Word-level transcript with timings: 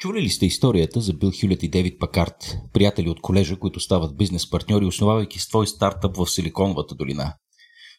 Чули 0.00 0.22
ли 0.22 0.28
сте 0.28 0.46
историята 0.46 1.00
за 1.00 1.12
Бил 1.12 1.32
Хюлет 1.40 1.62
и 1.62 1.68
Дейвид 1.68 2.00
Пакарт, 2.00 2.56
приятели 2.72 3.10
от 3.10 3.20
колежа, 3.20 3.56
които 3.56 3.80
стават 3.80 4.16
бизнес 4.16 4.50
партньори, 4.50 4.84
основавайки 4.84 5.38
свой 5.38 5.66
стартъп 5.66 6.16
в 6.16 6.26
Силиконовата 6.26 6.94
долина? 6.94 7.34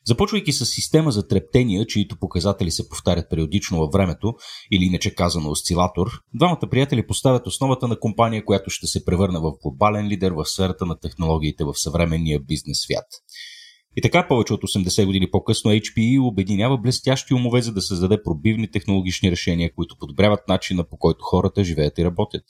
Започвайки 0.05 0.51
с 0.51 0.65
система 0.65 1.11
за 1.11 1.27
трептения, 1.27 1.85
чието 1.85 2.17
показатели 2.19 2.71
се 2.71 2.89
повтарят 2.89 3.29
периодично 3.29 3.77
във 3.77 3.91
времето, 3.91 4.33
или 4.71 4.83
иначе 4.83 5.15
казано 5.15 5.49
осцилатор, 5.49 6.07
двамата 6.33 6.69
приятели 6.71 7.07
поставят 7.07 7.47
основата 7.47 7.87
на 7.87 7.99
компания, 7.99 8.45
която 8.45 8.69
ще 8.69 8.87
се 8.87 9.05
превърне 9.05 9.39
в 9.39 9.51
глобален 9.63 10.07
лидер 10.07 10.31
в 10.31 10.45
сферата 10.45 10.85
на 10.85 10.99
технологиите 10.99 11.63
в 11.63 11.73
съвременния 11.75 12.39
бизнес 12.39 12.77
свят. 12.81 13.05
И 13.97 14.01
така 14.01 14.27
повече 14.27 14.53
от 14.53 14.61
80 14.61 15.05
години 15.05 15.31
по-късно 15.31 15.71
HPE 15.71 16.21
обединява 16.21 16.77
блестящи 16.77 17.33
умове 17.33 17.61
за 17.61 17.73
да 17.73 17.81
създаде 17.81 18.23
пробивни 18.23 18.71
технологични 18.71 19.31
решения, 19.31 19.73
които 19.75 19.97
подобряват 19.99 20.47
начина 20.47 20.83
по 20.83 20.97
който 20.97 21.23
хората 21.23 21.63
живеят 21.63 21.99
и 21.99 22.05
работят. 22.05 22.43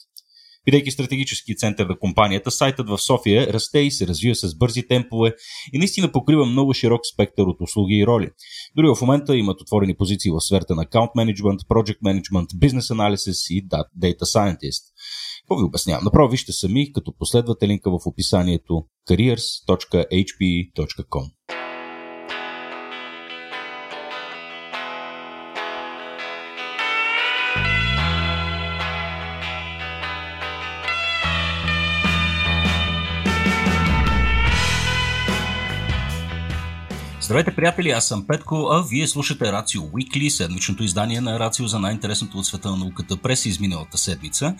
Бидейки 0.64 0.90
стратегически 0.90 1.56
център 1.56 1.86
на 1.86 1.98
компанията, 1.98 2.50
сайтът 2.50 2.88
в 2.88 2.98
София 2.98 3.52
расте 3.52 3.78
и 3.78 3.90
се 3.90 4.06
развива 4.06 4.34
с 4.34 4.54
бързи 4.58 4.88
темпове 4.88 5.34
и 5.72 5.78
наистина 5.78 6.12
покрива 6.12 6.46
много 6.46 6.74
широк 6.74 7.00
спектър 7.14 7.42
от 7.42 7.56
услуги 7.60 7.94
и 7.94 8.06
роли. 8.06 8.30
Дори 8.76 8.86
в 8.86 9.00
момента 9.00 9.36
имат 9.36 9.60
отворени 9.60 9.94
позиции 9.94 10.30
в 10.30 10.40
сферата 10.40 10.74
на 10.74 10.82
аккаунт 10.82 11.10
менеджмент, 11.14 11.60
project 11.60 12.00
management, 12.00 12.58
бизнес 12.58 12.90
анализис 12.90 13.50
и 13.50 13.68
data 13.68 14.22
scientist. 14.22 14.82
Какво 15.42 15.56
ви 15.56 15.64
обяснявам? 15.64 16.04
Направо 16.04 16.30
вижте 16.30 16.52
сами, 16.52 16.92
като 16.92 17.14
последвате 17.18 17.68
линка 17.68 17.90
в 17.90 17.98
описанието 18.06 18.84
careers.hpe.com. 19.10 21.30
Здравейте, 37.32 37.56
приятели, 37.56 37.90
аз 37.90 38.08
съм 38.08 38.26
Петко, 38.26 38.68
а 38.72 38.82
вие 38.90 39.06
слушате 39.06 39.52
Рацио 39.52 39.82
Уикли, 39.92 40.30
седмичното 40.30 40.84
издание 40.84 41.20
на 41.20 41.38
Рацио 41.38 41.66
за 41.66 41.78
най-интересното 41.78 42.38
от 42.38 42.46
света 42.46 42.70
на 42.70 42.76
науката 42.76 43.16
през 43.16 43.46
изминалата 43.46 43.98
седмица. 43.98 44.54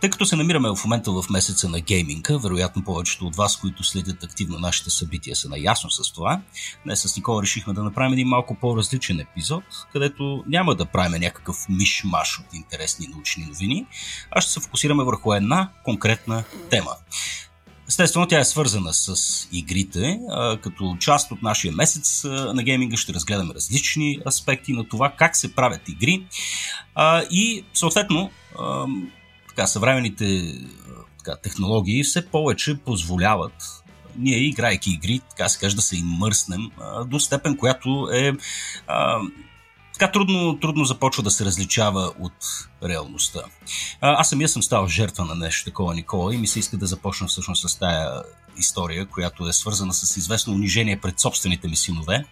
Тъй 0.00 0.10
като 0.10 0.26
се 0.26 0.36
намираме 0.36 0.68
в 0.68 0.84
момента 0.84 1.12
в 1.12 1.24
месеца 1.30 1.68
на 1.68 1.80
гейминга, 1.80 2.36
вероятно 2.36 2.84
повечето 2.84 3.26
от 3.26 3.36
вас, 3.36 3.56
които 3.56 3.84
следят 3.84 4.24
активно 4.24 4.58
нашите 4.58 4.90
събития, 4.90 5.36
са 5.36 5.48
наясно 5.48 5.90
с 5.90 6.12
това. 6.12 6.40
Днес 6.84 7.02
с 7.02 7.16
Никола 7.16 7.42
решихме 7.42 7.72
да 7.72 7.82
направим 7.82 8.12
един 8.12 8.28
малко 8.28 8.54
по-различен 8.54 9.20
епизод, 9.20 9.64
където 9.92 10.44
няма 10.46 10.74
да 10.74 10.84
правим 10.84 11.20
някакъв 11.20 11.56
миш-маш 11.68 12.40
от 12.40 12.54
интересни 12.54 13.06
научни 13.06 13.44
новини, 13.44 13.86
а 14.30 14.40
ще 14.40 14.52
се 14.52 14.60
фокусираме 14.60 15.04
върху 15.04 15.34
една 15.34 15.68
конкретна 15.84 16.44
тема. 16.70 16.90
Естествено, 17.88 18.26
тя 18.26 18.40
е 18.40 18.44
свързана 18.44 18.94
с 18.94 19.48
игрите. 19.52 20.20
Като 20.62 20.96
част 21.00 21.32
от 21.32 21.42
нашия 21.42 21.72
месец 21.72 22.24
на 22.24 22.62
гейминга 22.62 22.96
ще 22.96 23.14
разгледаме 23.14 23.54
различни 23.54 24.18
аспекти 24.26 24.72
на 24.72 24.88
това 24.88 25.12
как 25.18 25.36
се 25.36 25.54
правят 25.54 25.88
игри. 25.88 26.26
И 27.30 27.64
съответно, 27.74 28.30
така, 29.48 29.66
съвременните 29.66 30.54
така, 31.18 31.36
технологии 31.42 32.04
все 32.04 32.26
повече 32.26 32.78
позволяват 32.78 33.84
ние, 34.18 34.38
играйки 34.38 34.90
игри, 34.90 35.20
така 35.30 35.48
се 35.48 35.58
каже, 35.58 35.76
да 35.76 35.82
се 35.82 35.96
имърснем 35.96 36.70
до 37.06 37.20
степен, 37.20 37.56
която 37.56 38.08
е 38.12 38.32
така 39.94 40.12
трудно, 40.12 40.58
трудно 40.60 40.84
започва 40.84 41.22
да 41.22 41.30
се 41.30 41.44
различава 41.44 42.12
от 42.20 42.68
реалността. 42.84 43.40
А, 44.00 44.20
аз 44.20 44.28
самия 44.28 44.48
съм 44.48 44.62
стал 44.62 44.86
жертва 44.86 45.24
на 45.24 45.34
нещо 45.34 45.64
такова, 45.64 45.94
Никола, 45.94 46.34
и 46.34 46.38
ми 46.38 46.46
се 46.46 46.58
иска 46.58 46.76
да 46.76 46.86
започна 46.86 47.26
всъщност 47.26 47.68
с 47.68 47.78
тая 47.78 48.22
история, 48.58 49.06
която 49.06 49.48
е 49.48 49.52
свързана 49.52 49.94
с 49.94 50.16
известно 50.16 50.52
унижение 50.52 51.00
пред 51.00 51.20
собствените 51.20 51.68
ми 51.68 51.76
синове. 51.76 52.24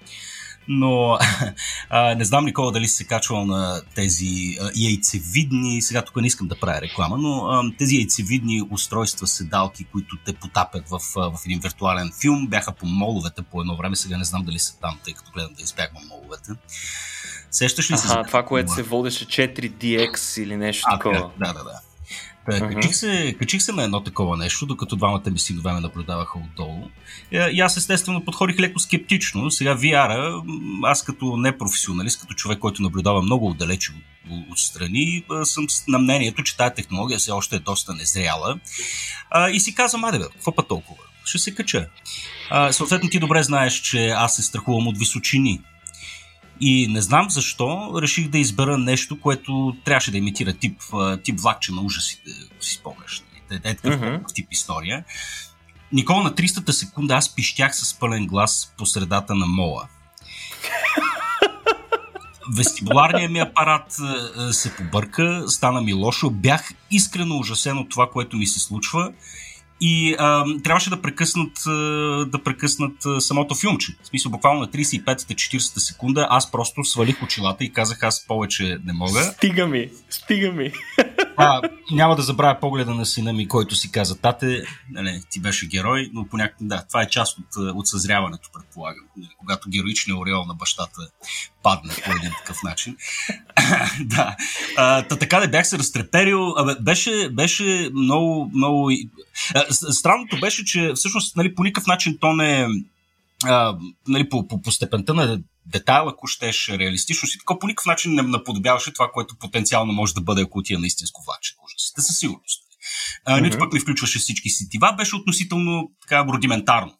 Но 0.69 1.19
а, 1.91 2.15
не 2.15 2.25
знам, 2.25 2.45
Никола, 2.45 2.73
дали 2.73 2.89
си 2.89 2.95
се 2.95 3.05
качвал 3.05 3.47
на 3.47 3.83
тези 3.95 4.57
а, 4.61 4.71
яйцевидни, 4.77 5.83
сега 5.83 6.03
тук 6.03 6.17
не 6.17 6.27
искам 6.27 6.49
да 6.49 6.61
правя 6.61 6.81
реклама, 6.81 7.19
но 7.19 7.47
а, 7.47 7.73
тези 7.79 7.97
яйцевидни 7.97 8.63
устройства, 8.71 9.27
седалки, 9.27 9.85
които 9.85 10.17
те 10.25 10.33
потапят 10.33 10.89
в, 10.89 11.01
в 11.15 11.39
един 11.47 11.61
виртуален 11.61 12.11
филм, 12.21 12.47
бяха 12.47 12.73
по 12.73 12.87
моловете 12.87 13.43
по 13.43 13.61
едно 13.61 13.77
време, 13.77 13.97
сега 13.97 14.19
не 14.19 14.25
знам 14.25 14.45
дали 14.45 14.59
са 14.59 14.79
там, 14.81 14.99
тъй 15.05 15.15
като 15.15 15.31
гледам 15.33 15.53
да 15.57 15.63
избягвам 15.63 16.03
моловете. 16.09 16.53
Сещаш 17.53 17.91
ли 17.91 17.97
се? 17.97 18.09
Ага, 18.11 18.25
това, 18.27 18.43
което 18.43 18.73
се 18.73 18.83
водеше 18.83 19.27
4DX 19.27 20.43
или 20.43 20.57
нещо 20.57 20.87
а, 20.89 20.99
такова. 20.99 21.31
Да, 21.39 21.53
да, 21.53 21.65
да. 21.65 21.81
Та, 22.47 22.53
uh-huh. 22.53 22.75
качих, 22.75 22.95
се, 22.95 23.37
качих 23.39 23.63
се 23.63 23.73
на 23.73 23.83
едно 23.83 24.03
такова 24.03 24.37
нещо, 24.37 24.67
докато 24.67 24.97
двамата 24.97 25.23
ми 25.31 25.39
синове 25.39 25.73
ме 25.73 25.81
наблюдаваха 25.81 26.39
отдолу. 26.39 26.89
И, 27.33 27.37
и 27.37 27.61
аз 27.61 27.77
естествено 27.77 28.25
подходих 28.25 28.61
леко 28.61 28.79
скептично. 28.79 29.51
Сега 29.51 29.77
VR, 29.77 30.43
аз 30.85 31.05
като 31.05 31.37
непрофесионалист, 31.37 32.21
като 32.21 32.35
човек, 32.35 32.59
който 32.59 32.83
наблюдава 32.83 33.23
много 33.23 33.51
отдалече 33.51 33.93
от, 33.93 34.53
отстрани, 34.53 35.25
съм 35.45 35.67
на 35.89 35.99
мнението, 35.99 36.43
че 36.43 36.57
тази 36.57 36.75
технология 36.75 37.19
все 37.19 37.31
още 37.31 37.57
е 37.57 37.59
доста 37.59 37.95
незряла. 37.95 38.59
А, 39.31 39.51
и 39.51 39.61
си 39.61 39.75
казвам, 39.75 40.05
аде 40.05 40.19
бе, 40.19 40.25
какво 40.33 40.55
па 40.55 40.63
толкова? 40.63 41.03
Ще 41.25 41.39
се 41.39 41.55
кача. 41.55 41.89
А, 42.51 42.73
съответно 42.73 43.09
ти 43.09 43.19
добре 43.19 43.43
знаеш, 43.43 43.75
че 43.75 44.09
аз 44.09 44.37
се 44.37 44.43
страхувам 44.43 44.87
от 44.87 44.99
височини. 44.99 45.61
И 46.65 46.89
не 46.89 47.03
знам 47.03 47.31
защо 47.31 47.93
реших 48.03 48.29
да 48.29 48.39
избера 48.39 48.79
нещо, 48.79 49.21
което 49.21 49.77
трябваше 49.85 50.11
да 50.11 50.19
имитира 50.19 50.53
тип, 50.53 50.81
тип 51.25 51.41
влакче 51.41 51.73
на 51.73 51.83
ужасите, 51.83 52.31
си 52.61 52.75
спомняш. 52.75 53.23
Е, 53.51 53.71
е 53.71 53.75
такъв 53.75 54.01
uh-huh. 54.01 54.35
тип 54.35 54.49
история. 54.51 55.05
Никола 55.93 56.23
на 56.23 56.35
300-та 56.35 56.73
секунда 56.73 57.15
аз 57.15 57.35
пищях 57.35 57.77
с 57.77 57.99
пълен 57.99 58.27
глас 58.27 58.75
по 58.79 58.87
средата 58.87 59.35
на 59.35 59.47
мола. 59.47 59.89
Вестибуларният 62.57 63.33
ми 63.33 63.39
апарат 63.39 63.97
се 64.53 64.77
побърка, 64.77 65.45
стана 65.49 65.81
ми 65.81 65.93
лошо, 65.93 66.31
бях 66.31 66.71
искрено 66.91 67.39
ужасен 67.39 67.79
от 67.79 67.91
това, 67.91 68.11
което 68.11 68.37
ми 68.37 68.47
се 68.47 68.61
случва 68.61 69.13
и 69.85 70.17
а, 70.19 70.45
трябваше 70.65 70.91
да 70.91 71.03
прекъснат, 71.03 71.53
да 72.31 72.39
прекъснат 72.45 72.93
самото 73.19 73.55
филмче. 73.55 73.97
В 74.03 74.07
смисъл, 74.07 74.33
буквално 74.33 74.61
на 74.61 74.69
35-40 74.69 75.59
секунда 75.59 76.27
аз 76.31 76.51
просто 76.51 76.85
свалих 76.85 77.23
очилата 77.23 77.65
и 77.65 77.73
казах 77.73 78.03
аз 78.03 78.27
повече 78.27 78.79
не 78.85 78.93
мога. 78.93 79.23
Стига 79.23 79.67
ми, 79.67 79.91
стига 80.11 80.53
ми. 80.53 80.73
А, 81.37 81.61
няма 81.91 82.17
да 82.17 82.23
забравя 82.23 82.61
погледа 82.61 82.95
на 82.95 83.07
сина 83.07 83.33
ми, 83.33 83.49
който 83.49 83.75
си 83.75 83.93
каза, 83.93 84.21
тате, 84.21 84.65
нали, 84.91 85.23
ти 85.31 85.41
беше 85.41 85.67
герой, 85.67 86.11
но 86.13 86.27
понякога, 86.29 86.69
да, 86.69 86.85
това 86.89 87.03
е 87.03 87.09
част 87.09 87.39
от, 87.39 87.75
от 87.75 87.89
съзряването, 87.89 88.49
предполагам. 88.53 89.05
Нали, 89.17 89.31
когато 89.39 89.71
героичният 89.71 90.19
ореол 90.19 90.45
на 90.45 90.55
бащата 90.55 91.01
падне 91.63 91.95
по 92.05 92.11
един 92.11 92.31
такъв 92.39 92.63
начин. 92.63 92.97
да. 94.01 94.37
А, 94.77 95.03
та, 95.03 95.17
така 95.17 95.41
да 95.41 95.49
бях 95.49 95.67
се 95.67 95.79
разтреперил. 95.79 96.55
Абе, 96.57 96.75
беше, 96.81 97.29
беше 97.33 97.91
много, 97.95 98.51
много... 98.55 98.91
А, 99.55 99.72
странното 99.73 100.41
беше, 100.41 100.65
че 100.65 100.93
всъщност 100.95 101.37
нали, 101.37 101.55
по 101.55 101.65
никакъв 101.65 101.87
начин 101.87 102.19
то 102.21 102.33
не 102.33 102.61
е 102.61 102.67
а, 103.45 103.79
нали, 104.09 104.29
по, 104.29 104.49
по, 104.49 104.63
по 104.63 104.71
степента 104.71 105.15
на 105.15 105.41
детайл, 105.67 106.09
ако 106.09 106.27
щеш 106.27 106.69
реалистичност 106.69 107.35
и 107.35 107.39
така, 107.39 107.59
по 107.59 107.67
никакъв 107.67 107.87
начин 107.87 108.15
не 108.15 108.23
наподобяваше 108.23 108.93
това, 108.93 109.11
което 109.13 109.39
потенциално 109.39 109.93
може 109.93 110.15
да 110.15 110.21
бъде, 110.21 110.43
ако 110.43 110.59
отида 110.59 110.81
на 110.81 110.87
истинско 110.87 111.23
влаче. 111.25 111.55
Ужасите 111.65 112.03
със 112.03 112.19
сигурност. 112.19 112.63
А, 113.25 113.37
mm-hmm. 113.37 113.43
Нито 113.43 113.59
пък 113.59 113.73
не 113.73 113.81
включваше 113.81 114.19
всички 114.19 114.51
сетива, 114.51 114.95
беше 114.97 115.17
относително 115.17 115.91
така 116.03 116.25
рудиментарно. 116.25 116.95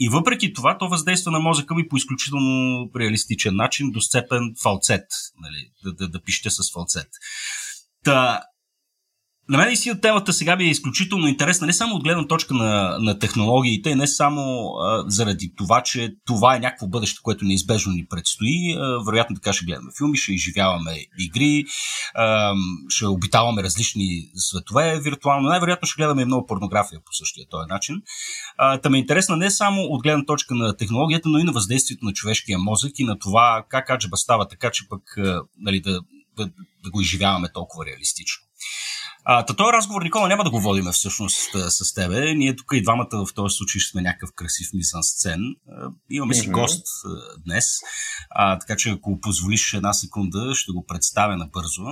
И 0.00 0.08
въпреки 0.08 0.52
това, 0.52 0.78
то 0.78 0.88
въздейства 0.88 1.32
на 1.32 1.40
мозъка 1.40 1.74
ми 1.74 1.88
по 1.88 1.96
изключително 1.96 2.88
реалистичен 3.00 3.56
начин, 3.56 3.90
до 3.90 4.00
степен 4.00 4.54
фалцет, 4.62 5.04
нали, 5.40 5.70
да, 5.84 5.92
да, 5.92 6.08
да 6.08 6.22
пишете 6.22 6.50
с 6.50 6.72
фалцет. 6.72 7.08
Та, 8.04 8.40
на 9.48 9.58
мен 9.58 9.66
наистина 9.66 10.00
темата 10.00 10.32
сега 10.32 10.56
ми 10.56 10.64
е 10.64 10.70
изключително 10.70 11.28
интересна, 11.28 11.66
не 11.66 11.72
само 11.72 11.94
от 11.94 12.02
гледна 12.04 12.26
точка 12.26 12.54
на, 12.54 12.98
на 13.00 13.18
технологиите, 13.18 13.94
не 13.94 14.06
само 14.06 14.42
а, 14.66 15.04
заради 15.06 15.52
това, 15.56 15.82
че 15.82 16.14
това 16.26 16.56
е 16.56 16.58
някакво 16.58 16.86
бъдеще, 16.86 17.20
което 17.22 17.44
неизбежно 17.44 17.92
ни 17.92 18.06
предстои. 18.10 18.72
А, 18.72 19.04
вероятно 19.06 19.36
така 19.36 19.52
ще 19.52 19.64
гледаме 19.64 19.90
филми, 19.98 20.16
ще 20.16 20.32
изживяваме 20.32 20.96
игри, 21.18 21.64
а, 22.14 22.54
ще 22.88 23.06
обитаваме 23.06 23.62
различни 23.62 24.30
светове 24.36 25.00
виртуално. 25.00 25.48
Най-вероятно 25.48 25.86
ще 25.86 25.96
гледаме 25.96 26.22
и 26.22 26.24
много 26.24 26.46
порнография 26.46 27.00
по 27.06 27.12
същия 27.12 27.46
този 27.50 27.68
начин. 27.68 28.02
А, 28.58 28.78
та 28.78 28.90
ме 28.90 28.98
е 28.98 29.00
интересна 29.00 29.36
не 29.36 29.50
само 29.50 29.82
от 29.82 30.02
гледна 30.02 30.24
точка 30.24 30.54
на 30.54 30.76
технологията, 30.76 31.28
но 31.28 31.38
и 31.38 31.44
на 31.44 31.52
въздействието 31.52 32.04
на 32.04 32.12
човешкия 32.12 32.58
мозък 32.58 32.98
и 32.98 33.04
на 33.04 33.18
това 33.18 33.64
как 33.68 33.90
аджаба 33.90 34.16
става 34.16 34.48
така, 34.48 34.70
че 34.70 34.88
пък 34.88 35.02
нали, 35.58 35.80
да, 35.80 36.00
да, 36.36 36.50
да 36.84 36.90
го 36.90 37.00
изживяваме 37.00 37.48
толкова 37.54 37.86
реалистично. 37.86 38.44
А, 39.26 39.46
този 39.46 39.72
разговор, 39.72 40.02
Никола, 40.02 40.28
няма 40.28 40.44
да 40.44 40.50
го 40.50 40.60
водиме 40.60 40.92
всъщност 40.92 41.50
с 41.68 41.94
тебе. 41.94 42.34
Ние 42.34 42.56
тук 42.56 42.66
и 42.72 42.82
двамата 42.82 43.08
в 43.12 43.34
този 43.34 43.56
случай 43.56 43.80
сме 43.80 44.02
някакъв 44.02 44.30
красив 44.36 44.68
мисан 44.74 45.02
сцен. 45.02 45.40
Имаме 46.10 46.34
си 46.34 46.48
mm-hmm. 46.48 46.52
гост 46.52 46.86
днес, 47.44 47.66
а, 48.30 48.58
така 48.58 48.76
че 48.76 48.90
ако 48.90 49.20
позволиш 49.20 49.72
една 49.72 49.92
секунда, 49.92 50.54
ще 50.54 50.72
го 50.72 50.86
представя 50.86 51.36
набързо. 51.36 51.82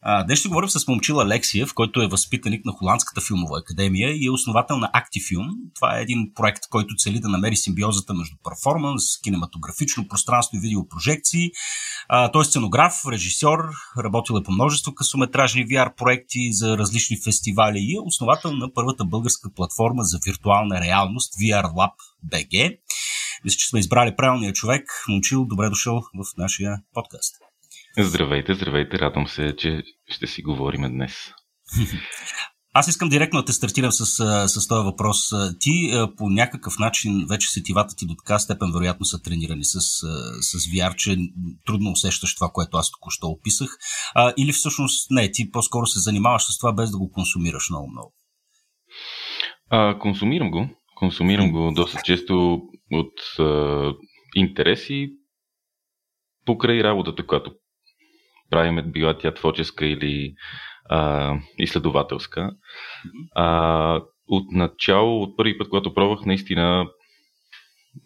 А, 0.00 0.24
днес 0.24 0.38
ще 0.38 0.48
говорим 0.48 0.68
с 0.68 0.88
момчил 0.88 1.20
Алексиев, 1.20 1.74
който 1.74 2.02
е 2.02 2.08
възпитаник 2.08 2.64
на 2.64 2.72
Холандската 2.72 3.20
филмова 3.20 3.58
академия 3.58 4.12
и 4.12 4.26
е 4.26 4.30
основател 4.30 4.76
на 4.78 4.90
Actifilm. 4.94 5.48
Това 5.74 5.98
е 5.98 6.02
един 6.02 6.32
проект, 6.34 6.62
който 6.70 6.94
цели 6.94 7.20
да 7.20 7.28
намери 7.28 7.56
симбиозата 7.56 8.14
между 8.14 8.36
перформанс, 8.44 9.02
кинематографично 9.22 10.08
пространство 10.08 10.56
и 10.56 10.60
видеопрожекции. 10.60 11.50
А, 12.08 12.30
той 12.30 12.42
е 12.42 12.44
сценограф, 12.44 12.94
режисьор, 13.12 13.58
работил 13.98 14.34
е 14.40 14.42
по 14.42 14.52
множество 14.52 14.94
късометражни 14.94 15.66
VR 15.66 15.94
проекти 15.94 16.52
за 16.52 16.65
различни 16.66 17.16
фестивали 17.24 17.78
и 17.78 17.94
е 17.96 18.00
основател 18.04 18.52
на 18.52 18.72
първата 18.72 19.04
българска 19.04 19.50
платформа 19.54 20.02
за 20.02 20.18
виртуална 20.26 20.80
реалност 20.80 21.34
VR 21.34 21.64
Lab 21.64 21.94
BG. 22.32 22.78
Мисля, 23.44 23.56
че 23.56 23.68
сме 23.68 23.80
избрали 23.80 24.16
правилния 24.16 24.52
човек. 24.52 25.04
Момчил, 25.08 25.44
добре 25.44 25.68
дошъл 25.68 26.00
в 26.00 26.36
нашия 26.38 26.78
подкаст. 26.94 27.34
Здравейте, 27.98 28.54
здравейте. 28.54 28.98
Радвам 28.98 29.28
се, 29.28 29.54
че 29.58 29.82
ще 30.06 30.26
си 30.26 30.42
говорим 30.42 30.82
днес. 30.82 31.12
Аз 32.78 32.88
искам 32.88 33.08
директно 33.08 33.40
да 33.40 33.44
те 33.44 33.52
стартирам 33.52 33.92
с, 33.92 34.06
с 34.48 34.68
този 34.68 34.84
въпрос. 34.84 35.18
Ти 35.60 35.90
по 36.16 36.30
някакъв 36.30 36.78
начин 36.78 37.26
вече 37.30 37.48
сетивата 37.48 37.96
ти 37.96 38.06
до 38.06 38.14
така 38.14 38.38
степен 38.38 38.72
вероятно 38.72 39.06
са 39.06 39.22
тренирани 39.22 39.64
с, 39.64 39.80
с 40.40 40.58
VR, 40.58 40.94
че 40.96 41.16
трудно 41.66 41.90
усещаш 41.90 42.34
това, 42.34 42.48
което 42.52 42.76
аз 42.76 42.90
току-що 42.90 43.26
описах. 43.26 43.68
А, 44.14 44.32
или 44.36 44.52
всъщност 44.52 45.10
не, 45.10 45.30
ти 45.30 45.50
по-скоро 45.50 45.86
се 45.86 46.00
занимаваш 46.00 46.42
с 46.42 46.58
това 46.58 46.72
без 46.72 46.90
да 46.90 46.98
го 46.98 47.10
консумираш 47.10 47.70
много-много? 47.70 48.14
Консумирам 50.00 50.50
го. 50.50 50.68
Консумирам 50.94 51.52
го 51.52 51.72
доста 51.72 51.98
често 52.04 52.60
от 52.92 53.38
а, 53.38 53.92
интереси 54.34 55.08
покрай 56.46 56.82
работата, 56.82 57.26
която 57.26 57.52
правим, 58.50 58.92
била 58.92 59.18
тя 59.18 59.34
творческа 59.34 59.86
или 59.86 60.34
а, 60.88 61.34
изследователска. 61.58 62.50
А, 63.34 64.00
от 64.28 64.52
начало, 64.52 65.22
от 65.22 65.36
първи 65.36 65.58
път, 65.58 65.68
когато 65.68 65.94
пробвах, 65.94 66.26
наистина 66.26 66.86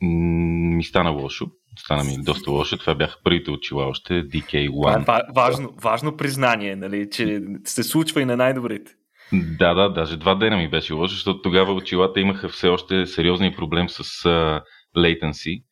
ми 0.01 0.85
стана 0.85 1.11
лошо. 1.11 1.47
Стана 1.79 2.05
ми 2.05 2.17
доста 2.25 2.51
лошо. 2.51 2.79
Това 2.79 2.95
бяха 2.95 3.19
първите 3.25 3.51
очила 3.51 3.87
още, 3.87 4.25
DK1. 4.29 5.01
Това 5.01 5.19
е 5.19 5.23
важно, 5.35 5.75
важно 5.83 6.17
признание, 6.17 6.77
нали, 6.77 7.11
че 7.11 7.41
се 7.65 7.83
случва 7.83 8.23
и 8.23 8.25
на 8.25 8.37
най-добрите. 8.37 8.93
Да, 9.33 9.75
да, 9.75 9.89
даже 9.89 10.17
два 10.17 10.35
дена 10.35 10.57
ми 10.57 10.71
беше 10.71 10.93
лошо, 10.93 11.15
защото 11.15 11.43
тогава 11.43 11.73
очилата 11.73 12.21
имаха 12.21 12.49
все 12.49 12.69
още 12.69 13.07
сериозни 13.07 13.55
проблем 13.57 13.89
с 13.89 14.05
uh, 14.05 14.63
latency, 14.97 15.63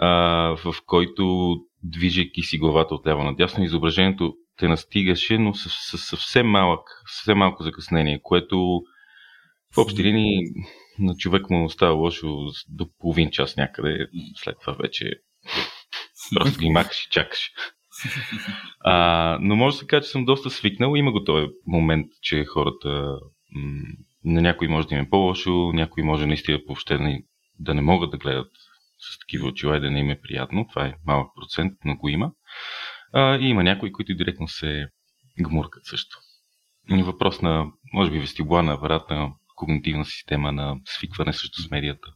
uh, 0.00 0.56
в 0.56 0.76
който 0.86 1.56
движейки 1.82 2.42
си 2.42 2.58
главата 2.58 2.94
от 2.94 3.06
ляво 3.06 3.24
надясно, 3.24 3.64
изображението 3.64 4.34
те 4.60 4.68
настигаше, 4.68 5.38
но 5.38 5.54
с, 5.54 5.68
с, 5.70 5.98
съвсем 5.98 6.46
малък, 6.46 6.80
съвсем 7.06 7.38
малко 7.38 7.62
закъснение, 7.62 8.20
което 8.22 8.82
в 9.74 9.78
общи 9.78 10.04
линии 10.04 10.38
на 10.98 11.14
човек 11.16 11.50
му 11.50 11.70
става 11.70 11.92
лошо 11.92 12.46
до 12.68 12.88
половин 12.98 13.30
час 13.30 13.56
някъде. 13.56 14.06
След 14.36 14.56
това 14.60 14.72
вече 14.72 15.10
просто 16.34 16.58
ги 16.58 16.70
махаш 16.70 17.04
и 17.04 17.10
чакаш. 17.10 17.50
А, 18.80 19.38
но 19.40 19.56
може 19.56 19.74
да 19.74 19.78
се 19.78 19.86
каже, 19.86 20.02
че 20.02 20.10
съм 20.10 20.24
доста 20.24 20.50
свикнал. 20.50 20.96
Има 20.96 21.12
го 21.12 21.24
този 21.24 21.46
момент, 21.66 22.06
че 22.22 22.44
хората 22.44 23.18
м- 23.52 23.82
на 24.24 24.42
някой 24.42 24.68
може 24.68 24.88
да 24.88 24.94
им 24.94 25.00
е 25.00 25.10
по-лошо, 25.10 25.72
някой 25.74 26.02
може 26.02 26.26
наистина 26.26 26.60
въобще 26.66 26.98
да 27.58 27.74
не 27.74 27.82
могат 27.82 28.10
да 28.10 28.18
гледат 28.18 28.50
с 28.98 29.18
такива 29.18 29.48
очила 29.48 29.76
и 29.76 29.80
да 29.80 29.90
не 29.90 30.00
им 30.00 30.10
е 30.10 30.20
приятно. 30.20 30.66
Това 30.68 30.86
е 30.86 30.94
малък 31.06 31.28
процент, 31.40 31.72
но 31.84 31.96
го 31.96 32.08
има. 32.08 32.32
А, 33.12 33.36
и 33.36 33.48
има 33.48 33.62
някои, 33.62 33.92
които 33.92 34.14
директно 34.14 34.48
се 34.48 34.86
гмуркат 35.40 35.86
също. 35.86 36.16
Въпрос 36.90 37.40
на, 37.40 37.66
може 37.92 38.10
би, 38.10 38.18
вестибуларна 38.18 38.72
апаратна 38.72 39.32
когнитивна 39.56 40.04
система 40.04 40.52
на 40.52 40.76
свикване 40.84 41.32
също 41.32 41.62
с 41.62 41.70
медията. 41.70 42.08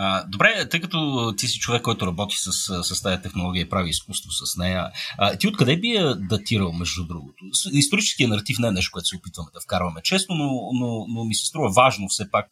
А, 0.00 0.24
добре, 0.28 0.68
тъй 0.68 0.80
като 0.80 1.34
ти 1.36 1.46
си 1.46 1.58
човек, 1.58 1.82
който 1.82 2.06
работи 2.06 2.36
с, 2.38 2.52
с 2.84 3.02
тази 3.02 3.22
технология 3.22 3.62
и 3.62 3.68
прави 3.68 3.90
изкуство 3.90 4.30
с 4.30 4.56
нея, 4.56 4.90
а, 5.18 5.36
ти 5.36 5.48
откъде 5.48 5.76
би 5.76 5.88
я 5.88 6.14
датирал, 6.14 6.72
между 6.72 7.06
другото? 7.06 7.44
Историческия 7.72 8.28
наратив 8.28 8.58
не 8.58 8.68
е 8.68 8.72
нещо, 8.72 8.90
което 8.92 9.06
се 9.06 9.16
опитваме 9.16 9.50
да 9.54 9.60
вкарваме 9.60 10.00
честно, 10.04 10.34
но, 10.34 10.46
но, 10.72 11.06
но 11.08 11.24
ми 11.24 11.34
се 11.34 11.46
струва 11.46 11.70
важно 11.70 12.08
все 12.08 12.30
пак, 12.30 12.46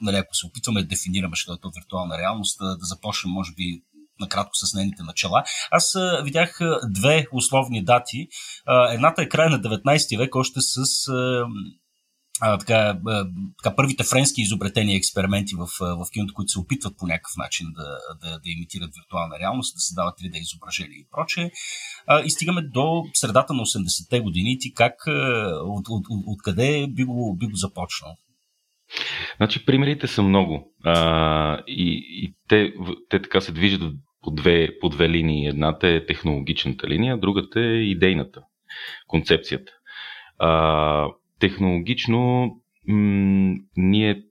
нали, 0.00 0.16
ако 0.16 0.34
се 0.34 0.46
опитваме 0.46 0.82
да 0.82 0.88
дефинираме, 0.88 1.36
що 1.36 1.52
е 1.52 1.60
то 1.62 1.70
виртуална 1.70 2.18
реалност, 2.18 2.58
да 2.58 2.86
започнем, 2.86 3.32
може 3.32 3.52
би, 3.52 3.82
накратко 4.20 4.50
с 4.54 4.74
нейните 4.74 5.02
начала. 5.02 5.44
Аз 5.70 5.96
видях 6.24 6.58
две 6.90 7.26
условни 7.32 7.84
дати. 7.84 8.28
Едната 8.90 9.22
е 9.22 9.28
края 9.28 9.50
на 9.50 9.60
19 9.60 10.18
век, 10.18 10.34
още 10.34 10.60
с 10.60 11.08
а, 12.40 12.58
така, 12.58 12.98
така, 13.62 13.76
първите 13.76 14.04
френски 14.04 14.40
изобретени 14.40 14.96
експерименти 14.96 15.54
в, 15.54 15.66
в 15.80 16.06
киното, 16.12 16.34
които 16.34 16.48
се 16.48 16.58
опитват 16.58 16.98
по 16.98 17.06
някакъв 17.06 17.36
начин 17.36 17.66
да, 17.72 17.98
да, 18.22 18.38
да 18.38 18.50
имитират 18.50 18.90
виртуална 18.94 19.38
реалност, 19.38 19.74
да 19.74 19.80
създават 19.80 20.18
3D 20.20 20.40
изображения 20.40 20.98
и 20.98 21.06
прочее. 21.10 21.50
А, 22.06 22.22
и 22.24 22.30
стигаме 22.30 22.62
до 22.62 23.04
средата 23.14 23.54
на 23.54 23.62
80-те 23.62 24.20
години. 24.20 24.58
Ти 24.60 24.74
как, 24.74 24.94
от, 25.64 25.86
от, 25.88 26.06
от, 26.10 26.24
откъде 26.26 26.86
би 26.88 27.04
го, 27.04 27.36
би 27.36 27.46
го 27.46 27.56
започнал? 27.56 28.16
Значи, 29.36 29.64
примерите 29.64 30.06
са 30.06 30.22
много. 30.22 30.74
А, 30.84 31.62
и 31.66 32.02
и 32.22 32.34
те, 32.48 32.72
те 33.10 33.22
така 33.22 33.40
се 33.40 33.52
движат 33.52 33.82
по 34.26 34.30
две, 34.30 34.78
по 34.80 34.88
две 34.88 35.08
линии. 35.08 35.46
Едната 35.46 35.88
е 35.88 36.06
технологичната 36.06 36.88
линия, 36.88 37.16
другата 37.16 37.60
е 37.60 37.72
идейната, 37.72 38.42
концепцията. 39.06 39.72
А, 40.38 41.08
технологично 41.38 42.50
м- 42.88 43.54
ние 43.76 44.22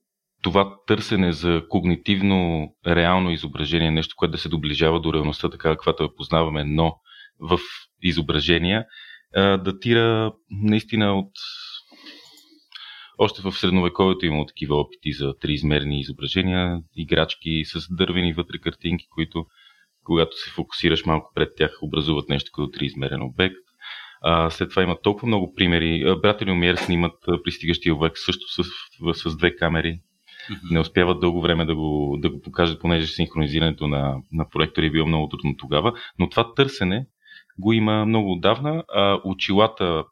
това 0.42 0.75
търсене 0.88 1.33
за 1.33 1.63
когнитивно 1.69 2.69
реално 2.88 3.31
изображение, 3.31 3.92
нещо, 3.92 4.15
което 4.18 4.31
да 4.31 4.38
се 4.38 4.50
доближава 4.50 5.00
до 5.00 5.13
реалността, 5.13 5.50
така 5.50 5.69
каквато 5.69 6.03
я 6.03 6.15
познаваме, 6.15 6.63
но 6.63 6.95
в 7.39 7.59
изображения, 8.01 8.86
датира 9.36 10.33
наистина 10.51 11.19
от 11.19 11.31
още 13.18 13.41
в 13.41 13.51
средновековието 13.51 14.25
имало 14.25 14.45
такива 14.45 14.75
опити 14.75 15.12
за 15.12 15.33
триизмерни 15.39 16.00
изображения, 16.00 16.81
играчки 16.95 17.63
с 17.65 17.95
дървени 17.95 18.33
вътре 18.33 18.57
картинки, 18.57 19.07
които 19.09 19.45
когато 20.05 20.37
се 20.37 20.51
фокусираш 20.51 21.05
малко 21.05 21.31
пред 21.35 21.49
тях, 21.57 21.77
образуват 21.81 22.29
нещо 22.29 22.51
като 22.55 22.71
триизмерен 22.71 23.21
обект. 23.21 23.55
А, 24.21 24.49
след 24.49 24.69
това 24.69 24.83
има 24.83 25.01
толкова 25.01 25.27
много 25.27 25.53
примери. 25.53 26.15
Брат 26.21 26.41
и 26.41 26.45
Люмиер 26.45 26.75
снимат 26.75 27.13
пристигащия 27.43 27.95
обект 27.95 28.15
също 28.17 28.47
с, 28.47 28.63
с, 29.13 29.29
с 29.29 29.38
две 29.38 29.55
камери. 29.55 30.00
Не 30.71 30.79
успяват 30.79 31.19
дълго 31.19 31.41
време 31.41 31.65
да 31.65 31.75
го, 31.75 32.17
да 32.21 32.29
го 32.29 32.41
покажат, 32.41 32.81
понеже 32.81 33.07
синхронизирането 33.07 33.88
на, 33.88 34.17
на 34.31 34.50
проектори 34.50 34.85
е 34.85 34.91
било 34.91 35.07
много 35.07 35.29
трудно 35.29 35.55
тогава. 35.57 35.93
Но 36.19 36.29
това 36.29 36.53
търсене 36.53 37.05
го 37.59 37.74
има 37.74 38.05
много 38.05 38.31
отдавна. 38.31 38.83
А, 38.93 39.19
очилата, 39.24 40.03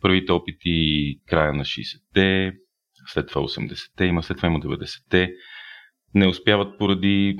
първите 0.00 0.32
опити 0.32 1.18
края 1.26 1.52
на 1.52 1.64
60-те, 1.64 2.52
след 3.06 3.28
това 3.28 3.42
80-те, 3.42 4.04
има, 4.04 4.22
след 4.22 4.36
това 4.36 4.48
има 4.48 4.60
90-те, 4.60 5.32
не 6.14 6.28
успяват 6.28 6.78
поради 6.78 7.36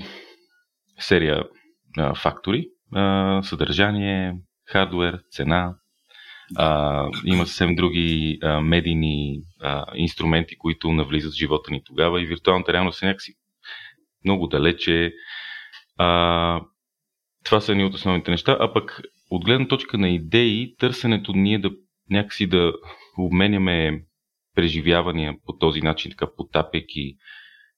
серия 0.99 1.44
а, 1.99 2.14
фактори. 2.14 2.68
А, 2.94 3.42
съдържание, 3.42 4.34
хардвер, 4.68 5.20
цена. 5.30 5.75
А, 6.56 7.08
има 7.25 7.46
съвсем 7.46 7.75
други 7.75 8.38
а, 8.42 8.61
медийни 8.61 9.40
а, 9.61 9.84
инструменти, 9.94 10.58
които 10.58 10.92
навлизат 10.92 11.32
в 11.32 11.37
живота 11.37 11.70
ни 11.70 11.82
тогава 11.84 12.22
и 12.22 12.26
виртуалната 12.26 12.72
реалност 12.72 13.02
е 13.02 13.06
някакси 13.06 13.32
много 14.25 14.46
далече. 14.46 15.12
А, 15.99 16.61
това 17.44 17.61
са 17.61 17.72
едни 17.72 17.84
от 17.84 17.94
основните 17.94 18.30
неща, 18.30 18.56
а 18.61 18.72
пък 18.72 19.00
от 19.30 19.44
гледна 19.44 19.68
точка 19.68 19.99
на 19.99 20.08
идеи, 20.08 20.75
търсенето 20.78 21.32
ние 21.32 21.58
да 21.58 21.70
някакси 22.11 22.46
да 22.46 22.72
обменяме 23.18 24.04
преживявания 24.54 25.34
по 25.46 25.52
този 25.52 25.80
начин, 25.80 26.11
така 26.11 26.26
потапяйки 26.37 27.16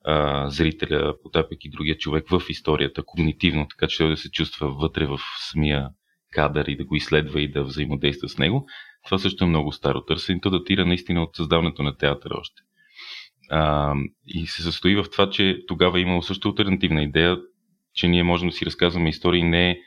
а, 0.04 0.50
зрителя, 0.50 1.14
потапяйки 1.22 1.70
другия 1.70 1.96
човек 1.98 2.28
в 2.30 2.42
историята, 2.48 3.02
когнитивно, 3.06 3.66
така 3.68 3.86
че 3.86 3.98
той 3.98 4.10
да 4.10 4.16
се 4.16 4.30
чувства 4.30 4.68
вътре 4.68 5.06
в 5.06 5.18
самия 5.50 5.88
кадър 6.32 6.66
и 6.66 6.76
да 6.76 6.84
го 6.84 6.96
изследва 6.96 7.40
и 7.40 7.50
да 7.50 7.64
взаимодейства 7.64 8.28
с 8.28 8.38
него. 8.38 8.66
Това 9.04 9.18
също 9.18 9.44
е 9.44 9.48
много 9.48 9.72
старо 9.72 10.04
търсене. 10.04 10.40
То 10.40 10.50
датира 10.50 10.86
наистина 10.86 11.22
от 11.22 11.36
създаването 11.36 11.82
на 11.82 11.96
театъра 11.96 12.34
още. 12.40 12.62
А, 13.50 13.94
и 14.26 14.46
се 14.46 14.62
състои 14.62 14.96
в 14.96 15.04
това, 15.12 15.30
че 15.30 15.58
тогава 15.66 15.98
е 15.98 16.02
имало 16.02 16.22
също 16.22 16.48
альтернативна 16.48 17.02
идея, 17.02 17.38
че 17.94 18.08
ние 18.08 18.22
можем 18.22 18.48
да 18.48 18.54
си 18.54 18.66
разказваме 18.66 19.08
истории 19.08 19.42
не 19.42 19.78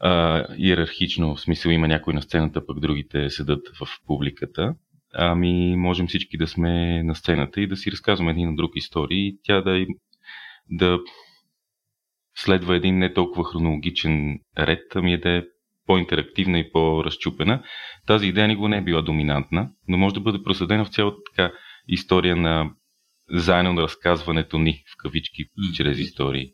а, 0.00 0.44
иерархично, 0.58 1.34
в 1.34 1.40
смисъл 1.40 1.70
има 1.70 1.88
някой 1.88 2.14
на 2.14 2.22
сцената, 2.22 2.66
пък 2.66 2.80
другите 2.80 3.30
седат 3.30 3.68
в 3.80 3.88
публиката. 4.06 4.74
Ами 5.18 5.76
можем 5.76 6.06
всички 6.06 6.36
да 6.36 6.46
сме 6.46 7.02
на 7.02 7.14
сцената 7.14 7.60
и 7.60 7.66
да 7.66 7.76
си 7.76 7.92
разказваме 7.92 8.30
един 8.30 8.48
на 8.48 8.56
друг 8.56 8.70
истории 8.76 9.28
и 9.28 9.38
тя 9.42 9.60
да, 9.60 9.86
да 10.70 10.98
следва 12.34 12.76
един 12.76 12.98
не 12.98 13.14
толкова 13.14 13.44
хронологичен 13.44 14.38
ред, 14.58 14.96
ами 14.96 15.12
е 15.12 15.18
да 15.18 15.30
е 15.30 15.42
по-интерактивна 15.86 16.58
и 16.58 16.72
по-разчупена. 16.72 17.62
Тази 18.06 18.26
идея 18.26 18.48
никога 18.48 18.68
не 18.68 18.76
е 18.76 18.82
била 18.84 19.02
доминантна, 19.02 19.70
но 19.88 19.98
може 19.98 20.14
да 20.14 20.20
бъде 20.20 20.42
проследена 20.42 20.84
в 20.84 20.90
цялата 20.90 21.16
така 21.30 21.52
история 21.88 22.36
на 22.36 22.70
заедно 23.30 23.72
на 23.72 23.82
разказването 23.82 24.58
ни, 24.58 24.72
в 24.72 24.96
кавички, 25.02 25.44
чрез 25.76 25.98
истории. 25.98 26.52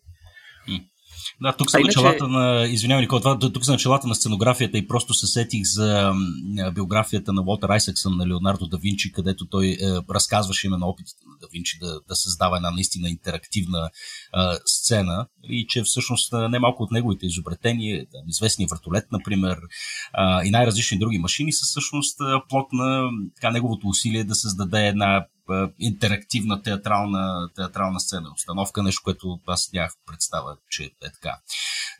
Да, 1.41 1.52
тук 1.52 1.71
са 1.71 1.79
а 1.79 1.81
началата 1.81 2.29
на... 2.29 2.67
Извинявай, 2.67 3.02
Никол, 3.02 3.19
това, 3.19 3.38
тук 3.38 3.64
са 3.64 3.73
началата 3.73 4.07
на 4.07 4.14
сценографията 4.14 4.79
и 4.79 4.87
просто 4.88 5.14
се 5.14 5.26
сетих 5.26 5.62
за 5.64 6.12
биографията 6.75 7.33
на 7.33 7.43
Уолтер 7.43 7.69
Айсексън 7.69 8.17
на 8.17 8.29
Леонардо 8.29 8.67
да 8.67 8.79
Винчи, 8.79 9.12
където 9.12 9.47
той 9.47 9.67
е, 9.67 9.76
разказваше 10.11 10.67
именно 10.67 10.87
опитите 10.87 11.23
на 11.26 11.37
да 11.41 11.47
Винчи 11.52 11.79
да, 11.81 12.00
да 12.09 12.17
създава 12.17 12.57
една 12.57 12.71
наистина 12.71 13.09
интерактивна 13.09 13.91
а, 14.33 14.59
сцена 14.67 15.26
и 15.45 15.67
че 15.69 15.83
всъщност 15.83 16.33
немалко 16.33 16.83
от 16.83 16.91
неговите 16.91 17.26
изобретения, 17.26 18.07
известния 18.29 18.69
въртолет, 18.71 19.05
например, 19.12 19.59
а, 20.12 20.45
и 20.45 20.50
най-различни 20.50 20.99
други 20.99 21.19
машини 21.19 21.52
са 21.52 21.64
всъщност 21.64 22.19
плод 22.49 22.73
на 22.73 23.09
така, 23.37 23.50
неговото 23.50 23.88
усилие 23.88 24.25
да 24.25 24.35
създаде 24.35 24.87
една 24.87 25.26
интерактивна 25.79 26.63
театрална, 26.63 27.49
театрална 27.57 28.01
сцена, 28.01 28.29
установка, 28.35 28.83
нещо, 28.83 29.01
което 29.05 29.39
аз 29.47 29.71
нямах 29.73 29.93
представа, 30.07 30.57
че 30.71 30.85
е 30.85 31.11
така. 31.15 31.39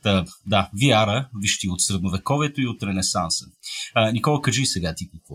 Да, 0.03 0.25
да 0.47 0.71
VR-а, 0.83 1.29
вижте 1.41 1.69
от 1.71 1.81
средновековието 1.81 2.61
и 2.61 2.67
от 2.67 2.83
Ренесанса. 2.83 3.45
А, 3.95 4.13
Никола, 4.13 4.43
кажи 4.43 4.67
сега 4.67 4.95
ти 4.97 5.11
какво. 5.11 5.35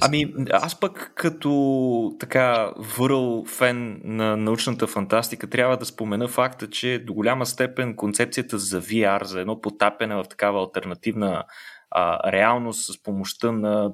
Ами, 0.00 0.34
аз 0.52 0.80
пък 0.80 1.12
като 1.14 2.16
така 2.20 2.72
върл 2.76 3.44
фен 3.44 4.00
на 4.04 4.36
научната 4.36 4.86
фантастика 4.86 5.50
трябва 5.50 5.76
да 5.76 5.84
спомена 5.84 6.28
факта, 6.28 6.70
че 6.70 7.04
до 7.06 7.14
голяма 7.14 7.46
степен 7.46 7.96
концепцията 7.96 8.58
за 8.58 8.82
VR, 8.82 9.24
за 9.24 9.40
едно 9.40 9.60
потапене 9.60 10.14
в 10.14 10.24
такава 10.30 10.60
альтернативна 10.60 11.44
а, 11.90 12.32
реалност 12.32 12.92
с 12.92 13.02
помощта 13.02 13.52
на 13.52 13.92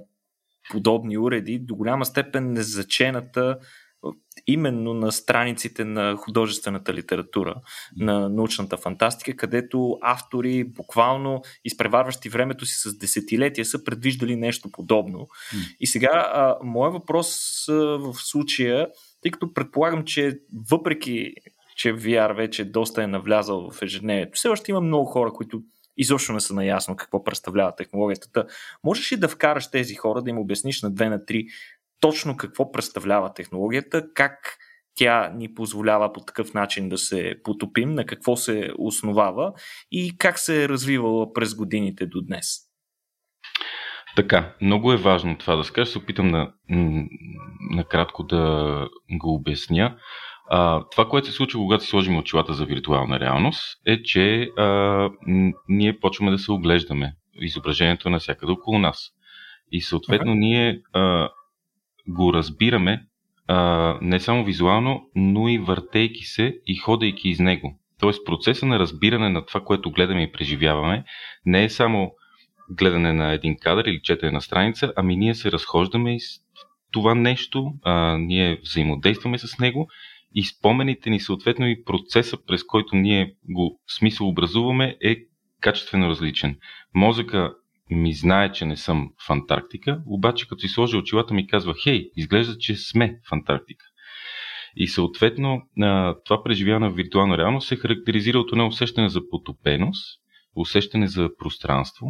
подобни 0.72 1.18
уреди, 1.18 1.58
до 1.58 1.74
голяма 1.74 2.06
степен 2.06 2.52
незачената 2.52 3.58
именно 4.46 4.94
на 4.94 5.12
страниците 5.12 5.84
на 5.84 6.16
художествената 6.16 6.94
литература, 6.94 7.54
на 7.96 8.28
научната 8.28 8.76
фантастика, 8.76 9.36
където 9.36 9.98
автори, 10.00 10.64
буквално 10.64 11.42
изпреварващи 11.64 12.28
времето 12.28 12.66
си 12.66 12.74
с 12.76 12.98
десетилетия, 12.98 13.64
са 13.64 13.84
предвиждали 13.84 14.36
нещо 14.36 14.70
подобно. 14.72 15.28
И 15.80 15.86
сега, 15.86 16.56
моят 16.62 16.94
въпрос 16.94 17.64
в 17.68 18.14
случая, 18.14 18.88
тъй 19.22 19.30
като 19.30 19.54
предполагам, 19.54 20.04
че 20.04 20.38
въпреки 20.70 21.34
че 21.76 21.94
VR 21.94 22.36
вече 22.36 22.64
доста 22.64 23.02
е 23.02 23.06
навлязал 23.06 23.70
в 23.70 23.82
ежедневието, 23.82 24.30
все 24.34 24.48
още 24.48 24.70
има 24.70 24.80
много 24.80 25.04
хора, 25.04 25.32
които 25.32 25.62
изобщо 25.96 26.32
не 26.32 26.40
са 26.40 26.54
наясно 26.54 26.96
какво 26.96 27.24
представлява 27.24 27.74
технологията. 27.74 28.46
Можеш 28.84 29.12
ли 29.12 29.16
да 29.16 29.28
вкараш 29.28 29.70
тези 29.70 29.94
хора, 29.94 30.22
да 30.22 30.30
им 30.30 30.38
обясниш 30.38 30.82
на 30.82 30.90
две 30.90 31.08
на 31.08 31.24
три 31.24 31.46
точно 32.00 32.36
какво 32.36 32.72
представлява 32.72 33.34
технологията, 33.34 34.12
как 34.14 34.58
тя 34.94 35.32
ни 35.34 35.54
позволява 35.54 36.12
по 36.12 36.20
такъв 36.20 36.54
начин 36.54 36.88
да 36.88 36.98
се 36.98 37.34
потопим, 37.44 37.94
на 37.94 38.06
какво 38.06 38.36
се 38.36 38.70
основава 38.78 39.52
и 39.90 40.18
как 40.18 40.38
се 40.38 40.64
е 40.64 40.68
развивала 40.68 41.32
през 41.32 41.54
годините 41.54 42.06
до 42.06 42.20
днес? 42.22 42.46
Така, 44.16 44.54
много 44.60 44.92
е 44.92 44.96
важно 44.96 45.38
това 45.38 45.56
да 45.56 45.64
скажа. 45.64 45.90
Се 45.90 45.98
опитам 45.98 46.28
на, 46.28 46.52
накратко 47.70 48.22
да 48.22 48.88
го 49.10 49.34
обясня. 49.34 49.96
А, 50.50 50.84
това, 50.90 51.08
което 51.08 51.26
се 51.26 51.32
случва, 51.32 51.60
когато 51.60 51.84
си 51.84 51.90
сложим 51.90 52.16
очилата 52.16 52.54
за 52.54 52.64
виртуална 52.64 53.20
реалност, 53.20 53.62
е, 53.86 54.02
че 54.02 54.42
а, 54.42 55.10
ние 55.68 56.00
почваме 56.00 56.30
да 56.30 56.38
се 56.38 56.52
оглеждаме. 56.52 57.14
Изображението 57.34 58.08
е 58.08 58.12
навсякъде 58.12 58.52
около 58.52 58.78
нас. 58.78 59.10
И 59.72 59.80
съответно 59.80 60.32
okay. 60.32 60.38
ние 60.38 60.80
а, 60.92 61.28
го 62.08 62.32
разбираме 62.32 63.06
а, 63.48 63.98
не 64.02 64.20
само 64.20 64.44
визуално, 64.44 65.10
но 65.14 65.48
и 65.48 65.58
въртейки 65.58 66.24
се 66.24 66.58
и 66.66 66.76
ходейки 66.76 67.28
из 67.28 67.38
него. 67.38 67.78
Тоест 68.00 68.26
процеса 68.26 68.66
на 68.66 68.78
разбиране 68.78 69.28
на 69.28 69.46
това, 69.46 69.60
което 69.60 69.90
гледаме 69.90 70.22
и 70.22 70.32
преживяваме, 70.32 71.04
не 71.46 71.64
е 71.64 71.70
само 71.70 72.12
гледане 72.70 73.12
на 73.12 73.32
един 73.32 73.56
кадър 73.58 73.84
или 73.84 74.00
четене 74.02 74.32
на 74.32 74.40
страница, 74.40 74.92
ами 74.96 75.16
ние 75.16 75.34
се 75.34 75.52
разхождаме 75.52 76.16
из 76.16 76.24
това 76.92 77.14
нещо, 77.14 77.72
а, 77.82 78.16
ние 78.18 78.58
взаимодействаме 78.62 79.38
с 79.38 79.58
него 79.58 79.88
и 80.34 80.44
спомените 80.44 81.10
ни, 81.10 81.20
съответно 81.20 81.68
и 81.68 81.84
процеса, 81.84 82.44
през 82.46 82.64
който 82.64 82.96
ние 82.96 83.34
го 83.50 83.80
смисъл 83.98 84.28
образуваме, 84.28 84.96
е 85.00 85.16
качествено 85.60 86.08
различен. 86.08 86.58
Мозъка 86.94 87.54
ми 87.90 88.14
знае, 88.14 88.52
че 88.52 88.64
не 88.64 88.76
съм 88.76 89.10
в 89.26 89.30
Антарктика, 89.30 90.02
обаче 90.06 90.48
като 90.48 90.60
си 90.60 90.68
сложи 90.68 90.96
очилата 90.96 91.34
ми 91.34 91.46
казва, 91.46 91.74
хей, 91.82 92.10
изглежда, 92.16 92.58
че 92.58 92.76
сме 92.76 93.20
в 93.28 93.32
Антарктика. 93.32 93.84
И 94.76 94.88
съответно 94.88 95.62
това 96.24 96.42
преживяване 96.44 96.88
в 96.88 96.94
виртуална 96.94 97.38
реалност 97.38 97.68
се 97.68 97.76
характеризира 97.76 98.38
от 98.38 98.48
това 98.48 98.66
усещане 98.66 99.08
за 99.08 99.20
потопеност, 99.30 100.20
усещане 100.56 101.06
за 101.06 101.30
пространство 101.38 102.06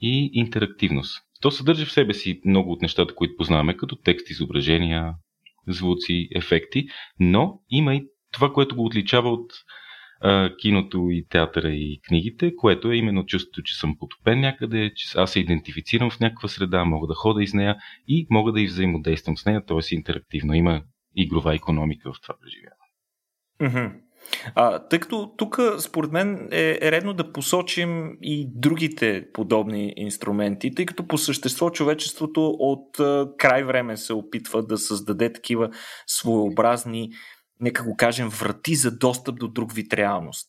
и 0.00 0.30
интерактивност. 0.32 1.18
То 1.40 1.50
съдържа 1.50 1.86
в 1.86 1.92
себе 1.92 2.14
си 2.14 2.40
много 2.44 2.72
от 2.72 2.82
нещата, 2.82 3.14
които 3.14 3.36
познаваме, 3.36 3.76
като 3.76 3.96
текст, 3.96 4.30
изображения, 4.30 5.14
звуци, 5.68 6.28
ефекти, 6.34 6.86
но 7.20 7.60
има 7.70 7.94
и 7.94 8.06
това, 8.32 8.52
което 8.52 8.76
го 8.76 8.84
отличава 8.84 9.30
от 9.30 9.52
а, 10.20 10.56
киното 10.56 11.08
и 11.10 11.26
театъра 11.28 11.68
и 11.68 12.00
книгите, 12.08 12.56
което 12.56 12.90
е 12.90 12.96
именно 12.96 13.26
чувството, 13.26 13.62
че 13.62 13.74
съм 13.74 13.96
потопен 13.98 14.40
някъде, 14.40 14.92
че 14.96 15.18
аз 15.18 15.32
се 15.32 15.40
идентифицирам 15.40 16.10
в 16.10 16.20
някаква 16.20 16.48
среда, 16.48 16.84
мога 16.84 17.06
да 17.06 17.14
хода 17.14 17.42
из 17.42 17.54
нея 17.54 17.76
и 18.08 18.26
мога 18.30 18.52
да 18.52 18.60
и 18.60 18.66
взаимодействам 18.66 19.36
с 19.36 19.46
нея, 19.46 19.64
т.е. 19.64 19.94
интерактивно. 19.94 20.54
Има 20.54 20.82
игрова 21.16 21.54
економика 21.54 22.12
в 22.12 22.20
това 22.22 22.34
преживяване. 22.40 22.82
Mm-hmm. 23.60 24.00
А, 24.54 24.78
тъй 24.78 25.00
като 25.00 25.32
тук, 25.36 25.60
според 25.78 26.12
мен, 26.12 26.48
е, 26.52 26.78
е 26.82 26.92
редно 26.92 27.14
да 27.14 27.32
посочим 27.32 28.18
и 28.22 28.48
другите 28.54 29.24
подобни 29.32 29.92
инструменти, 29.96 30.74
тъй 30.74 30.86
като 30.86 31.06
по 31.06 31.18
същество 31.18 31.70
човечеството 31.70 32.46
от 32.58 33.00
а, 33.00 33.28
край 33.38 33.64
време 33.64 33.96
се 33.96 34.12
опитва 34.12 34.66
да 34.66 34.78
създаде 34.78 35.32
такива 35.32 35.70
своеобразни 36.06 37.10
нека 37.62 37.84
го 37.84 37.96
кажем, 37.96 38.28
врати 38.28 38.74
за 38.74 38.98
достъп 38.98 39.38
до 39.38 39.48
друг 39.48 39.74
вид 39.74 39.94
реалност. 39.94 40.48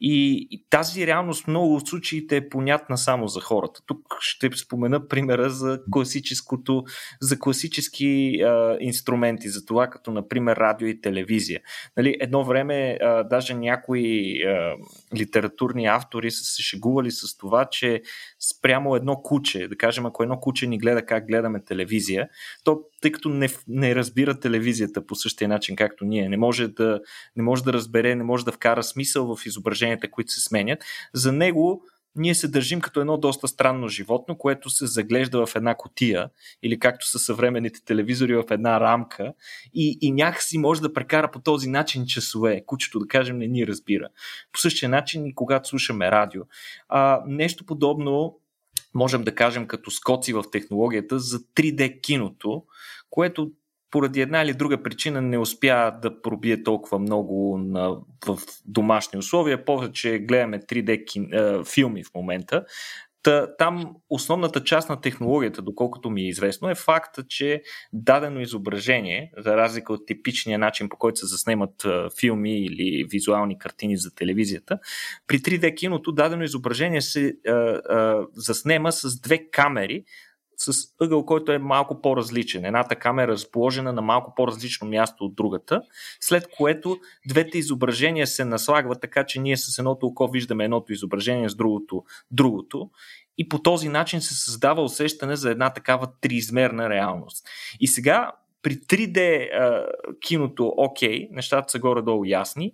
И, 0.00 0.48
и 0.50 0.64
тази 0.70 1.06
реалност 1.06 1.48
много 1.48 1.74
от 1.74 1.88
случаите 1.88 2.36
е 2.36 2.48
понятна 2.48 2.98
само 2.98 3.28
за 3.28 3.40
хората. 3.40 3.80
Тук 3.86 4.16
ще 4.20 4.50
спомена 4.56 5.08
примера 5.08 5.50
за 5.50 5.80
класическото, 5.90 6.84
за 7.20 7.38
класически 7.38 8.40
а, 8.42 8.76
инструменти, 8.80 9.48
за 9.48 9.64
това 9.64 9.86
като 9.86 10.10
например 10.10 10.56
радио 10.56 10.88
и 10.88 11.00
телевизия. 11.00 11.60
Нали, 11.96 12.16
едно 12.20 12.44
време 12.44 12.98
а, 13.00 13.24
даже 13.24 13.54
някои 13.54 14.42
а, 14.42 14.74
литературни 15.16 15.86
автори 15.86 16.30
са 16.30 16.44
се 16.44 16.62
шегували 16.62 17.10
с 17.10 17.36
това, 17.36 17.64
че 17.64 18.02
спрямо 18.40 18.96
едно 18.96 19.16
куче, 19.16 19.68
да 19.68 19.76
кажем, 19.76 20.06
ако 20.06 20.22
едно 20.22 20.40
куче 20.40 20.66
ни 20.66 20.78
гледа 20.78 21.06
как 21.06 21.26
гледаме 21.26 21.64
телевизия, 21.64 22.28
то 22.64 22.80
тъй 23.02 23.12
като 23.12 23.28
не, 23.28 23.48
не 23.68 23.94
разбира 23.94 24.40
телевизията 24.40 25.06
по 25.06 25.14
същия 25.14 25.48
начин, 25.48 25.76
както 25.76 26.04
ние, 26.04 26.28
не 26.28 26.36
може, 26.36 26.68
да, 26.68 27.00
не 27.36 27.42
може 27.42 27.64
да 27.64 27.72
разбере, 27.72 28.14
не 28.14 28.24
може 28.24 28.44
да 28.44 28.52
вкара 28.52 28.82
смисъл 28.82 29.36
в 29.36 29.46
изображенията, 29.46 30.10
които 30.10 30.32
се 30.32 30.40
сменят, 30.40 30.84
за 31.14 31.32
него 31.32 31.82
ние 32.16 32.34
се 32.34 32.48
държим 32.48 32.80
като 32.80 33.00
едно 33.00 33.16
доста 33.16 33.48
странно 33.48 33.88
животно, 33.88 34.38
което 34.38 34.70
се 34.70 34.86
заглежда 34.86 35.46
в 35.46 35.56
една 35.56 35.74
котия 35.74 36.30
или 36.62 36.78
както 36.78 37.08
са 37.08 37.18
съвременните 37.18 37.84
телевизори 37.84 38.34
в 38.34 38.44
една 38.50 38.80
рамка 38.80 39.32
и, 39.74 39.98
и 40.00 40.12
някакси 40.12 40.58
може 40.58 40.82
да 40.82 40.92
прекара 40.92 41.30
по 41.30 41.40
този 41.40 41.68
начин 41.68 42.06
часове. 42.06 42.62
Кучето, 42.66 42.98
да 42.98 43.06
кажем, 43.06 43.38
не 43.38 43.46
ни 43.46 43.66
разбира. 43.66 44.08
По 44.52 44.60
същия 44.60 44.88
начин 44.88 45.26
и 45.26 45.34
когато 45.34 45.68
слушаме 45.68 46.10
радио. 46.10 46.42
А, 46.88 47.22
нещо 47.26 47.66
подобно 47.66 48.38
можем 48.94 49.24
да 49.24 49.34
кажем 49.34 49.66
като 49.66 49.90
скоци 49.90 50.32
в 50.32 50.44
технологията 50.52 51.18
за 51.18 51.38
3D 51.38 52.00
киното, 52.00 52.64
което 53.10 53.50
поради 53.90 54.20
една 54.20 54.42
или 54.42 54.54
друга 54.54 54.82
причина 54.82 55.20
не 55.22 55.38
успя 55.38 55.92
да 56.02 56.22
пробие 56.22 56.62
толкова 56.62 56.98
много 56.98 57.58
на, 57.58 57.96
в 58.26 58.38
домашни 58.66 59.18
условия. 59.18 59.64
Повече 59.64 60.18
гледаме 60.18 60.60
3D 60.60 61.04
кин, 61.04 61.28
е, 61.32 61.64
филми 61.64 62.04
в 62.04 62.14
момента. 62.14 62.64
Та, 63.22 63.56
там 63.56 63.94
основната 64.10 64.64
част 64.64 64.88
на 64.88 65.00
технологията, 65.00 65.62
доколкото 65.62 66.10
ми 66.10 66.22
е 66.22 66.28
известно, 66.28 66.70
е 66.70 66.74
факта, 66.74 67.24
че 67.28 67.62
дадено 67.92 68.40
изображение, 68.40 69.32
за 69.38 69.56
разлика 69.56 69.92
от 69.92 70.06
типичния 70.06 70.58
начин 70.58 70.88
по 70.88 70.96
който 70.96 71.16
се 71.16 71.26
заснемат 71.26 71.86
филми 72.20 72.64
или 72.64 73.04
визуални 73.10 73.58
картини 73.58 73.96
за 73.96 74.14
телевизията, 74.14 74.78
при 75.26 75.38
3D 75.38 75.74
киното 75.74 76.12
дадено 76.12 76.44
изображение 76.44 77.02
се 77.02 77.34
а, 77.46 77.50
а, 77.52 78.26
заснема 78.34 78.92
с 78.92 79.20
две 79.20 79.50
камери, 79.50 80.04
с 80.64 80.72
ъгъл, 81.00 81.26
който 81.26 81.52
е 81.52 81.58
малко 81.58 82.00
по-различен. 82.00 82.64
Едната 82.64 82.96
камера 82.96 83.30
е 83.30 83.34
разположена 83.34 83.92
на 83.92 84.02
малко 84.02 84.34
по-различно 84.36 84.88
място 84.88 85.24
от 85.24 85.34
другата, 85.34 85.82
след 86.20 86.48
което 86.56 86.98
двете 87.28 87.58
изображения 87.58 88.26
се 88.26 88.44
наслагват 88.44 89.00
така, 89.00 89.26
че 89.26 89.40
ние 89.40 89.56
с 89.56 89.78
едното 89.78 90.06
око 90.06 90.28
виждаме 90.28 90.64
едното 90.64 90.92
изображение, 90.92 91.48
с 91.48 91.54
другото 91.54 92.04
другото. 92.30 92.90
И 93.38 93.48
по 93.48 93.58
този 93.58 93.88
начин 93.88 94.20
се 94.20 94.34
създава 94.34 94.82
усещане 94.82 95.36
за 95.36 95.50
една 95.50 95.70
такава 95.70 96.08
триизмерна 96.20 96.90
реалност. 96.90 97.46
И 97.80 97.86
сега 97.88 98.32
при 98.62 98.74
3D 98.74 99.48
а, 99.52 99.86
киното, 100.20 100.74
окей, 100.76 101.28
нещата 101.30 101.70
са 101.70 101.78
горе-долу 101.78 102.24
ясни, 102.24 102.72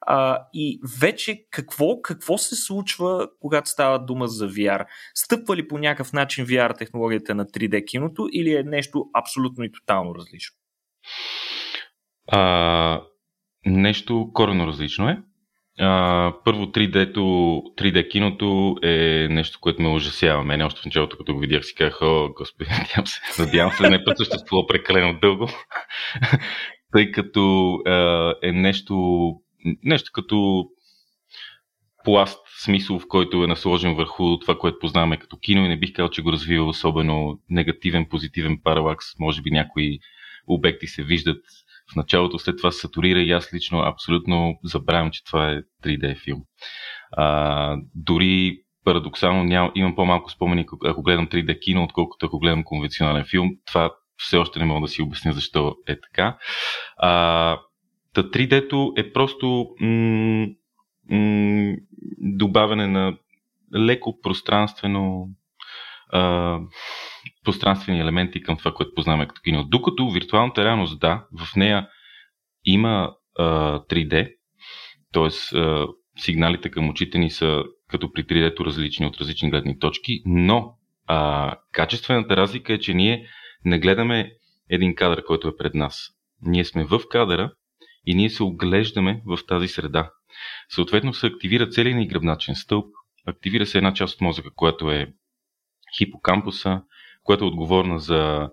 а, 0.00 0.46
и 0.54 0.80
вече 1.00 1.44
какво, 1.50 2.02
какво 2.02 2.38
се 2.38 2.56
случва, 2.56 3.28
когато 3.40 3.70
става 3.70 3.98
дума 3.98 4.28
за 4.28 4.48
VR? 4.48 4.86
Стъпва 5.14 5.56
ли 5.56 5.68
по 5.68 5.78
някакъв 5.78 6.12
начин 6.12 6.46
VR 6.46 6.78
технологията 6.78 7.34
на 7.34 7.46
3D 7.46 7.84
киното 7.84 8.28
или 8.32 8.54
е 8.54 8.62
нещо 8.62 9.04
абсолютно 9.14 9.64
и 9.64 9.72
тотално 9.72 10.14
различно? 10.14 10.56
А, 12.28 13.02
нещо 13.66 14.30
корено 14.34 14.66
различно 14.66 15.08
е. 15.08 15.22
А, 15.78 16.32
първо 16.44 16.66
3D-то, 16.66 17.20
3D 17.78 18.08
киното 18.08 18.76
е 18.82 19.26
нещо, 19.30 19.58
което 19.60 19.82
ме 19.82 19.88
ужасява. 19.88 20.44
Мене 20.44 20.64
още 20.64 20.80
в 20.80 20.84
началото, 20.84 21.16
като 21.16 21.34
го 21.34 21.40
видях, 21.40 21.64
си 21.64 21.74
казах, 21.74 22.02
о, 22.02 22.28
господи, 22.36 22.70
надявам 22.78 23.06
се, 23.06 23.42
надявам 23.42 23.72
се, 23.72 23.90
не 23.90 24.04
път 24.04 24.18
съществува 24.18 24.66
прекалено 24.66 25.18
дълго, 25.20 25.48
тъй 26.92 27.10
като 27.10 27.74
а, 27.86 28.34
е 28.42 28.52
нещо 28.52 28.94
нещо 29.82 30.10
като 30.14 30.66
пласт 32.04 32.38
смисъл, 32.64 32.98
в 32.98 33.08
който 33.08 33.44
е 33.44 33.46
насложен 33.46 33.94
върху 33.94 34.38
това, 34.38 34.58
което 34.58 34.78
познаваме 34.78 35.16
като 35.16 35.38
кино 35.38 35.64
и 35.64 35.68
не 35.68 35.78
бих 35.78 35.92
казал, 35.92 36.10
че 36.10 36.22
го 36.22 36.32
развива 36.32 36.64
особено 36.64 37.40
негативен, 37.50 38.06
позитивен 38.10 38.60
паралакс. 38.64 39.06
Може 39.18 39.42
би 39.42 39.50
някои 39.50 39.98
обекти 40.46 40.86
се 40.86 41.02
виждат 41.02 41.44
в 41.92 41.96
началото, 41.96 42.38
след 42.38 42.56
това 42.56 42.70
се 42.70 42.80
сатурира 42.80 43.20
и 43.20 43.32
аз 43.32 43.54
лично 43.54 43.78
абсолютно 43.78 44.58
забравям, 44.64 45.10
че 45.10 45.24
това 45.24 45.52
е 45.52 45.62
3D 45.84 46.24
филм. 46.24 46.40
А, 47.12 47.76
дори 47.94 48.58
парадоксално 48.84 49.44
ням, 49.44 49.72
имам 49.74 49.94
по-малко 49.94 50.30
спомени, 50.30 50.66
ако 50.84 51.02
гледам 51.02 51.28
3D 51.28 51.60
кино, 51.60 51.84
отколкото 51.84 52.26
ако 52.26 52.38
гледам 52.38 52.64
конвенционален 52.64 53.24
филм. 53.24 53.50
Това 53.66 53.90
все 54.16 54.36
още 54.36 54.58
не 54.58 54.64
мога 54.64 54.80
да 54.80 54.88
си 54.88 55.02
обясня 55.02 55.32
защо 55.32 55.76
е 55.88 56.00
така. 56.00 56.38
А, 56.96 57.58
Та 58.14 58.22
3D-то 58.22 58.92
е 58.96 59.12
просто 59.12 59.66
м- 59.80 60.46
м- 61.10 61.76
добавяне 62.18 62.86
на 62.86 63.16
леко 63.76 64.20
пространствено 64.22 65.28
а, 66.12 66.58
пространствени 67.44 68.00
елементи 68.00 68.42
към 68.42 68.56
това, 68.56 68.72
което 68.72 68.94
познаваме 68.94 69.26
като 69.26 69.40
кино. 69.40 69.64
Докато 69.64 70.10
виртуалната 70.10 70.64
реалност, 70.64 71.00
да, 71.00 71.26
в 71.38 71.56
нея 71.56 71.88
има 72.64 73.14
а, 73.38 73.44
3D, 73.80 74.32
т.е. 75.12 75.30
сигналите 76.20 76.70
към 76.70 76.88
очите 76.88 77.18
ни 77.18 77.30
са 77.30 77.64
като 77.88 78.12
при 78.12 78.24
3D-то 78.24 78.64
различни 78.64 79.06
от 79.06 79.16
различни 79.16 79.50
гледни 79.50 79.78
точки, 79.78 80.22
но 80.26 80.74
а, 81.06 81.56
качествената 81.72 82.36
разлика 82.36 82.72
е, 82.72 82.78
че 82.78 82.94
ние 82.94 83.26
не 83.64 83.78
гледаме 83.78 84.32
един 84.70 84.94
кадър, 84.94 85.24
който 85.24 85.48
е 85.48 85.56
пред 85.56 85.74
нас. 85.74 86.08
Ние 86.42 86.64
сме 86.64 86.84
в 86.84 87.00
кадъра 87.10 87.52
и 88.06 88.14
ние 88.14 88.30
се 88.30 88.42
оглеждаме 88.42 89.22
в 89.26 89.38
тази 89.48 89.68
среда. 89.68 90.10
Съответно 90.68 91.14
се 91.14 91.26
активира 91.26 91.68
целият 91.68 91.98
ни 91.98 92.08
гръбначен 92.08 92.54
стълб, 92.54 92.94
активира 93.26 93.66
се 93.66 93.78
една 93.78 93.94
част 93.94 94.14
от 94.14 94.20
мозъка, 94.20 94.50
която 94.54 94.90
е 94.90 95.12
хипокампуса, 95.98 96.82
която 97.22 97.44
е 97.44 97.48
отговорна 97.48 97.98
за 97.98 98.50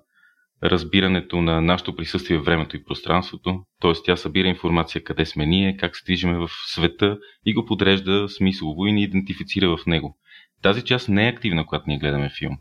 разбирането 0.64 1.42
на 1.42 1.62
нашето 1.62 1.96
присъствие 1.96 2.38
в 2.38 2.44
времето 2.44 2.78
и 2.78 2.84
пространството, 2.84 3.64
т.е. 3.82 3.92
тя 4.06 4.16
събира 4.16 4.48
информация 4.48 5.04
къде 5.04 5.26
сме 5.26 5.46
ние, 5.46 5.78
как 5.78 5.96
се 5.96 6.06
движиме 6.06 6.38
в 6.38 6.50
света 6.66 7.18
и 7.46 7.54
го 7.54 7.66
подрежда 7.66 8.30
смислово 8.30 8.86
и 8.86 8.92
ни 8.92 9.04
идентифицира 9.04 9.78
в 9.78 9.86
него. 9.86 10.18
Тази 10.62 10.82
част 10.82 11.10
не 11.10 11.26
е 11.26 11.30
активна, 11.30 11.66
когато 11.66 11.84
ние 11.88 12.00
гледаме 12.00 12.30
филм. 12.40 12.58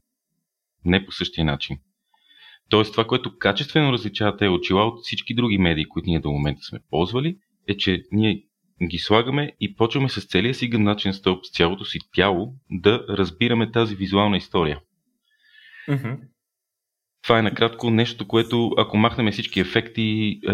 Не 0.85 1.07
по 1.07 1.13
същия 1.13 1.45
начин. 1.45 1.79
Тоест 2.71 2.93
това, 2.93 3.05
което 3.05 3.39
качествено 3.39 3.93
различава 3.93 4.37
тези 4.37 4.49
очила 4.49 4.85
от 4.87 5.01
всички 5.03 5.35
други 5.35 5.59
медии, 5.59 5.89
които 5.89 6.09
ние 6.09 6.21
до 6.21 6.31
момента 6.31 6.63
сме 6.63 6.79
ползвали, 6.91 7.37
е, 7.69 7.77
че 7.77 8.03
ние 8.13 8.43
ги 8.89 8.99
слагаме 8.99 9.53
и 9.61 9.75
почваме 9.75 10.09
с 10.09 10.27
целия 10.27 10.55
си 10.55 10.69
гъмначен 10.69 11.13
стълб, 11.13 11.45
с 11.47 11.51
цялото 11.51 11.85
си 11.85 11.99
тяло 12.13 12.55
да 12.71 13.07
разбираме 13.09 13.71
тази 13.71 13.97
визуална 13.97 14.37
история. 14.37 14.81
Mm-hmm. 15.89 16.19
Това 17.23 17.39
е 17.39 17.43
накратко 17.43 17.91
нещо, 17.91 18.29
което 18.29 18.71
ако 18.79 18.97
махнем 18.97 19.33
всички 19.33 19.61
ефекти, 19.61 20.41
е, 20.49 20.53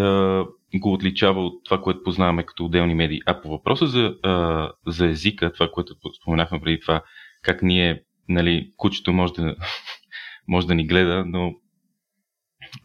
го 0.78 0.92
отличава 0.92 1.46
от 1.46 1.64
това, 1.64 1.80
което 1.80 2.02
познаваме 2.02 2.46
като 2.46 2.64
отделни 2.64 2.94
медии. 2.94 3.20
А 3.26 3.40
по 3.40 3.48
въпроса 3.48 3.86
за, 3.86 4.06
е, 4.06 4.90
за 4.90 5.06
езика, 5.06 5.52
това, 5.52 5.68
което 5.72 5.94
споменахме 6.22 6.60
преди 6.60 6.80
това, 6.80 7.02
как 7.42 7.62
ние, 7.62 8.02
нали, 8.28 8.70
кучето 8.76 9.12
може 9.12 9.32
да, 9.32 9.56
може 10.48 10.66
да 10.66 10.74
ни 10.74 10.86
гледа, 10.86 11.24
но 11.26 11.54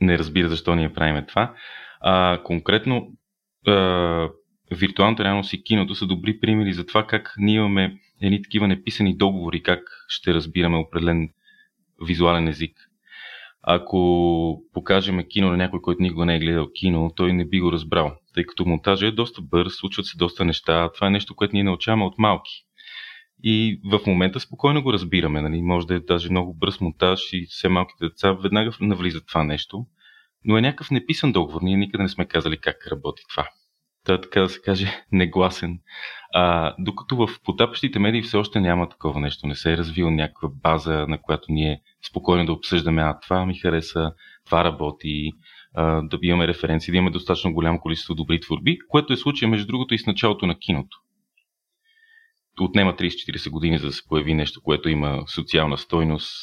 не 0.01 0.17
разбира 0.17 0.49
защо 0.49 0.75
ние 0.75 0.93
правиме 0.93 1.25
това. 1.25 1.53
А, 2.01 2.43
конкретно, 2.43 3.07
а, 3.67 4.29
виртуалната 4.71 5.23
реалност 5.23 5.53
и 5.53 5.63
киното 5.63 5.95
са 5.95 6.05
добри 6.05 6.39
примери 6.39 6.73
за 6.73 6.85
това 6.85 7.07
как 7.07 7.33
ние 7.37 7.55
имаме 7.55 7.97
едни 8.21 8.41
такива 8.41 8.67
неписани 8.67 9.17
договори, 9.17 9.63
как 9.63 9.83
ще 10.07 10.33
разбираме 10.33 10.77
определен 10.77 11.29
визуален 12.05 12.47
език. 12.47 12.77
Ако 13.63 14.63
покажем 14.73 15.23
кино 15.29 15.49
на 15.49 15.57
някой, 15.57 15.81
който 15.81 16.01
никога 16.01 16.25
не 16.25 16.35
е 16.35 16.39
гледал 16.39 16.67
кино, 16.73 17.13
той 17.15 17.33
не 17.33 17.45
би 17.45 17.59
го 17.59 17.71
разбрал, 17.71 18.15
тъй 18.33 18.43
като 18.43 18.65
монтажа 18.65 19.07
е 19.07 19.11
доста 19.11 19.41
бърз, 19.41 19.73
случват 19.73 20.05
се 20.05 20.17
доста 20.17 20.45
неща. 20.45 20.91
Това 20.95 21.07
е 21.07 21.11
нещо, 21.11 21.35
което 21.35 21.55
ние 21.55 21.63
научаваме 21.63 22.05
от 22.05 22.17
малки. 22.17 22.66
И 23.43 23.81
в 23.91 23.99
момента 24.07 24.39
спокойно 24.39 24.83
го 24.83 24.93
разбираме. 24.93 25.41
Нали? 25.41 25.61
Може 25.61 25.87
да 25.87 25.95
е 25.95 25.99
даже 25.99 26.29
много 26.29 26.53
бърз 26.53 26.81
монтаж 26.81 27.33
и 27.33 27.45
все 27.49 27.69
малките 27.69 28.05
деца 28.05 28.31
веднага 28.31 28.71
навлизат 28.81 29.27
това 29.27 29.43
нещо. 29.43 29.85
Но 30.45 30.57
е 30.57 30.61
някакъв 30.61 30.91
неписан 30.91 31.31
договор. 31.31 31.61
Ние 31.61 31.77
никъде 31.77 32.03
не 32.03 32.09
сме 32.09 32.25
казали 32.25 32.57
как 32.57 32.87
работи 32.87 33.23
това. 33.29 33.49
Та, 34.05 34.21
така 34.21 34.41
да 34.41 34.49
се 34.49 34.61
каже, 34.61 35.03
негласен. 35.11 35.79
А, 36.33 36.75
докато 36.79 37.15
в 37.15 37.29
потапащите 37.43 37.99
медии 37.99 38.21
все 38.21 38.37
още 38.37 38.59
няма 38.59 38.89
такова 38.89 39.19
нещо. 39.19 39.47
Не 39.47 39.55
се 39.55 39.73
е 39.73 39.77
развил 39.77 40.11
някаква 40.11 40.49
база, 40.49 41.05
на 41.07 41.21
която 41.21 41.51
ние 41.51 41.81
спокойно 42.09 42.45
да 42.45 42.53
обсъждаме, 42.53 43.01
а 43.01 43.19
това 43.19 43.45
ми 43.45 43.55
хареса, 43.55 44.11
това 44.45 44.63
работи, 44.63 45.31
а, 45.73 46.01
да 46.01 46.19
имаме 46.21 46.47
референции, 46.47 46.91
да 46.91 46.97
имаме 46.97 47.11
достатъчно 47.11 47.53
голямо 47.53 47.79
количество 47.79 48.15
добри 48.15 48.39
творби, 48.39 48.77
което 48.89 49.13
е 49.13 49.17
случай 49.17 49.49
между 49.49 49.67
другото 49.67 49.93
и 49.93 49.99
с 49.99 50.05
началото 50.05 50.45
на 50.45 50.59
киното 50.59 50.97
отнема 52.63 52.93
30-40 52.93 53.49
години, 53.49 53.79
за 53.79 53.87
да 53.87 53.93
се 53.93 54.07
появи 54.07 54.33
нещо, 54.33 54.61
което 54.61 54.89
има 54.89 55.23
социална 55.27 55.77
стойност, 55.77 56.33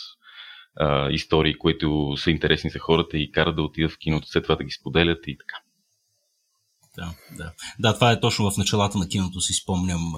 истории, 1.10 1.54
които 1.54 2.14
са 2.16 2.30
интересни 2.30 2.70
за 2.70 2.78
хората 2.78 3.18
и 3.18 3.32
карат 3.32 3.56
да 3.56 3.62
отидат 3.62 3.90
в 3.90 3.98
киното, 3.98 4.26
след 4.28 4.42
това 4.42 4.56
да 4.56 4.64
ги 4.64 4.70
споделят 4.70 5.26
и 5.26 5.38
така. 5.38 5.63
Да, 6.96 7.14
да. 7.36 7.52
да, 7.78 7.94
това 7.94 8.12
е 8.12 8.20
точно 8.20 8.50
в 8.50 8.56
началата 8.56 8.98
на 8.98 9.08
киното 9.08 9.40
си 9.40 9.52
спомням 9.52 10.12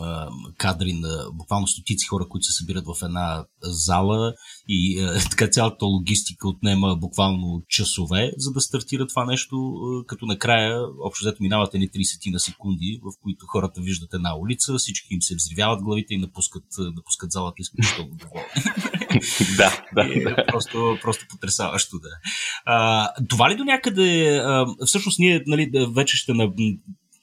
кадри 0.56 0.92
на 0.92 1.30
буквално 1.32 1.66
стотици 1.66 2.06
хора, 2.06 2.28
които 2.28 2.44
се 2.44 2.52
събират 2.52 2.84
в 2.86 3.02
една 3.02 3.44
зала 3.62 4.34
и 4.68 5.00
а, 5.00 5.20
така 5.30 5.48
цялата 5.48 5.86
логистика 5.86 6.48
отнема 6.48 6.96
буквално 6.96 7.62
часове, 7.68 8.32
за 8.38 8.52
да 8.52 8.60
стартира 8.60 9.06
това 9.06 9.24
нещо, 9.24 9.74
като 10.06 10.26
накрая 10.26 10.80
общо 11.04 11.24
взето 11.24 11.42
минават 11.42 11.74
едни 11.74 11.88
30 11.88 12.32
на 12.32 12.40
секунди, 12.40 13.00
в 13.02 13.12
които 13.22 13.46
хората 13.46 13.80
виждат 13.80 14.14
една 14.14 14.38
улица, 14.38 14.74
всички 14.78 15.14
им 15.14 15.22
се 15.22 15.34
взривяват 15.34 15.82
главите 15.82 16.14
и 16.14 16.18
напускат, 16.18 16.64
напускат 16.78 17.32
залата 17.32 17.56
изключително 17.58 18.10
доволни. 18.16 18.46
да, 19.57 19.85
да, 19.94 20.14
е, 20.14 20.20
да. 20.20 20.44
Просто, 20.48 20.98
просто 21.02 21.24
потрясаващо 21.31 21.96
да. 21.98 22.09
А, 22.64 23.09
това 23.29 23.50
ли 23.50 23.57
до 23.57 23.64
някъде, 23.64 24.37
а, 24.37 24.66
всъщност 24.87 25.18
ние 25.18 25.42
нали, 25.46 25.70
вече 25.94 26.16
ще 26.16 26.33
на, 26.33 26.52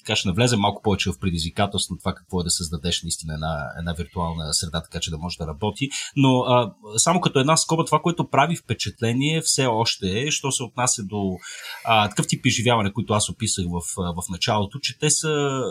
така 0.06 0.16
ще 0.16 0.28
навлезем 0.28 0.60
малко 0.60 0.82
повече 0.82 1.10
в 1.12 1.20
предизвикателство 1.20 1.94
на 1.94 2.00
това 2.00 2.14
какво 2.14 2.42
е 2.42 2.44
да 2.44 2.50
създадеш 2.50 3.04
наистина 3.04 3.34
една, 3.34 3.72
една 3.80 3.94
виртуална 3.94 4.54
среда, 4.54 4.84
така 4.84 5.00
че 5.00 5.12
да 5.12 5.18
може 5.18 5.38
да 5.38 5.48
работи. 5.48 5.90
Но 6.16 6.40
а, 6.40 6.74
само 6.98 7.22
като 7.22 7.40
една 7.40 7.58
скоба, 7.58 7.86
това, 7.86 8.00
което 8.00 8.30
прави 8.30 8.56
впечатление 8.56 9.42
все 9.42 9.66
още 9.66 10.22
е, 10.22 10.32
що 10.32 10.52
се 10.52 10.64
отнася 10.64 11.04
до 11.04 11.38
а, 11.86 12.10
такъв 12.10 12.28
тип 12.28 12.46
изживяване, 12.46 12.94
които 12.94 13.14
аз 13.14 13.30
описах 13.30 13.66
в, 13.66 13.82
в 13.98 14.30
началото, 14.30 14.80
че 14.80 15.00
те 15.00 15.10
са 15.10 15.30
а, 15.30 15.62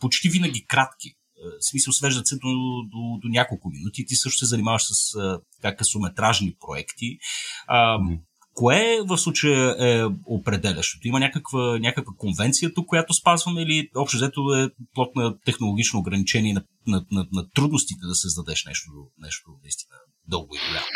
почти 0.00 0.28
винаги 0.28 0.66
кратки 0.66 1.17
смисъл 1.60 1.92
свеждат 1.92 2.26
се 2.26 2.36
до, 2.36 2.48
до, 2.82 3.18
до 3.22 3.28
няколко 3.28 3.70
минути. 3.70 4.06
Ти 4.06 4.14
също 4.14 4.38
се 4.38 4.46
занимаваш 4.46 4.82
с 4.84 5.14
така, 5.62 5.76
късометражни 5.76 6.54
проекти. 6.60 7.18
А, 7.66 7.98
mm-hmm. 7.98 8.20
Кое 8.54 8.98
в 9.06 9.18
случая 9.18 9.76
е 9.78 10.04
определящото? 10.26 11.08
Има 11.08 11.20
някаква, 11.20 11.78
някаква 11.78 12.12
конвенция 12.16 12.74
тук, 12.74 12.86
която 12.86 13.14
спазваме 13.14 13.62
или 13.62 13.88
общо 13.96 14.16
взето 14.16 14.40
е 14.40 14.70
плод 14.94 15.16
на 15.16 15.38
технологично 15.40 15.98
ограничение 16.00 16.52
на, 16.52 16.62
на, 16.86 17.04
на, 17.10 17.26
на 17.32 17.50
трудностите 17.50 18.00
да 18.08 18.14
създадеш 18.14 18.64
нещо, 18.66 18.90
нещо 19.18 19.50
наистина 19.62 19.96
дълго 20.28 20.54
и 20.54 20.58
голямо? 20.68 20.86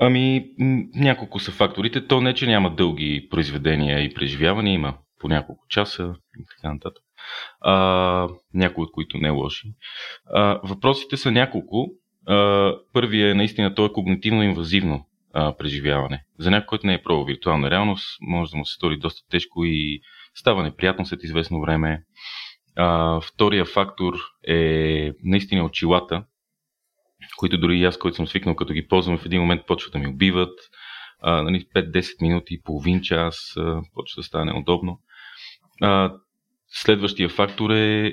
Ами, 0.00 0.44
няколко 0.94 1.40
са 1.40 1.52
факторите. 1.52 2.06
То 2.06 2.20
не, 2.20 2.34
че 2.34 2.46
няма 2.46 2.74
дълги 2.74 3.28
произведения 3.30 4.04
и 4.04 4.14
преживявания, 4.14 4.74
има 4.74 4.98
по 5.24 5.28
няколко 5.28 5.64
часа 5.68 6.14
и 6.40 6.44
така 6.56 6.72
нататък. 6.72 7.02
А, 7.60 8.28
някои 8.54 8.84
от 8.84 8.92
които 8.92 9.18
не 9.18 9.28
е 9.28 9.30
лоши. 9.30 9.68
А, 10.26 10.60
въпросите 10.64 11.16
са 11.16 11.30
няколко. 11.30 11.86
А, 12.26 12.72
първият 12.92 13.30
е 13.30 13.34
наистина, 13.34 13.74
то 13.74 13.84
е 13.84 13.88
когнитивно-инвазивно 13.88 15.06
а, 15.32 15.56
преживяване. 15.56 16.24
За 16.38 16.50
някой, 16.50 16.66
който 16.66 16.86
не 16.86 16.94
е 16.94 17.02
пробвал 17.02 17.24
виртуална 17.24 17.70
реалност, 17.70 18.06
може 18.20 18.50
да 18.50 18.56
му 18.56 18.66
се 18.66 18.74
стори 18.74 18.98
доста 18.98 19.28
тежко 19.30 19.64
и 19.64 20.00
става 20.34 20.62
неприятно 20.62 21.06
след 21.06 21.22
известно 21.22 21.60
време. 21.60 22.02
А, 22.76 23.20
втория 23.20 23.64
фактор 23.64 24.14
е 24.48 25.10
наистина 25.22 25.64
очилата, 25.64 26.24
които 27.36 27.58
дори 27.58 27.78
и 27.78 27.84
аз, 27.84 27.98
който 27.98 28.16
съм 28.16 28.26
свикнал, 28.26 28.56
като 28.56 28.72
ги 28.72 28.88
ползвам, 28.88 29.18
в 29.18 29.26
един 29.26 29.40
момент 29.40 29.66
почват 29.66 29.92
да 29.92 29.98
ми 29.98 30.06
убиват. 30.06 30.58
А, 31.20 31.42
нали, 31.42 31.66
5-10 31.76 32.22
минути, 32.22 32.62
половин 32.64 33.00
час, 33.00 33.52
а, 33.56 33.82
почва 33.94 34.20
да 34.20 34.24
стане 34.24 34.52
неудобно. 34.52 35.00
А, 35.82 36.12
следващия 36.68 37.28
фактор 37.28 37.70
е 37.70 38.12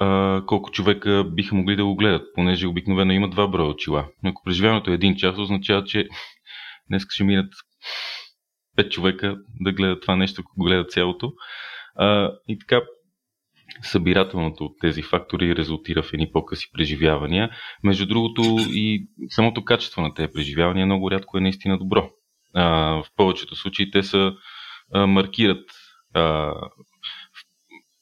а, 0.00 0.42
колко 0.46 0.70
човека 0.70 1.24
биха 1.24 1.54
могли 1.54 1.76
да 1.76 1.84
го 1.84 1.96
гледат, 1.96 2.22
понеже 2.34 2.66
обикновено 2.66 3.12
има 3.12 3.28
два 3.28 3.48
броя 3.48 3.68
очила. 3.68 4.08
Ако 4.24 4.42
преживяването 4.44 4.90
е 4.90 4.94
един 4.94 5.16
час, 5.16 5.38
означава, 5.38 5.84
че 5.84 6.08
днес 6.88 7.02
ще 7.10 7.24
минат 7.24 7.52
5 8.78 8.90
човека 8.90 9.36
да 9.60 9.72
гледат 9.72 10.02
това 10.02 10.16
нещо, 10.16 10.42
ако 10.44 10.64
гледат 10.64 10.90
цялото. 10.90 11.32
А, 11.96 12.32
и 12.48 12.58
така, 12.58 12.80
събирателното 13.82 14.64
от 14.64 14.72
тези 14.80 15.02
фактори 15.02 15.56
резултира 15.56 16.02
в 16.02 16.12
едни 16.12 16.32
по-къси 16.32 16.66
преживявания. 16.72 17.50
Между 17.84 18.06
другото 18.06 18.42
и 18.58 19.08
самото 19.28 19.64
качество 19.64 20.02
на 20.02 20.14
тези 20.14 20.32
преживявания 20.32 20.86
много 20.86 21.10
рядко 21.10 21.38
е 21.38 21.40
наистина 21.40 21.78
добро. 21.78 22.10
А, 22.54 22.64
в 22.94 23.04
повечето 23.16 23.56
случаи 23.56 23.90
те 23.90 24.02
са 24.02 24.32
а, 24.94 25.06
маркират 25.06 25.64
а, 26.16 26.54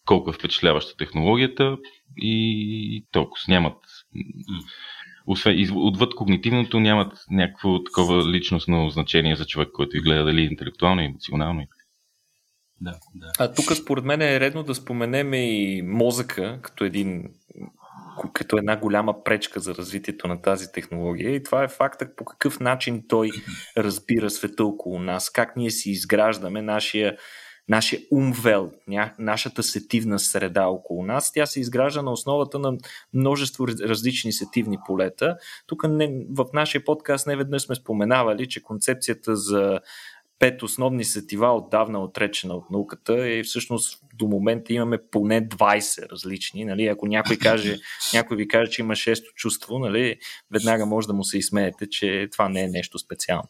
колко 0.06 0.30
е 0.30 0.32
впечатляваща 0.32 0.96
технологията 0.96 1.76
и 2.16 3.06
толкова 3.12 3.42
нямат 3.48 3.78
освен, 5.26 5.68
отвъд 5.74 6.14
когнитивното 6.14 6.80
нямат 6.80 7.12
някакво 7.30 7.84
такова 7.84 8.30
личностно 8.30 8.90
значение 8.90 9.36
за 9.36 9.46
човек, 9.46 9.68
който 9.72 9.96
и 9.96 10.00
гледа 10.00 10.24
дали 10.24 10.40
интелектуално 10.40 11.02
и 11.02 11.04
емоционално 11.04 11.60
и 11.60 11.66
да, 12.80 12.98
да. 13.14 13.32
А 13.38 13.52
тук 13.52 13.72
според 13.76 14.04
мен 14.04 14.22
е 14.22 14.40
редно 14.40 14.62
да 14.62 14.74
споменем 14.74 15.34
и 15.34 15.82
мозъка 15.82 16.58
като 16.62 16.84
един 16.84 17.24
като 18.32 18.56
една 18.56 18.76
голяма 18.76 19.24
пречка 19.24 19.60
за 19.60 19.74
развитието 19.74 20.28
на 20.28 20.42
тази 20.42 20.72
технология. 20.72 21.34
И 21.34 21.42
това 21.42 21.64
е 21.64 21.68
факта 21.68 22.14
по 22.16 22.24
какъв 22.24 22.60
начин 22.60 23.04
той 23.08 23.30
разбира 23.76 24.30
света 24.30 24.64
около 24.64 24.98
нас, 24.98 25.30
как 25.30 25.56
ние 25.56 25.70
си 25.70 25.90
изграждаме 25.90 26.62
нашия, 26.62 27.16
нашия 27.68 28.00
умвел, 28.10 28.70
нашата 29.18 29.62
сетивна 29.62 30.18
среда 30.18 30.66
около 30.66 31.06
нас. 31.06 31.32
Тя 31.32 31.46
се 31.46 31.60
изгражда 31.60 32.02
на 32.02 32.12
основата 32.12 32.58
на 32.58 32.76
множество 33.14 33.68
различни 33.68 34.32
сетивни 34.32 34.78
полета. 34.86 35.36
Тук 35.66 35.88
не, 35.88 36.26
в 36.30 36.46
нашия 36.52 36.84
подкаст 36.84 37.26
не 37.26 37.36
веднъж 37.36 37.62
сме 37.62 37.74
споменавали, 37.74 38.48
че 38.48 38.62
концепцията 38.62 39.36
за 39.36 39.80
пет 40.38 40.62
основни 40.62 41.04
сетива 41.04 41.56
отдавна 41.56 42.02
отречена 42.02 42.54
от 42.54 42.70
науката 42.70 43.28
и 43.28 43.42
всъщност 43.42 44.00
до 44.14 44.26
момента 44.26 44.72
имаме 44.72 44.98
поне 45.10 45.48
20 45.48 46.10
различни. 46.10 46.64
Нали? 46.64 46.86
Ако 46.86 47.06
някой, 47.06 47.36
каже, 47.36 47.76
някой 48.14 48.36
ви 48.36 48.48
каже, 48.48 48.70
че 48.70 48.82
има 48.82 48.96
шесто 48.96 49.32
чувство, 49.34 49.78
нали? 49.78 50.16
веднага 50.50 50.86
може 50.86 51.06
да 51.06 51.12
му 51.12 51.24
се 51.24 51.38
изсмеете, 51.38 51.88
че 51.88 52.28
това 52.32 52.48
не 52.48 52.62
е 52.62 52.68
нещо 52.68 52.98
специално. 52.98 53.48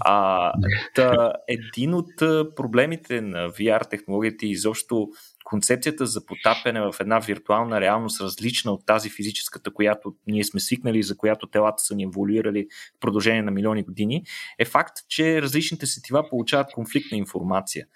А, 0.00 0.52
та, 0.94 1.32
един 1.48 1.94
от 1.94 2.10
проблемите 2.56 3.20
на 3.20 3.48
VR 3.48 3.90
технологията 3.90 4.46
и 4.46 4.50
изобщо 4.50 5.08
концепцията 5.44 6.06
за 6.06 6.26
потапяне 6.26 6.80
в 6.80 6.94
една 7.00 7.18
виртуална 7.18 7.80
реалност, 7.80 8.20
различна 8.20 8.72
от 8.72 8.86
тази 8.86 9.10
физическата, 9.10 9.72
която 9.72 10.14
ние 10.26 10.44
сме 10.44 10.60
свикнали 10.60 11.02
за 11.02 11.16
която 11.16 11.46
телата 11.46 11.82
са 11.82 11.94
ни 11.94 12.02
еволюирали 12.02 12.66
в 12.96 13.00
продължение 13.00 13.42
на 13.42 13.50
милиони 13.50 13.82
години, 13.82 14.24
е 14.58 14.64
факт, 14.64 14.98
че 15.08 15.42
различните 15.42 15.86
сетива 15.86 16.28
получават 16.30 16.72
конфликтна 16.72 17.18
информация. 17.18 17.86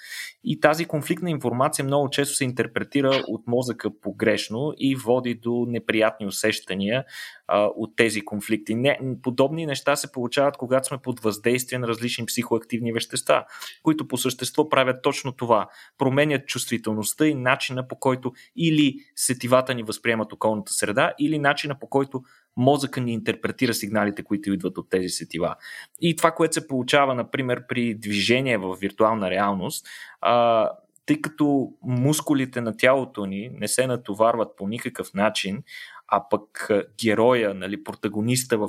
И 0.45 0.61
тази 0.61 0.85
конфликтна 0.85 1.31
информация 1.31 1.85
много 1.85 2.11
често 2.11 2.37
се 2.37 2.45
интерпретира 2.45 3.23
от 3.29 3.47
мозъка 3.47 4.01
погрешно 4.01 4.75
и 4.79 4.97
води 4.97 5.35
до 5.35 5.67
неприятни 5.69 6.27
усещания 6.27 7.05
а, 7.47 7.65
от 7.77 7.97
тези 7.97 8.21
конфликти. 8.21 8.75
Не, 8.75 8.99
подобни 9.23 9.67
неща 9.67 9.97
се 9.97 10.13
получават, 10.13 10.57
когато 10.57 10.89
сме 10.89 10.99
под 10.99 11.21
въздействие 11.21 11.79
на 11.79 11.89
различни 11.89 12.27
психоактивни 12.27 12.93
вещества, 12.93 13.45
които 13.83 14.09
по 14.09 14.17
същество 14.17 14.69
правят 14.69 15.03
точно 15.03 15.33
това. 15.33 15.69
Променят 15.99 16.47
чувствителността 16.47 17.27
и 17.27 17.35
начина 17.39 17.89
по 17.89 17.97
който 17.97 18.33
или 18.57 18.97
сетивата 19.17 19.75
ни 19.75 19.83
възприемат 19.83 20.33
околната 20.33 20.73
среда, 20.73 21.13
или 21.19 21.39
начина 21.39 21.79
по 21.79 21.87
който 21.87 22.23
мозъка 22.57 23.01
ни 23.01 23.13
интерпретира 23.13 23.75
сигналите, 23.75 24.23
които 24.23 24.53
идват 24.53 24.79
от 24.79 24.91
тези 24.91 25.09
сетива. 25.09 25.55
И 26.01 26.17
това, 26.17 26.31
което 26.31 26.55
се 26.55 26.69
получава, 26.69 27.15
например, 27.15 27.67
при 27.69 27.95
движение 27.95 28.59
в 28.59 28.77
виртуална 28.81 29.31
реалност, 29.31 29.87
а, 30.21 30.69
тъй 31.07 31.21
като 31.21 31.73
мускулите 31.83 32.61
на 32.61 32.77
тялото 32.77 33.27
ни 33.27 33.51
не 33.53 33.69
се 33.69 33.87
натоварват 33.87 34.57
по 34.57 34.69
никакъв 34.69 35.15
начин, 35.15 35.63
а 36.09 36.29
пък 36.31 36.71
героя, 37.03 37.55
нали, 37.55 37.85
протагониста, 37.85 38.59
в, 38.59 38.69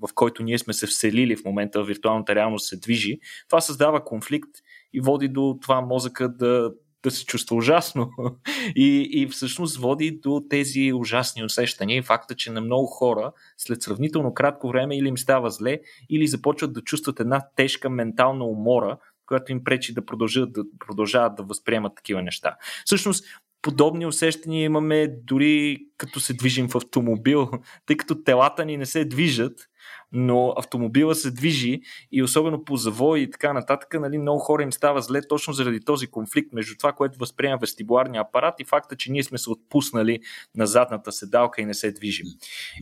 в 0.00 0.14
който 0.14 0.42
ние 0.42 0.58
сме 0.58 0.72
се 0.72 0.86
вселили 0.86 1.36
в 1.36 1.44
момента 1.44 1.82
в 1.82 1.86
виртуалната 1.86 2.34
реалност 2.34 2.66
се 2.66 2.76
движи, 2.76 3.18
това 3.48 3.60
създава 3.60 4.04
конфликт 4.04 4.50
и 4.92 5.00
води 5.00 5.28
до 5.28 5.58
това 5.62 5.80
мозъка 5.80 6.28
да, 6.28 6.72
да 7.02 7.10
се 7.10 7.26
чувства 7.26 7.56
ужасно. 7.56 8.10
И, 8.76 9.08
и 9.12 9.26
всъщност 9.26 9.76
води 9.76 10.10
до 10.10 10.42
тези 10.50 10.92
ужасни 10.92 11.44
усещания 11.44 11.98
и 11.98 12.02
факта, 12.02 12.34
че 12.34 12.50
на 12.50 12.60
много 12.60 12.86
хора 12.86 13.32
след 13.56 13.82
сравнително 13.82 14.34
кратко 14.34 14.68
време 14.68 14.96
или 14.96 15.08
им 15.08 15.18
става 15.18 15.50
зле, 15.50 15.80
или 16.10 16.26
започват 16.26 16.72
да 16.72 16.82
чувстват 16.82 17.20
една 17.20 17.42
тежка 17.56 17.90
ментална 17.90 18.44
умора, 18.44 18.98
която 19.26 19.52
им 19.52 19.64
пречи 19.64 19.94
да 19.94 20.06
продължат 20.06 20.52
да, 20.52 20.64
продължават 20.78 21.34
да 21.34 21.42
възприемат 21.42 21.94
такива 21.96 22.22
неща. 22.22 22.56
Всъщност, 22.84 23.24
подобни 23.62 24.06
усещания 24.06 24.64
имаме 24.64 25.08
дори 25.24 25.78
като 25.96 26.20
се 26.20 26.34
движим 26.34 26.68
в 26.68 26.74
автомобил, 26.74 27.50
тъй 27.86 27.96
като 27.96 28.22
телата 28.22 28.64
ни 28.64 28.76
не 28.76 28.86
се 28.86 29.04
движат, 29.04 29.68
но 30.12 30.54
автомобила 30.56 31.14
се 31.14 31.30
движи 31.30 31.80
и 32.12 32.22
особено 32.22 32.64
по 32.64 32.76
завой 32.76 33.20
и 33.20 33.30
така 33.30 33.52
нататък, 33.52 33.94
нали, 34.00 34.18
много 34.18 34.38
хора 34.38 34.62
им 34.62 34.72
става 34.72 35.02
зле 35.02 35.28
точно 35.28 35.52
заради 35.52 35.80
този 35.80 36.06
конфликт 36.06 36.52
между 36.52 36.76
това, 36.76 36.92
което 36.92 37.18
възприема 37.18 37.58
вестибуларния 37.60 38.20
апарат 38.20 38.60
и 38.60 38.64
факта, 38.64 38.96
че 38.96 39.12
ние 39.12 39.22
сме 39.22 39.38
се 39.38 39.50
отпуснали 39.50 40.20
на 40.56 40.66
задната 40.66 41.12
седалка 41.12 41.62
и 41.62 41.64
не 41.64 41.74
се 41.74 41.92
движим. 41.92 42.26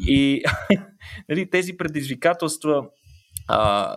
И 0.01 0.43
нали, 1.29 1.51
тези 1.51 1.77
предизвикателства 1.77 2.89
а, 3.49 3.97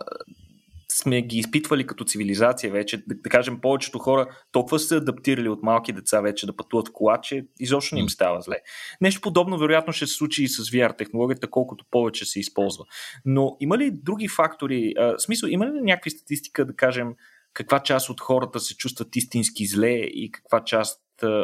сме 0.94 1.22
ги 1.22 1.38
изпитвали 1.38 1.86
като 1.86 2.04
цивилизация 2.04 2.72
вече. 2.72 2.96
Да, 2.96 3.14
да 3.14 3.30
кажем, 3.30 3.60
повечето 3.60 3.98
хора 3.98 4.26
толкова 4.52 4.78
са 4.78 4.96
адаптирали 4.96 5.48
от 5.48 5.62
малки 5.62 5.92
деца 5.92 6.20
вече 6.20 6.46
да 6.46 6.56
пътуват 6.56 6.92
кола, 6.92 7.20
че 7.20 7.46
изобщо 7.60 7.94
не 7.94 8.00
им 8.00 8.08
става 8.08 8.40
зле. 8.40 8.56
Нещо 9.00 9.20
подобно 9.20 9.58
вероятно 9.58 9.92
ще 9.92 10.06
се 10.06 10.14
случи 10.14 10.42
и 10.42 10.48
с 10.48 10.62
VR 10.62 10.98
технологията, 10.98 11.50
колкото 11.50 11.84
повече 11.90 12.24
се 12.24 12.40
използва. 12.40 12.84
Но 13.24 13.56
има 13.60 13.78
ли 13.78 13.90
други 13.90 14.28
фактори? 14.28 14.92
А, 14.98 15.18
смисъл, 15.18 15.48
има 15.48 15.66
ли 15.66 15.80
някакви 15.82 16.10
статистика 16.10 16.66
да 16.66 16.76
кажем 16.76 17.14
каква 17.52 17.80
част 17.80 18.10
от 18.10 18.20
хората 18.20 18.60
се 18.60 18.76
чувстват 18.76 19.16
истински 19.16 19.66
зле 19.66 19.92
и 19.92 20.30
каква 20.32 20.64
част 20.64 21.00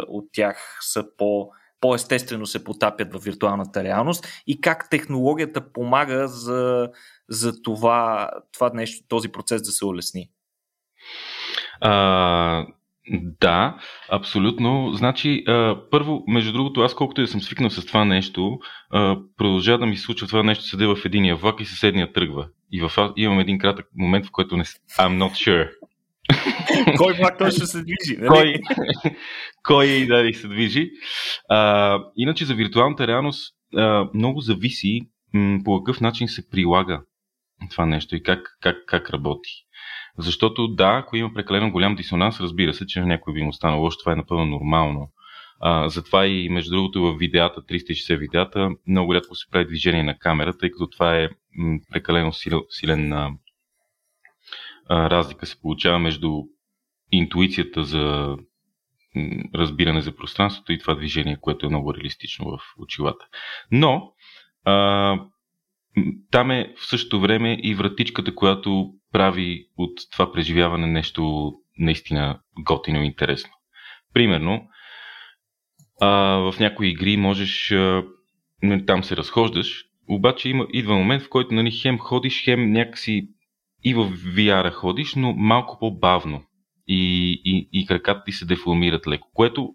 от 0.08 0.28
тях 0.32 0.78
са 0.80 1.04
по 1.16 1.50
по-естествено 1.80 2.46
се 2.46 2.64
потапят 2.64 3.12
в 3.12 3.24
виртуалната 3.24 3.84
реалност 3.84 4.42
и 4.46 4.60
как 4.60 4.90
технологията 4.90 5.72
помага 5.72 6.28
за, 6.28 6.88
за 7.28 7.62
това, 7.62 8.30
това 8.52 8.70
нещо, 8.74 9.06
този 9.08 9.28
процес 9.28 9.62
да 9.62 9.70
се 9.70 9.84
улесни? 9.84 10.28
А, 11.80 12.66
да, 13.40 13.76
абсолютно. 14.10 14.92
Значи, 14.94 15.44
а, 15.46 15.76
първо, 15.90 16.24
между 16.28 16.52
другото, 16.52 16.80
аз 16.80 16.94
колкото 16.94 17.20
и 17.20 17.24
да 17.24 17.28
съм 17.28 17.42
свикнал 17.42 17.70
с 17.70 17.86
това 17.86 18.04
нещо, 18.04 18.58
а, 18.90 19.16
продължава 19.36 19.78
да 19.78 19.86
ми 19.86 19.96
случва 19.96 20.28
това 20.28 20.42
нещо, 20.42 20.64
седа 20.64 20.94
в 20.94 21.04
единия 21.04 21.36
влак 21.36 21.60
и 21.60 21.64
съседния 21.64 22.12
тръгва. 22.12 22.48
И 22.72 22.80
в, 22.80 23.12
имам 23.16 23.40
един 23.40 23.58
кратък 23.58 23.86
момент, 23.96 24.26
в 24.26 24.30
който 24.30 24.56
не... 24.56 24.64
I'm 24.64 25.18
not 25.18 25.30
sure. 25.30 25.70
Кой 26.96 27.12
влак 27.12 27.50
ще 27.50 27.66
се 27.66 27.82
движи? 27.82 28.16
Нали? 28.18 28.28
Кой, 28.28 28.54
кой 29.66 30.06
да 30.06 30.34
се 30.34 30.48
движи. 30.48 30.90
А, 31.48 31.98
иначе 32.16 32.44
за 32.44 32.54
виртуалната 32.54 33.06
реалност 33.06 33.54
а, 33.76 34.08
много 34.14 34.40
зависи 34.40 35.00
м, 35.34 35.58
по 35.64 35.82
какъв 35.82 36.00
начин 36.00 36.28
се 36.28 36.50
прилага 36.50 37.00
това 37.70 37.86
нещо 37.86 38.16
и 38.16 38.22
как, 38.22 38.56
как, 38.60 38.76
как 38.86 39.10
работи. 39.10 39.50
Защото 40.18 40.68
да, 40.68 41.02
ако 41.04 41.16
има 41.16 41.34
прекалено 41.34 41.72
голям 41.72 41.94
дисонанс, 41.94 42.40
разбира 42.40 42.74
се, 42.74 42.86
че 42.86 43.00
някой 43.00 43.34
би 43.34 43.42
му 43.42 43.52
станало 43.52 43.82
лошо, 43.82 43.98
това 43.98 44.12
е 44.12 44.16
напълно 44.16 44.46
нормално. 44.46 45.12
А, 45.60 45.88
затова 45.88 46.26
и 46.26 46.48
между 46.48 46.70
другото 46.70 47.02
в 47.02 47.16
видеята, 47.18 47.60
360 47.60 48.18
видеята, 48.18 48.70
много 48.86 49.14
рядко 49.14 49.34
се 49.34 49.50
прави 49.50 49.66
движение 49.66 50.02
на 50.02 50.18
камера, 50.18 50.58
тъй 50.58 50.70
като 50.70 50.90
това 50.90 51.16
е 51.16 51.28
м, 51.56 51.78
прекалено 51.92 52.32
силен, 52.32 52.60
силен 52.68 53.12
разлика 54.90 55.46
се 55.46 55.60
получава 55.60 55.98
между 55.98 56.42
интуицията 57.12 57.84
за 57.84 58.36
разбиране 59.54 60.00
за 60.00 60.16
пространството 60.16 60.72
и 60.72 60.78
това 60.78 60.94
движение, 60.94 61.38
което 61.40 61.66
е 61.66 61.68
много 61.68 61.94
реалистично 61.94 62.50
в 62.50 62.58
очилата. 62.78 63.26
Но 63.70 64.12
а, 64.64 65.18
там 66.30 66.50
е 66.50 66.74
в 66.76 66.86
същото 66.86 67.20
време 67.20 67.58
и 67.62 67.74
вратичката, 67.74 68.34
която 68.34 68.92
прави 69.12 69.66
от 69.76 69.92
това 70.12 70.32
преживяване 70.32 70.86
нещо 70.86 71.52
наистина 71.78 72.40
готино 72.58 73.02
и 73.02 73.06
интересно. 73.06 73.50
Примерно, 74.14 74.68
а, 76.00 76.10
в 76.36 76.54
някои 76.60 76.88
игри 76.88 77.16
можеш, 77.16 77.72
а, 77.72 78.04
там 78.86 79.04
се 79.04 79.16
разхождаш, 79.16 79.84
обаче 80.08 80.48
има, 80.48 80.66
идва 80.72 80.94
момент, 80.94 81.22
в 81.22 81.28
който 81.28 81.54
нали, 81.54 81.70
хем 81.70 81.98
ходиш, 81.98 82.44
хем 82.44 82.72
някакси 82.72 83.28
и 83.84 83.94
в 83.94 84.10
VR 84.10 84.72
ходиш, 84.72 85.14
но 85.14 85.32
малко 85.32 85.78
по-бавно 85.80 86.42
и, 86.86 87.32
и, 87.44 87.68
и 87.72 87.86
краката 87.86 88.22
ти 88.24 88.32
се 88.32 88.46
деформират 88.46 89.06
леко, 89.06 89.28
което 89.34 89.74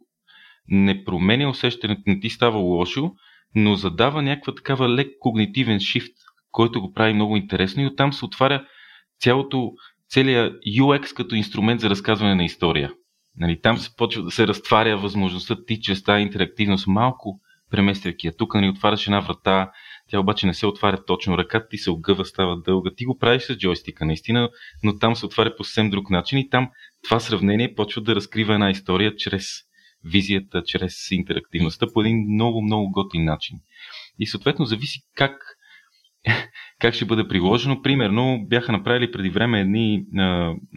не 0.68 1.04
променя 1.04 1.50
усещането, 1.50 2.02
не 2.08 2.20
ти 2.20 2.30
става 2.30 2.60
лошо, 2.60 3.12
но 3.56 3.76
задава 3.76 4.22
някаква 4.22 4.56
такава 4.56 4.90
лек 4.90 5.08
когнитивен 5.20 5.80
шифт, 5.80 6.14
който 6.52 6.82
го 6.82 6.94
прави 6.94 7.14
много 7.14 7.38
интересно 7.38 7.84
и 7.84 7.88
оттам 7.88 8.14
се 8.14 8.26
отваря 8.26 8.66
цялото, 9.20 9.72
целият 10.10 10.54
UX 10.80 11.14
като 11.14 11.36
инструмент 11.36 11.82
за 11.82 11.90
разказване 11.90 12.36
на 12.36 12.46
история. 12.46 12.94
Нали, 13.38 13.62
там 13.62 13.78
се 13.78 13.96
почва 13.96 14.24
да 14.24 14.32
се 14.32 14.48
разтваря 14.48 14.98
възможността 14.98 15.66
ти 15.66 15.82
чрез 15.82 16.04
тази 16.04 16.22
интерактивност 16.22 16.88
малко 16.88 17.40
премествайки 17.72 18.28
я. 18.28 18.38
Тук 18.38 18.56
нали, 18.56 18.70
отваряш 18.70 19.08
една 19.08 19.20
врата, 19.20 19.72
тя 20.10 20.20
обаче 20.20 20.48
не 20.48 20.54
се 20.54 20.68
отваря 20.68 21.06
точно, 21.06 21.38
ръката 21.38 21.68
ти 21.70 21.78
се 21.78 21.92
огъва, 21.92 22.26
става 22.26 22.62
дълга. 22.62 22.92
Ти 22.98 23.06
го 23.06 23.18
правиш 23.18 23.44
с 23.44 23.58
джойстика, 23.58 24.06
наистина, 24.06 24.50
но 24.84 24.98
там 24.98 25.16
се 25.16 25.26
отваря 25.26 25.56
по 25.56 25.64
съвсем 25.64 25.90
друг 25.90 26.10
начин 26.10 26.40
и 26.40 26.50
там 26.50 26.70
това 27.04 27.20
сравнение 27.20 27.76
почва 27.76 28.02
да 28.02 28.16
разкрива 28.16 28.54
една 28.54 28.70
история 28.70 29.16
чрез 29.16 29.48
визията, 30.04 30.64
чрез 30.66 31.12
интерактивността 31.12 31.88
по 31.94 32.02
един 32.02 32.26
много, 32.34 32.62
много 32.62 32.92
готин 32.92 33.24
начин. 33.24 33.58
И 34.20 34.28
съответно 34.28 34.66
зависи 34.66 35.00
как 35.16 35.56
как 36.80 36.94
ще 36.94 37.06
бъде 37.06 37.28
приложено. 37.28 37.82
Примерно 37.82 38.46
бяха 38.48 38.72
направили 38.72 39.12
преди 39.12 39.30
време 39.30 39.62
едни, 39.62 40.04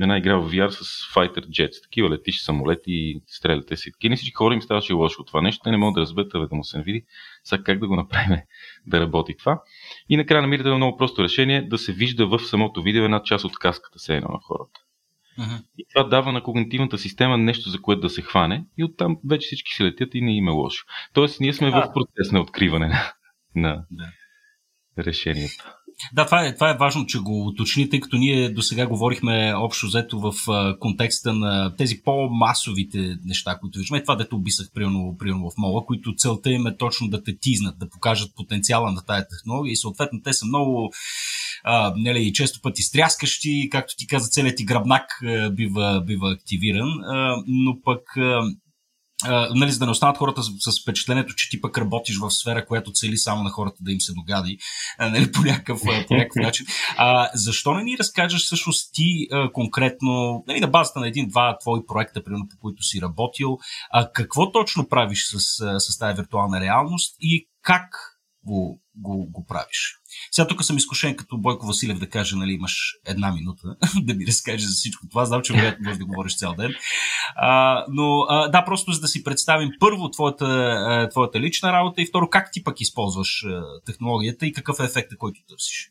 една 0.01 0.19
игра 0.19 0.37
в 0.37 0.53
VR 0.53 0.69
с 0.69 0.85
Fighter 1.14 1.47
Jets, 1.47 1.83
такива 1.83 2.11
летиш 2.11 2.41
самолети, 2.43 3.14
стреляте 3.27 3.77
си. 3.77 3.93
Таки 3.93 4.09
не 4.09 4.17
всички 4.17 4.35
хора 4.35 4.55
им 4.55 4.62
ставаше 4.62 4.93
лошо 4.93 5.21
от 5.21 5.27
това 5.27 5.43
нещо, 5.43 5.61
те 5.64 5.71
не 5.71 5.77
могат 5.77 5.95
да 5.95 6.01
разберат, 6.01 6.29
да 6.33 6.49
му 6.57 6.64
се 6.64 6.83
види 6.83 7.05
сега 7.49 7.63
как 7.63 7.79
да 7.79 7.89
го 7.89 7.97
направим 7.97 8.39
да 8.87 9.01
работи 9.01 9.37
това. 9.37 9.63
И 10.09 10.17
накрая 10.17 10.43
намирате 10.43 10.71
много 10.71 10.97
просто 10.97 11.23
решение 11.23 11.63
да 11.63 11.79
се 11.79 11.93
вижда 11.93 12.27
в 12.27 12.39
самото 12.39 12.83
видео 12.83 13.05
една 13.05 13.23
част 13.23 13.45
от 13.45 13.59
каската 13.59 13.99
се 13.99 14.17
едно 14.17 14.29
на 14.29 14.39
хората. 14.43 14.81
Uh-huh. 15.39 15.63
И 15.79 15.85
това 15.95 16.09
дава 16.09 16.33
на 16.33 16.43
когнитивната 16.43 16.99
система 16.99 17.39
нещо, 17.39 17.71
за 17.71 17.83
което 17.83 18.01
да 18.01 18.11
се 18.11 18.23
хване 18.23 18.65
и 18.79 18.85
оттам 18.85 19.17
вече 19.29 19.47
всички 19.47 19.73
се 19.73 19.85
летят 19.85 20.15
и 20.15 20.21
не 20.21 20.37
има 20.37 20.53
лошо. 20.53 20.87
Тоест, 21.13 21.41
ние 21.41 21.53
сме 21.53 21.69
а. 21.69 21.71
в 21.71 21.93
процес 21.93 22.33
на 22.33 22.41
откриване 22.41 22.89
на, 22.89 23.13
на 23.55 23.85
да. 23.91 24.13
решението. 25.05 25.78
Да, 26.13 26.25
това 26.25 26.47
е, 26.47 26.55
това 26.55 26.71
е 26.71 26.77
важно, 26.77 27.07
че 27.07 27.19
го 27.19 27.47
уточни, 27.47 27.91
тъй 27.91 28.01
като 28.01 28.17
ние 28.17 28.49
до 28.49 28.63
сега 28.63 28.87
говорихме 28.87 29.55
общо 29.57 29.87
взето 29.87 30.21
в 30.21 30.33
контекста 30.81 31.35
на 31.35 31.77
тези 31.77 32.03
по-масовите 32.05 33.17
неща, 33.25 33.59
които 33.61 33.79
виждаме. 33.79 34.03
Това, 34.03 34.17
дето 34.17 34.37
обисах 34.37 34.71
примерно, 34.75 35.17
примерно 35.19 35.51
в 35.51 35.59
мола, 35.59 35.87
които 35.87 36.15
целта 36.17 36.51
им 36.51 36.67
е 36.67 36.77
точно 36.77 37.09
да 37.09 37.23
те 37.23 37.39
тизнат, 37.41 37.79
да 37.79 37.89
покажат 37.89 38.35
потенциала 38.37 38.93
на 38.93 39.05
тая 39.05 39.29
технология. 39.29 39.73
И 39.73 39.77
съответно 39.77 40.21
те 40.25 40.33
са 40.33 40.47
много 40.47 40.93
а, 41.65 41.93
нали, 41.97 42.33
често 42.33 42.61
пъти 42.63 42.83
стряскащи, 42.83 43.69
както 43.73 43.95
ти 43.99 44.07
каза, 44.07 44.29
целият 44.29 44.57
ти 44.57 44.65
гръбнак 44.65 45.05
бива, 45.53 46.03
бива 46.07 46.33
активиран, 46.33 46.89
а, 47.05 47.43
но 47.47 47.83
пък 47.85 48.17
а, 48.17 48.41
Uh, 49.27 49.55
нали, 49.55 49.73
за 49.73 49.79
да 49.79 49.85
не 49.85 49.91
останат 49.91 50.17
хората 50.17 50.43
с, 50.43 50.51
с 50.59 50.83
впечатлението, 50.83 51.35
че 51.35 51.51
ти 51.51 51.61
пък 51.61 51.79
работиш 51.79 52.19
в 52.19 52.31
сфера, 52.31 52.67
която 52.67 52.93
цели 52.93 53.17
само 53.17 53.43
на 53.43 53.51
хората 53.51 53.77
да 53.81 53.93
им 53.93 54.01
се 54.01 54.13
догади 54.13 54.59
нали, 55.01 55.33
по, 55.33 55.41
някакъв, 55.43 55.81
по 56.09 56.15
някакъв 56.15 56.43
начин. 56.43 56.67
Uh, 56.99 57.31
защо 57.35 57.75
не 57.75 57.83
ни 57.83 57.99
разкажеш 57.99 58.45
всъщност 58.45 58.91
ти 58.95 59.03
uh, 59.03 59.53
конкретно, 59.53 60.45
нали, 60.47 60.61
на 60.61 60.67
базата 60.67 61.01
на 61.01 61.09
един-два 61.09 61.59
твои 61.61 61.87
проекта, 61.87 62.25
примерно, 62.25 62.49
по 62.51 62.57
които 62.61 62.83
си 62.83 63.01
работил, 63.03 63.59
uh, 63.97 64.11
какво 64.13 64.53
точно 64.53 64.89
правиш 64.89 65.27
с, 65.31 65.39
с 65.79 65.99
тази 65.99 66.17
виртуална 66.17 66.61
реалност 66.61 67.17
и 67.21 67.49
как 67.63 68.18
го, 68.49 68.81
го, 68.95 69.31
го 69.31 69.47
правиш? 69.47 69.95
Сега 70.31 70.49
тук 70.49 70.65
съм 70.65 70.77
изкушен 70.77 71.17
като 71.17 71.39
Бойко 71.39 71.67
Василев 71.67 71.99
да 71.99 72.09
каже, 72.09 72.37
нали, 72.37 72.53
имаш 72.53 72.93
една 73.07 73.33
минута 73.33 73.77
да 74.03 74.15
ми 74.15 74.27
разкажеш 74.27 74.67
за 74.67 74.73
всичко 74.75 75.09
това. 75.09 75.25
Знам, 75.25 75.43
че 75.43 75.53
вероятно 75.53 75.85
можеш 75.85 75.99
да 75.99 76.07
говориш 76.07 76.37
цял 76.37 76.55
ден. 76.55 76.75
А, 77.37 77.85
но 77.89 78.27
а, 78.29 78.49
да, 78.49 78.65
просто 78.65 78.93
за 78.93 79.01
да 79.01 79.09
си 79.09 79.25
представим 79.25 79.71
първо 79.81 80.11
твоята, 80.11 81.09
твоята 81.11 81.41
лична 81.41 81.73
работа 81.73 82.03
и 82.03 82.07
второ 82.07 82.31
как 82.31 82.49
ти 82.53 82.65
пък 82.65 82.81
използваш 82.81 83.45
технологията 83.87 84.47
и 84.47 84.53
какъв 84.53 84.81
е 84.81 84.85
ефекта, 84.85 85.17
който 85.19 85.41
търсиш. 85.49 85.91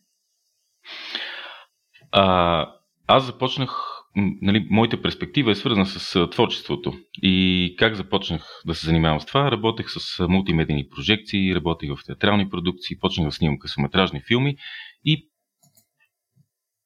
А, 2.12 2.65
аз 3.08 3.26
започнах 3.26 3.96
нали, 4.17 4.67
моята 4.69 5.01
перспектива 5.01 5.51
е 5.51 5.56
свързана 5.56 5.86
с 5.86 6.30
творчеството. 6.30 6.93
И 7.21 7.75
как 7.77 7.95
започнах 7.95 8.62
да 8.65 8.75
се 8.75 8.86
занимавам 8.86 9.19
с 9.19 9.25
това? 9.25 9.51
Работех 9.51 9.86
с 9.89 10.27
мултимедийни 10.27 10.89
прожекции, 10.89 11.56
работех 11.56 11.89
в 11.89 12.06
театрални 12.06 12.49
продукции, 12.49 12.99
почнах 12.99 13.27
да 13.27 13.32
снимам 13.32 13.60
късометражни 13.60 14.21
филми 14.27 14.56
и 15.06 15.30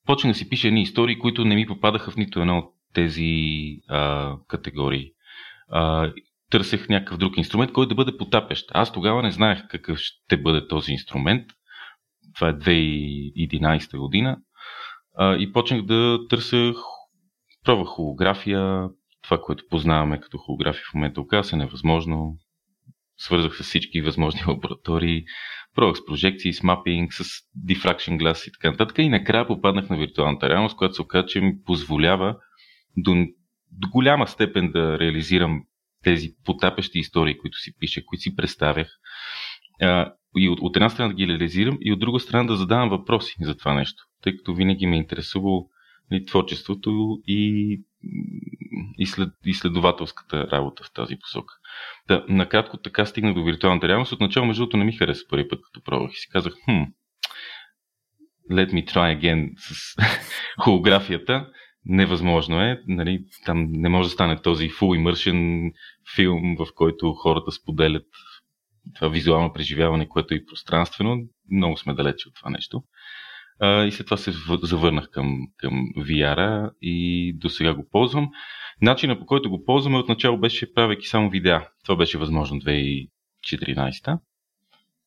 почнах 0.06 0.34
да 0.34 0.38
си 0.38 0.50
пиша 0.50 0.68
едни 0.68 0.82
истории, 0.82 1.20
които 1.20 1.46
не 1.46 1.56
ми 1.56 1.68
попадаха 1.68 2.12
в 2.12 2.18
нито 2.18 2.40
една 2.40 2.58
от 2.58 2.66
тези 2.94 3.32
а, 3.88 4.36
категории. 4.48 5.12
А, 5.70 6.12
търсех 6.50 6.90
някакъв 6.90 7.18
друг 7.18 7.38
инструмент, 7.38 7.72
който 7.72 7.90
да 7.90 7.96
бъде 7.96 8.18
потапящ. 8.18 8.72
Аз 8.74 8.94
тогава 8.94 9.24
не 9.24 9.32
знаех 9.32 9.68
какъв 9.68 9.98
ще 9.98 10.38
бъде 10.38 10.68
този 10.68 10.92
инструмент. 10.92 11.46
Това 12.36 12.50
е 12.50 12.54
2011 12.54 13.98
година. 13.98 14.38
А, 15.18 15.36
и 15.36 15.52
почнах 15.52 15.82
да 15.82 16.20
търся 16.30 16.74
Пробвах 17.66 17.88
холография, 17.88 18.90
това, 19.24 19.42
което 19.42 19.64
познаваме 19.70 20.20
като 20.20 20.38
холография 20.38 20.84
в 20.92 20.94
момента 20.94 21.22
оказа 21.22 21.50
се 21.50 21.56
невъзможно. 21.56 22.38
Свързах 23.18 23.58
с 23.58 23.64
всички 23.64 24.02
възможни 24.02 24.42
лаборатории, 24.48 25.24
пробвах 25.76 25.98
с 25.98 26.06
прожекции, 26.06 26.54
с 26.54 26.64
мапинг, 26.64 27.14
с 27.14 27.24
diffraction 27.68 28.22
glass 28.22 28.50
и 28.50 28.52
така 28.52 28.72
нататък. 28.72 28.98
И 28.98 29.10
накрая 29.10 29.48
попаднах 29.48 29.90
на 29.90 29.98
виртуалната 29.98 30.50
реалност, 30.50 30.78
която 30.78 30.96
се 30.96 31.02
оказа, 31.02 31.28
че 31.28 31.42
ми 31.42 31.54
позволява 31.66 32.38
до, 32.98 33.12
до 33.72 33.90
голяма 33.90 34.28
степен 34.28 34.72
да 34.72 35.00
реализирам 35.00 35.64
тези 36.04 36.30
потапящи 36.46 37.00
истории, 37.00 37.38
които 37.38 37.58
си 37.58 37.72
пиша, 37.80 38.02
които 38.06 38.22
си 38.22 38.36
представях. 38.36 38.88
и 40.38 40.50
от, 40.50 40.60
от 40.62 40.76
една 40.76 40.90
страна 40.90 41.10
да 41.10 41.16
ги 41.16 41.28
реализирам 41.28 41.78
и 41.82 41.94
от 41.94 42.00
друга 42.00 42.20
страна 42.20 42.44
да 42.44 42.56
задавам 42.56 42.90
въпроси 42.90 43.36
за 43.42 43.58
това 43.58 43.74
нещо, 43.74 44.04
тъй 44.22 44.38
като 44.38 44.54
винаги 44.54 44.88
ме 44.88 44.98
интересувало 44.98 45.70
и 46.12 46.26
творчеството 46.26 47.22
и 47.28 47.82
изслед, 48.98 49.30
изследователската 49.46 50.48
работа 50.52 50.84
в 50.84 50.94
тази 50.94 51.16
посока. 51.16 51.54
Да, 52.08 52.26
накратко 52.30 52.78
така 52.78 53.06
стигна 53.06 53.34
до 53.34 53.44
виртуалната 53.44 53.88
реалност. 53.88 54.12
Отначало, 54.12 54.46
между 54.46 54.62
другото, 54.62 54.78
не 54.78 54.86
ми 54.86 54.94
хареса 54.94 55.24
първи 55.30 55.48
път, 55.48 55.60
като 55.64 55.84
пробвах 55.84 56.12
и 56.14 56.20
си 56.20 56.30
казах, 56.30 56.54
хм, 56.66 56.84
let 58.52 58.72
me 58.72 58.88
try 58.88 59.20
again 59.20 59.50
с 59.58 59.96
холографията. 60.64 61.48
Невъзможно 61.86 62.62
е. 62.62 62.82
Нали, 62.88 63.26
там 63.46 63.68
не 63.72 63.90
може 63.90 64.10
да 64.10 64.14
стане 64.14 64.42
този 64.42 64.70
full 64.70 65.02
immersion 65.02 65.72
филм, 66.16 66.56
в 66.60 66.68
който 66.76 67.14
хората 67.14 67.52
споделят 67.52 68.08
това 68.96 69.08
визуално 69.08 69.54
преживяване, 69.54 70.10
което 70.10 70.34
е 70.34 70.38
и 70.38 70.46
пространствено. 70.46 71.18
Много 71.52 71.78
сме 71.78 71.94
далече 71.94 72.30
от 72.30 72.36
това 72.36 72.50
нещо. 72.50 72.84
И 73.64 73.92
след 73.92 74.06
това 74.06 74.18
се 74.18 74.34
завърнах 74.62 75.10
към, 75.10 75.48
към 75.58 75.74
VR 75.98 76.72
и 76.82 77.34
до 77.38 77.50
сега 77.50 77.74
го 77.74 77.90
ползвам. 77.92 78.30
Начинът 78.82 79.20
по 79.20 79.26
който 79.26 79.50
го 79.50 79.66
ползваме 79.66 79.98
отначало 79.98 80.38
беше 80.38 80.74
правейки 80.74 81.08
само 81.08 81.30
видеа. 81.30 81.68
Това 81.84 81.96
беше 81.96 82.18
възможно 82.18 82.60
2014. 82.60 84.20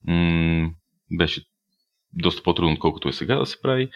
М- 0.06 0.70
беше 1.12 1.42
доста 2.12 2.42
по-трудно, 2.42 2.78
колкото 2.78 3.08
е 3.08 3.12
сега 3.12 3.36
да 3.36 3.46
се 3.46 3.62
прави. 3.62 3.88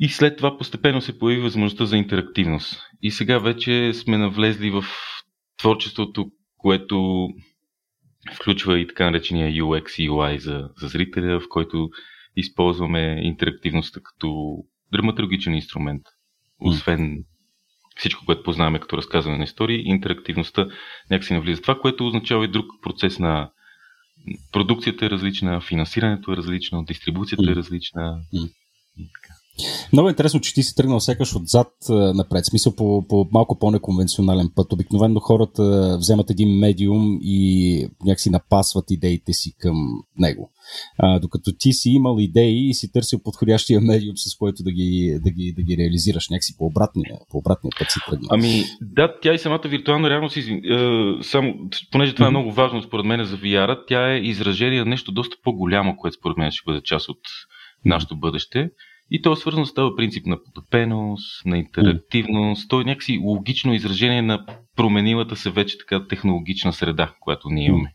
И 0.00 0.08
след 0.08 0.36
това 0.36 0.58
постепенно 0.58 1.00
се 1.00 1.18
появи 1.18 1.42
възможността 1.42 1.84
за 1.84 1.96
интерактивност. 1.96 2.82
И 3.02 3.10
сега 3.10 3.38
вече 3.38 3.92
сме 3.94 4.18
навлезли 4.18 4.70
в 4.70 4.84
творчеството, 5.58 6.30
което 6.56 7.28
включва 8.34 8.80
и 8.80 8.86
така 8.86 9.04
наречения 9.04 9.62
UX 9.62 10.02
и 10.02 10.10
UI 10.10 10.36
за, 10.36 10.68
за 10.76 10.88
зрителя, 10.88 11.40
в 11.40 11.48
който 11.48 11.90
използваме 12.36 13.20
интерактивността 13.22 14.00
като 14.00 14.56
драматургичен 14.92 15.54
инструмент. 15.54 16.02
Освен 16.60 17.24
всичко, 17.96 18.24
което 18.26 18.42
познаваме 18.42 18.80
като 18.80 18.96
разказване 18.96 19.38
на 19.38 19.44
истории, 19.44 19.82
интерактивността 19.84 20.66
някакси 21.10 21.34
навлиза. 21.34 21.62
Това, 21.62 21.78
което 21.78 22.06
означава 22.06 22.44
и 22.44 22.48
друг 22.48 22.66
процес 22.82 23.18
на 23.18 23.50
продукцията 24.52 25.06
е 25.06 25.10
различна, 25.10 25.60
финансирането 25.60 26.32
е 26.32 26.36
различно, 26.36 26.84
дистрибуцията 26.84 27.50
е 27.50 27.54
различна. 27.54 28.20
И 28.32 28.50
така. 28.96 29.34
Много 29.92 30.08
е 30.08 30.10
интересно, 30.10 30.40
че 30.40 30.54
ти 30.54 30.62
си 30.62 30.74
тръгнал 30.74 31.00
сякаш 31.00 31.36
отзад 31.36 31.68
напред, 31.88 32.46
смисъл 32.46 32.74
по, 32.76 33.06
по 33.08 33.28
малко 33.32 33.58
по-неконвенционален 33.58 34.50
път. 34.56 34.72
Обикновено 34.72 35.20
хората 35.20 35.96
вземат 35.98 36.30
един 36.30 36.58
медиум 36.58 37.18
и 37.22 37.88
някакси 38.04 38.30
напасват 38.30 38.90
идеите 38.90 39.32
си 39.32 39.54
към 39.58 39.76
него. 40.18 40.50
А, 40.98 41.18
докато 41.18 41.52
ти 41.58 41.72
си 41.72 41.90
имал 41.90 42.16
идеи 42.18 42.68
и 42.68 42.74
си 42.74 42.92
търсил 42.92 43.18
подходящия 43.24 43.80
медиум, 43.80 44.16
с 44.16 44.36
който 44.36 44.62
да 44.62 44.72
ги, 44.72 45.18
да 45.24 45.30
ги, 45.30 45.52
да 45.56 45.62
ги 45.62 45.76
реализираш 45.76 46.28
някакси 46.28 46.56
по 46.58 46.66
обратния, 46.66 47.18
по 47.30 47.38
обратния 47.38 47.72
път 47.78 47.90
си 47.90 47.98
тръгнал. 48.06 48.28
Ами, 48.30 48.64
да, 48.80 49.14
тя 49.22 49.34
и 49.34 49.38
самата 49.38 49.62
виртуална 49.64 50.10
реалност, 50.10 50.36
е, 50.36 50.42
само, 51.22 51.54
понеже 51.90 52.14
това 52.14 52.26
е 52.26 52.30
много 52.30 52.52
важно 52.52 52.82
според 52.82 53.06
мен 53.06 53.24
за 53.24 53.36
VR, 53.36 53.78
тя 53.88 54.12
е 54.12 54.18
изражение 54.18 54.78
на 54.78 54.84
нещо 54.84 55.12
доста 55.12 55.36
по-голямо, 55.44 55.96
което 55.96 56.16
според 56.16 56.36
мен 56.36 56.50
ще 56.50 56.62
бъде 56.66 56.80
част 56.84 57.08
от 57.08 57.18
нашето 57.84 58.16
бъдеще. 58.16 58.70
И 59.14 59.22
то 59.22 59.32
е 59.32 59.36
свързано 59.36 59.66
с 59.66 59.74
този 59.74 59.96
принцип 59.96 60.26
на 60.26 60.42
потопеност, 60.42 61.46
на 61.46 61.58
интерактивност. 61.58 62.68
То 62.68 62.80
е 62.80 62.84
някакси 62.84 63.18
логично 63.18 63.74
изражение 63.74 64.22
на 64.22 64.46
променилата 64.76 65.36
се 65.36 65.50
вече 65.50 65.78
така 65.78 66.06
технологична 66.06 66.72
среда, 66.72 67.14
която 67.20 67.48
ние 67.50 67.66
имаме. 67.66 67.94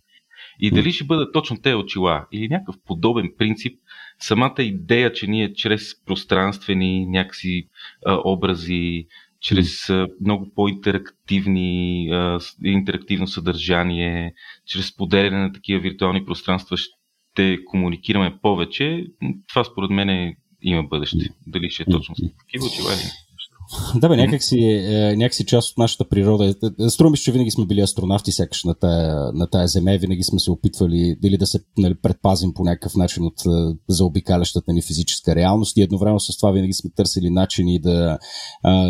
И 0.60 0.72
дали 0.72 0.92
ще 0.92 1.04
бъдат 1.04 1.34
точно 1.34 1.62
те 1.62 1.76
очила 1.76 2.26
или 2.32 2.48
някакъв 2.48 2.76
подобен 2.86 3.32
принцип, 3.38 3.80
самата 4.20 4.56
идея, 4.60 5.14
че 5.14 5.28
ние 5.28 5.54
чрез 5.54 6.06
пространствени 6.06 7.06
някакси 7.06 7.68
а, 8.06 8.20
образи, 8.26 9.06
чрез 9.40 9.90
а, 9.90 10.08
много 10.22 10.52
по-интерактивни, 10.56 12.10
а, 12.12 12.40
интерактивно 12.64 13.28
съдържание, 13.28 14.34
чрез 14.66 14.96
поделяне 14.96 15.38
на 15.38 15.52
такива 15.52 15.80
виртуални 15.80 16.26
пространства 16.26 16.78
ще 16.78 17.64
комуникираме 17.66 18.38
повече, 18.42 19.06
това 19.48 19.64
според 19.64 19.90
мен 19.90 20.10
е 20.10 20.36
има 20.62 20.84
бъдеще. 20.84 21.30
Дали 21.48 21.70
ще 21.70 21.84
е 21.84 21.86
точно 21.86 22.16
с 22.16 22.22
такива 22.40 22.66
очила 22.66 22.94
или 22.94 23.27
да, 23.96 24.10
бе, 24.10 24.16
някак 24.16 24.44
си, 24.44 24.60
е, 24.60 25.16
някак 25.16 25.34
си 25.34 25.46
част 25.46 25.72
от 25.72 25.78
нашата 25.78 26.10
природа. 26.10 26.56
Е, 26.80 26.90
струва 26.90 27.12
ми, 27.12 27.18
че 27.18 27.32
винаги 27.32 27.52
сме 27.52 27.66
били 27.66 27.82
астронавти, 27.82 28.32
сякаш 28.32 28.64
на 28.64 28.76
тая, 28.76 29.32
на 29.34 29.48
тая 29.48 29.68
земя. 29.68 29.98
Винаги 30.00 30.24
сме 30.24 30.40
се 30.40 30.52
опитвали 30.52 31.16
дали 31.22 31.38
да 31.38 31.48
се 31.48 31.60
нали, 31.78 31.96
предпазим 32.02 32.54
по 32.54 32.64
някакъв 32.64 32.96
начин 32.96 33.26
от 33.26 33.40
е, 33.46 33.78
заобикалящата 33.90 34.74
ни 34.74 34.82
физическа 34.82 35.36
реалност 35.36 35.78
и 35.78 35.82
едновременно 35.82 36.20
с 36.20 36.38
това 36.38 36.52
винаги 36.52 36.74
сме 36.74 36.90
търсили 36.96 37.30
начини 37.30 37.80
да, 37.80 38.18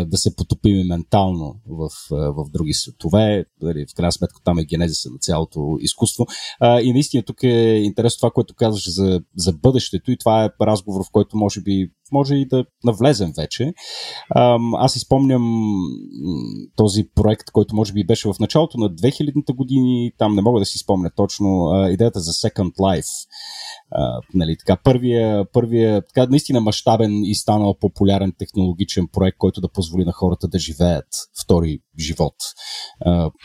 да 0.06 0.18
се 0.18 0.36
потопим 0.36 0.86
ментално 0.86 1.54
в, 1.68 1.88
в 2.10 2.50
други 2.52 2.74
светове. 2.74 3.44
Дали, 3.62 3.86
в 3.90 3.94
крайна 3.94 4.12
сметка 4.12 4.40
там 4.44 4.58
е 4.58 4.64
генезиса 4.64 5.10
на 5.10 5.18
цялото 5.18 5.78
изкуство. 5.80 6.26
И 6.82 6.92
наистина 6.92 7.22
тук 7.22 7.42
е 7.42 7.80
интересно 7.84 8.18
това, 8.18 8.30
което 8.30 8.54
казваш 8.54 8.90
за, 8.90 9.20
за 9.36 9.52
бъдещето 9.52 10.10
и 10.10 10.18
това 10.18 10.44
е 10.44 10.50
разговор, 10.60 11.04
в 11.04 11.10
който 11.12 11.36
може 11.36 11.60
би 11.60 11.90
може 12.12 12.34
и 12.34 12.48
да 12.48 12.64
навлезем 12.84 13.32
вече. 13.36 13.72
Аз 14.78 14.96
изпомням 14.96 15.74
този 16.76 17.04
проект, 17.14 17.50
който 17.52 17.74
може 17.74 17.92
би 17.92 18.06
беше 18.06 18.28
в 18.28 18.34
началото 18.40 18.78
на 18.78 18.90
2000-та 18.90 19.52
години, 19.52 20.12
там 20.18 20.34
не 20.34 20.42
мога 20.42 20.60
да 20.60 20.66
си 20.66 20.78
спомня 20.78 21.10
точно, 21.16 21.70
идеята 21.90 22.20
за 22.20 22.32
Second 22.32 22.72
Life. 22.72 23.28
Нали, 24.34 24.56
така, 24.58 24.76
първия, 24.84 25.44
първия 25.52 26.02
така, 26.02 26.26
наистина 26.30 26.60
мащабен 26.60 27.24
и 27.24 27.34
станал 27.34 27.74
популярен 27.80 28.32
технологичен 28.38 29.08
проект, 29.12 29.38
който 29.38 29.60
да 29.60 29.68
позволи 29.68 30.04
на 30.04 30.12
хората 30.12 30.48
да 30.48 30.58
живеят 30.58 31.08
втори 31.42 31.78
живот. 31.98 32.34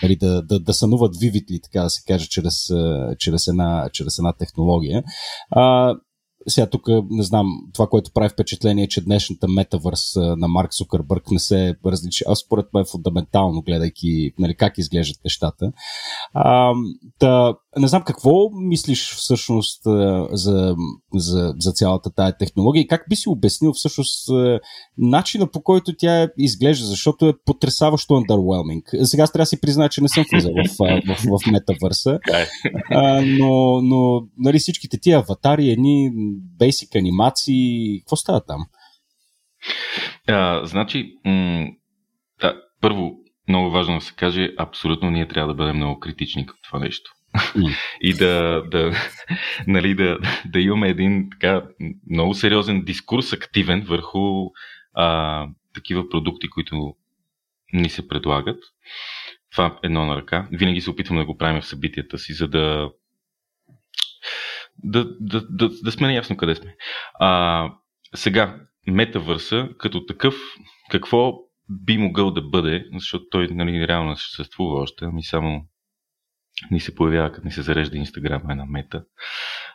Нали, 0.04 0.16
да, 0.16 0.42
да, 0.42 0.60
да 0.60 0.74
сънуват 0.74 1.18
вивитли, 1.18 1.60
така 1.64 1.84
да 1.84 1.90
се 1.90 2.02
каже, 2.08 2.28
чрез, 2.30 2.56
чрез, 3.20 3.48
една, 3.48 3.90
чрез 3.94 4.18
една 4.18 4.34
технология. 4.34 5.04
Сега 6.48 6.68
тук 6.70 6.88
не 7.10 7.24
знам, 7.24 7.48
това, 7.74 7.88
което 7.88 8.12
прави 8.14 8.30
впечатление 8.30 8.84
е, 8.84 8.88
че 8.88 9.02
днешната 9.02 9.48
метавърс 9.48 10.16
на 10.16 10.48
Марк 10.48 10.74
Сукърбърг 10.74 11.32
не 11.32 11.40
се 11.40 11.76
различи, 11.86 12.24
а 12.28 12.36
според 12.36 12.66
мен 12.74 12.86
фундаментално, 12.92 13.62
гледайки 13.62 14.32
нали, 14.40 14.56
как 14.56 14.78
изглеждат 14.78 15.24
нещата. 15.26 15.72
А, 16.34 16.74
да, 17.20 17.56
не 17.78 17.88
знам 17.88 18.04
какво 18.04 18.50
мислиш 18.50 19.14
всъщност 19.16 19.82
за, 20.32 20.76
за, 21.14 21.54
за 21.60 21.72
цялата 21.72 22.10
тая 22.16 22.38
технология 22.38 22.82
и 22.82 22.88
как 22.88 23.06
би 23.10 23.16
си 23.16 23.30
обяснил 23.30 23.74
всъщност 23.74 24.30
начина 24.98 25.48
по 25.48 25.64
който 25.64 25.94
тя 25.98 26.28
изглежда, 26.38 26.86
защото 26.86 27.28
е 27.28 27.34
потрясаващо 27.46 28.14
underwhelming. 28.14 29.04
Сега 29.04 29.28
трябва 29.28 29.42
да 29.42 29.46
си 29.46 29.62
призная, 29.62 29.90
че 29.90 30.02
не 30.02 30.10
съм 30.10 30.26
влизал 30.34 30.52
в, 30.52 30.76
в, 30.80 31.18
в, 31.18 31.40
в 31.40 31.52
метавърса, 31.52 32.20
е. 32.34 32.46
но, 33.22 33.82
но 33.82 34.22
нали, 34.38 34.60
всичките 34.60 35.00
тия 35.00 35.20
аватари, 35.20 35.70
едни 35.70 36.12
бейсик 36.60 36.96
анимации, 36.96 38.00
какво 38.00 38.16
става 38.16 38.46
там? 38.46 38.62
А, 40.28 40.66
значи, 40.66 41.14
м- 41.26 41.68
да, 42.42 42.62
първо, 42.82 43.12
много 43.48 43.72
важно 43.72 43.96
да 43.96 44.02
се 44.02 44.14
каже, 44.14 44.50
абсолютно 44.58 45.10
ние 45.10 45.28
трябва 45.28 45.48
да 45.48 45.58
бъдем 45.58 45.76
много 45.76 46.00
критични 46.00 46.46
към 46.46 46.56
това 46.64 46.80
нещо. 46.80 47.12
и 48.02 48.14
да, 48.14 48.64
да, 48.72 48.92
нали, 49.68 49.96
да, 49.96 50.20
да 50.46 50.60
имаме 50.60 50.90
един 50.90 51.30
така 51.30 51.64
много 52.10 52.34
сериозен 52.34 52.84
дискурс, 52.84 53.34
активен 53.34 53.82
върху 53.82 54.46
а, 54.94 55.48
такива 55.74 56.10
продукти, 56.10 56.50
които 56.50 56.96
ни 57.74 57.90
се 57.90 58.08
предлагат. 58.08 58.60
Това 59.52 59.66
е 59.66 59.86
едно 59.86 60.06
на 60.06 60.16
ръка. 60.16 60.48
Винаги 60.52 60.82
се 60.82 60.90
опитваме 60.90 61.22
да 61.22 61.26
го 61.26 61.38
правим 61.38 61.62
в 61.62 61.66
събитията 61.66 62.18
си, 62.18 62.34
за 62.34 62.48
да 62.48 62.90
да, 64.84 65.06
да, 65.20 65.48
да, 65.50 65.70
да 65.84 65.92
сме 65.92 66.08
наясно 66.08 66.38
къде 66.38 66.56
сме. 66.56 66.76
А, 67.20 67.70
сега, 68.16 68.60
метавърса 68.88 69.70
като 69.78 70.06
такъв, 70.06 70.36
какво 70.92 71.34
би 71.70 71.98
могъл 71.98 72.32
да 72.32 72.42
бъде, 72.42 72.86
защото 72.94 73.26
той 73.32 73.48
нали, 73.48 73.88
реално 73.88 74.18
съществува 74.18 74.82
още, 74.82 75.06
ами 75.06 75.24
само 75.24 75.66
ни 76.72 76.80
се 76.80 76.96
появява, 76.96 77.32
като 77.32 77.46
ни 77.46 77.52
се 77.52 77.62
зарежда 77.62 77.98
Инстаграм 77.98 78.50
една 78.50 78.66
мета. 78.66 79.04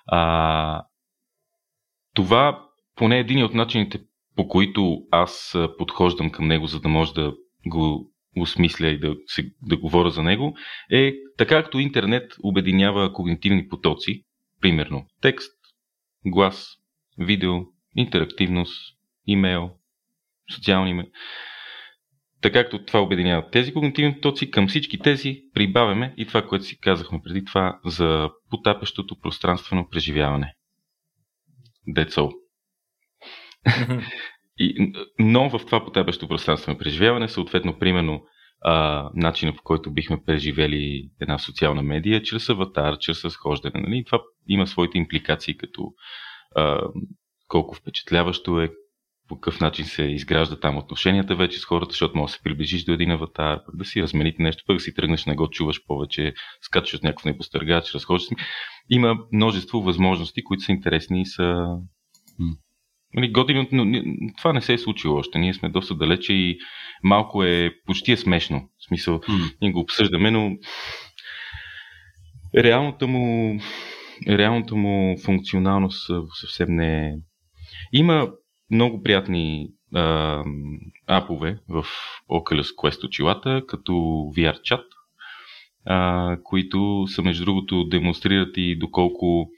А, 0.07 0.85
това 2.15 2.69
поне 2.95 3.19
един 3.19 3.45
от 3.45 3.55
начините, 3.55 4.01
по 4.37 4.49
които 4.49 4.99
аз 5.11 5.57
подхождам 5.79 6.31
към 6.31 6.47
него, 6.47 6.67
за 6.67 6.81
да 6.81 6.89
може 6.89 7.15
да 7.15 7.35
го 7.67 8.13
осмисля 8.37 8.87
и 8.87 9.01
да, 9.01 9.17
се, 9.27 9.51
да 9.63 9.77
говоря 9.77 10.11
за 10.11 10.23
него, 10.23 10.57
е 10.91 11.13
така 11.39 11.63
както 11.63 11.79
интернет 11.79 12.33
обединява 12.43 13.13
когнитивни 13.13 13.69
потоци, 13.69 14.25
примерно 14.61 15.07
текст, 15.21 15.53
глас, 16.27 16.77
видео, 17.19 17.55
интерактивност, 17.97 18.97
имейл, 19.27 19.71
социални 20.55 20.91
имейл. 20.91 21.07
Така 22.41 22.63
както 22.63 22.85
това 22.85 23.01
обединява 23.01 23.51
тези 23.51 23.73
когнитивни 23.73 24.15
потоци, 24.15 24.51
към 24.51 24.69
всички 24.69 24.99
тези 24.99 25.43
прибавяме 25.55 26.15
и 26.17 26.27
това, 26.27 26.49
което 26.49 26.65
си 26.65 26.81
казахме 26.81 27.21
преди 27.25 27.45
това 27.45 27.81
за 27.85 28.31
потапещото 28.51 29.21
пространствено 29.21 29.89
преживяване. 29.89 30.55
All. 31.97 32.33
и, 34.59 34.93
но 35.19 35.51
в 35.51 35.67
това 35.67 35.85
потапещо 35.85 36.29
пространствено 36.29 36.79
преживяване, 36.79 37.29
съответно, 37.29 37.79
примерно, 37.79 38.23
а, 38.61 39.11
начина 39.15 39.57
по 39.57 39.63
който 39.63 39.91
бихме 39.91 40.23
преживели 40.27 41.11
една 41.21 41.39
социална 41.39 41.83
медия, 41.83 42.23
чрез 42.23 42.49
аватар, 42.49 42.99
чрез 42.99 43.25
разхождане. 43.25 43.81
Нали? 43.81 44.05
Това 44.05 44.21
има 44.49 44.67
своите 44.67 44.99
импликации, 44.99 45.57
като 45.57 45.93
а, 46.57 46.81
колко 47.49 47.75
впечатляващо 47.75 48.61
е, 48.61 48.71
по 49.29 49.41
какъв 49.41 49.61
начин 49.61 49.85
се 49.85 50.03
изгражда 50.03 50.61
там 50.61 50.77
отношенията 50.77 51.37
вече 51.37 51.59
с 51.59 51.65
хората, 51.65 51.91
защото 51.91 52.19
може 52.19 52.31
да 52.31 52.37
се 52.37 52.43
приближиш 52.43 52.85
до 52.85 52.93
един 52.93 53.11
аватар, 53.11 53.61
да 53.75 53.85
си 53.85 54.03
размените 54.03 54.43
нещо, 54.43 54.65
пък 54.67 54.77
да 54.77 54.81
си 54.81 54.95
тръгнеш, 54.95 55.27
не 55.27 55.35
го 55.35 55.51
чуваш 55.51 55.87
повече, 55.87 56.35
скачаш 56.63 56.95
от 56.95 57.03
някакъв 57.03 57.25
непостъргач, 57.25 57.95
разхождаш. 57.95 58.29
Има 58.91 59.17
множество 59.33 59.81
възможности, 59.81 60.45
които 60.45 60.63
са 60.63 60.73
интересни 60.73 61.21
и 61.21 61.27
са 61.27 61.65
Нали, 63.15 63.33
години, 63.33 63.69
но 63.73 64.03
това 64.39 64.53
не 64.53 64.61
се 64.61 64.73
е 64.73 64.79
случило 64.79 65.17
още. 65.17 65.39
Ние 65.39 65.55
сме 65.55 65.69
доста 65.69 65.95
далече 65.95 66.33
и 66.33 66.59
малко 67.03 67.45
е, 67.45 67.71
почти 67.87 68.13
е 68.13 68.17
смешно. 68.17 68.69
В 68.79 68.85
смисъл, 68.85 69.19
mm. 69.19 69.55
ние 69.63 69.73
го 69.73 69.81
обсъждаме, 69.81 70.31
но 70.31 70.57
реалната 72.57 73.07
му, 73.07 73.59
реалната 74.29 74.75
му 74.75 75.17
функционалност 75.25 76.11
съвсем 76.41 76.75
не 76.75 77.07
е. 77.07 77.15
Има 77.93 78.31
много 78.71 79.03
приятни 79.03 79.69
а, 79.95 80.45
апове 81.07 81.59
в 81.69 81.85
Oculus 82.31 82.75
Quest 82.75 83.07
очилата, 83.07 83.63
като 83.69 83.93
VR 84.37 84.63
чат, 84.63 84.85
а, 85.85 86.37
които 86.45 87.05
са 87.09 87.23
между 87.23 87.45
другото 87.45 87.85
демонстрират 87.85 88.57
и 88.57 88.79
доколко 88.79 89.51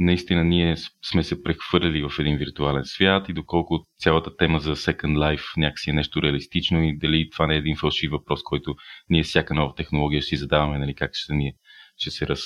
наистина 0.00 0.44
ние 0.44 0.76
сме 1.10 1.22
се 1.22 1.42
прехвърляли 1.42 2.02
в 2.02 2.18
един 2.18 2.36
виртуален 2.36 2.84
свят 2.84 3.28
и 3.28 3.32
доколко 3.32 3.86
цялата 3.98 4.36
тема 4.36 4.60
за 4.60 4.76
Second 4.76 5.16
Life 5.16 5.56
някакси 5.56 5.90
е 5.90 5.92
нещо 5.92 6.22
реалистично 6.22 6.82
и 6.82 6.98
дали 6.98 7.30
това 7.30 7.46
не 7.46 7.54
е 7.54 7.58
един 7.58 7.76
фалшив 7.76 8.10
въпрос, 8.10 8.42
който 8.42 8.74
ние 9.10 9.22
всяка 9.22 9.54
нова 9.54 9.74
технология 9.74 10.22
ще 10.22 10.28
си 10.28 10.36
задаваме, 10.36 10.78
нали, 10.78 10.94
как 10.94 11.10
ще, 11.14 11.34
ние, 11.34 11.54
ще 11.96 12.10
се 12.10 12.26
раз... 12.26 12.40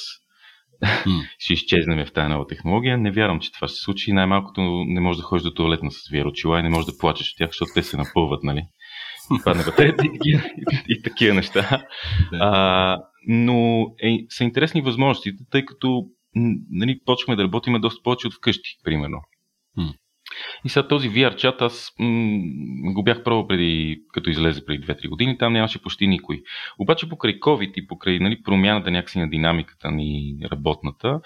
Mm. 0.82 1.28
ще 1.38 1.53
изчезнем 1.53 2.07
в 2.07 2.12
тази 2.12 2.28
нова 2.28 2.46
технология. 2.46 2.98
Не 2.98 3.11
вярвам, 3.11 3.40
че 3.40 3.53
това 3.53 3.68
ще 3.68 3.76
се 3.76 3.82
случи. 3.82 4.12
Най-малкото 4.12 4.84
не 4.86 5.00
може 5.00 5.18
да 5.18 5.24
ходиш 5.24 5.42
до 5.42 5.55
туалетна 5.55 5.90
с 5.90 6.09
VR 6.11 6.26
очила 6.26 6.61
и 6.61 6.62
не 6.62 6.70
може 6.70 6.86
да 6.86 6.98
плачеш 6.98 7.30
от 7.30 7.38
тях, 7.38 7.48
защото 7.48 7.70
те 7.74 7.82
се 7.82 7.96
напълват, 7.96 8.42
нали? 8.42 8.62
Падне 9.44 9.64
батерията 9.64 10.07
и, 10.07 10.11
и, 10.24 10.38
и, 10.57 10.82
и 10.88 11.03
такива 11.03 11.34
неща. 11.34 11.86
А, 12.32 12.98
но 13.28 13.86
е, 14.03 14.18
са 14.28 14.44
интересни 14.44 14.82
възможностите, 14.82 15.44
тъй 15.50 15.64
като 15.64 16.07
нали, 16.70 17.01
почваме 17.05 17.37
да 17.37 17.45
работим 17.45 17.80
доста 17.80 18.03
повече 18.03 18.26
от 18.26 18.35
вкъщи, 18.35 18.78
примерно. 18.85 19.20
И 20.64 20.68
сега 20.68 20.89
този 20.89 21.11
VR 21.11 21.37
чат 21.37 21.62
аз 21.62 21.93
м- 21.99 22.93
го 22.93 23.03
бях 23.03 23.22
пробвал 23.22 23.47
преди, 23.47 24.03
като 24.12 24.30
излезе 24.30 24.64
преди 24.64 24.87
2-3 24.87 25.09
години, 25.09 25.39
там 25.39 25.53
нямаше 25.53 25.83
почти 25.83 26.07
никой. 26.07 26.43
Обаче 26.78 27.09
покрай 27.09 27.41
COVID 27.41 27.72
и 27.74 27.87
покрай 27.87 28.18
нали, 28.18 28.43
промяната 28.43 28.91
някакси 28.91 29.18
на 29.18 29.30
динамиката 29.30 29.91
ни 29.91 30.37
работната, 30.53 31.20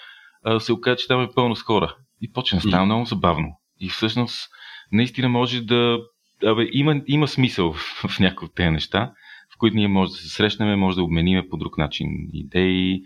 а, 0.45 0.61
се 0.61 0.73
оказа, 0.73 0.97
че 0.97 1.09
там 1.09 1.23
е 1.23 1.29
пълно 1.35 1.57
с 1.57 1.63
хора. 1.63 1.97
И 2.23 2.33
почна 2.33 2.57
да 2.59 2.69
става 2.69 2.83
mm. 2.83 2.87
много 2.87 3.05
забавно. 3.05 3.49
И 3.81 3.89
всъщност 3.89 4.51
наистина 4.93 5.29
може 5.29 5.61
да... 5.61 5.99
Абе, 6.45 6.69
има, 6.73 7.01
има 7.07 7.29
смисъл 7.29 7.73
в, 7.73 8.09
в 8.09 8.21
някои 8.21 8.47
от 8.47 8.55
тези 8.55 8.71
неща, 8.71 9.13
в 9.55 9.59
които 9.59 9.77
ние 9.77 9.89
може 9.89 10.11
да 10.11 10.17
се 10.17 10.29
срещнем, 10.29 10.79
може 10.79 10.97
да 10.97 11.03
обмениме 11.03 11.49
по 11.49 11.57
друг 11.57 11.79
начин 11.79 12.09
идеи, 12.33 13.03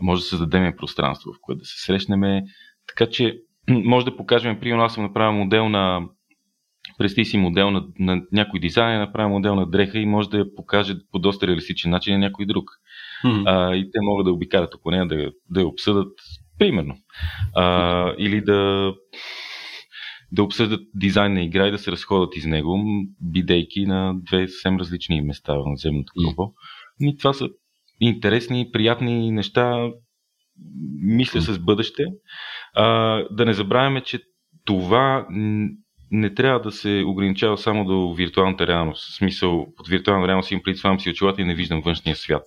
може 0.00 0.22
да 0.22 0.26
създадем 0.26 0.74
пространство, 0.76 1.32
в 1.32 1.38
което 1.40 1.58
да 1.58 1.64
се 1.64 1.84
срещнем. 1.84 2.42
Така 2.88 3.10
че 3.10 3.38
може 3.68 4.04
да 4.04 4.16
покажем, 4.16 4.60
примерно 4.60 4.84
аз 4.84 4.94
съм 4.94 5.04
направил 5.04 5.32
модел 5.32 5.68
на 5.68 6.00
Представи 6.98 7.24
си 7.24 7.38
модел 7.38 7.70
на, 7.70 7.84
на 7.98 8.22
някой 8.32 8.60
дизайн, 8.60 9.00
направя 9.00 9.28
модел 9.28 9.54
на 9.54 9.70
дреха 9.70 9.98
и 9.98 10.06
може 10.06 10.30
да 10.30 10.38
я 10.38 10.54
покаже 10.54 10.94
по 11.12 11.18
доста 11.18 11.46
реалистичен 11.46 11.90
начин 11.90 12.12
на 12.12 12.18
някой 12.18 12.46
друг. 12.46 12.64
Mm-hmm. 13.24 13.42
А, 13.46 13.76
и 13.76 13.84
те 13.84 13.98
могат 14.02 14.24
да 14.24 14.32
обикарат 14.32 14.74
около 14.74 14.90
нея, 14.90 15.06
да, 15.06 15.32
да 15.50 15.60
я 15.60 15.66
обсъдат, 15.66 16.12
примерно. 16.58 16.94
А, 17.56 18.14
или 18.18 18.40
да, 18.40 18.92
да 20.32 20.42
обсъждат 20.42 20.80
дизайн 20.94 21.32
на 21.32 21.42
игра 21.42 21.68
и 21.68 21.70
да 21.70 21.78
се 21.78 21.92
разходят 21.92 22.36
из 22.36 22.44
него, 22.44 22.78
бидейки 23.20 23.86
на 23.86 24.14
две 24.14 24.48
съвсем 24.48 24.76
различни 24.76 25.22
места 25.22 25.54
в 25.54 25.62
наземното 25.66 26.12
кълбо. 26.24 26.52
И 27.00 27.16
това 27.16 27.32
са 27.32 27.48
интересни, 28.00 28.70
приятни 28.72 29.30
неща, 29.30 29.88
мисля 31.02 31.40
с 31.40 31.58
бъдеще. 31.58 32.04
А, 32.74 32.84
да 33.30 33.44
не 33.44 33.52
забравяме, 33.52 34.00
че 34.00 34.20
това 34.64 35.26
не 36.10 36.34
трябва 36.34 36.60
да 36.60 36.72
се 36.72 37.04
ограничава 37.06 37.58
само 37.58 37.84
до 37.84 38.14
виртуалната 38.14 38.66
реалност. 38.66 39.12
В 39.12 39.16
смисъл, 39.16 39.66
под 39.76 39.88
виртуална 39.88 40.28
реалност 40.28 40.50
им 40.50 40.62
преди 40.64 40.78
си 40.98 41.10
очилата 41.10 41.42
и 41.42 41.44
не 41.44 41.54
виждам 41.54 41.80
външния 41.80 42.16
свят. 42.16 42.44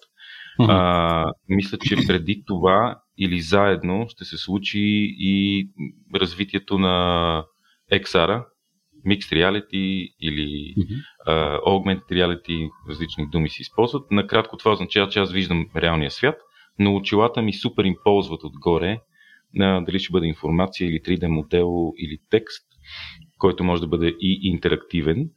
А, 0.60 1.26
мисля, 1.50 1.78
че 1.78 1.96
преди 2.08 2.44
това 2.46 3.00
или 3.18 3.40
заедно 3.42 4.06
ще 4.10 4.26
се 4.26 4.38
случи 4.38 5.16
и 5.20 5.68
развитието 6.16 6.78
на 6.78 7.44
XR, 7.94 8.44
Mixed 9.06 9.32
Reality 9.34 10.14
или 10.22 10.76
mm-hmm. 10.78 11.28
uh, 11.28 11.64
Augmented 11.64 12.12
Reality, 12.12 12.70
различни 12.90 13.28
думи 13.30 13.50
се 13.50 13.62
използват. 13.62 14.12
Накратко 14.12 14.58
това 14.58 14.72
означава, 14.72 15.10
че 15.10 15.20
аз 15.20 15.32
виждам 15.32 15.70
реалния 15.76 16.12
свят, 16.12 16.36
но 16.80 16.96
очилата 16.96 17.42
ми 17.42 17.54
супер 17.54 17.84
им 17.84 17.96
ползват 18.04 18.44
отгоре, 18.44 19.00
uh, 19.60 19.86
дали 19.86 20.00
ще 20.00 20.12
бъде 20.12 20.28
информация 20.28 20.88
или 20.88 21.02
3D 21.02 21.28
модел 21.28 21.94
или 21.98 22.18
текст, 22.30 22.68
който 23.38 23.64
може 23.64 23.82
да 23.82 23.88
бъде 23.88 24.08
и 24.20 24.40
интерактивен. 24.44 25.30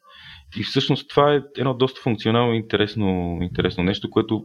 И 0.59 0.63
всъщност 0.63 1.11
това 1.11 1.35
е 1.35 1.43
едно 1.57 1.75
доста 1.75 2.01
функционално 2.01 2.55
и 2.55 2.57
интересно, 2.57 3.39
интересно 3.43 3.85
нещо, 3.85 4.11
което 4.11 4.43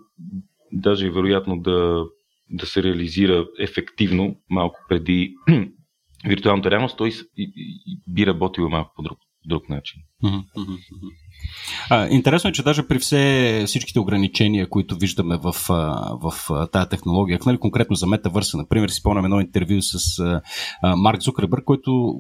даже 0.71 1.07
е 1.07 1.11
вероятно 1.11 1.59
да, 1.59 2.05
да 2.49 2.65
се 2.65 2.83
реализира 2.83 3.47
ефективно 3.59 4.35
малко 4.49 4.79
преди 4.89 5.33
виртуалната 6.25 6.71
реалност, 6.71 6.97
той 6.97 7.11
би 8.07 8.25
работил 8.25 8.69
малко 8.69 8.93
по 8.95 9.01
друг, 9.01 9.17
друг 9.45 9.69
начин. 9.69 10.01
А, 11.89 12.07
интересно 12.07 12.49
е, 12.49 12.53
че 12.53 12.63
даже 12.63 12.87
при 12.87 12.99
все 12.99 13.63
всичките 13.67 13.99
ограничения, 13.99 14.69
които 14.69 14.95
виждаме 14.95 15.37
в, 15.37 15.53
в, 16.21 16.33
тази 16.71 16.89
технология, 16.89 17.39
нали, 17.45 17.57
конкретно 17.57 17.95
за 17.95 18.07
метавърса, 18.07 18.57
например, 18.57 18.89
си 18.89 18.99
спомням 18.99 19.25
едно 19.25 19.41
интервю 19.41 19.81
с 19.81 20.19
а, 20.81 20.95
Марк 20.95 21.21
Зукърбър, 21.21 21.63
който 21.63 22.19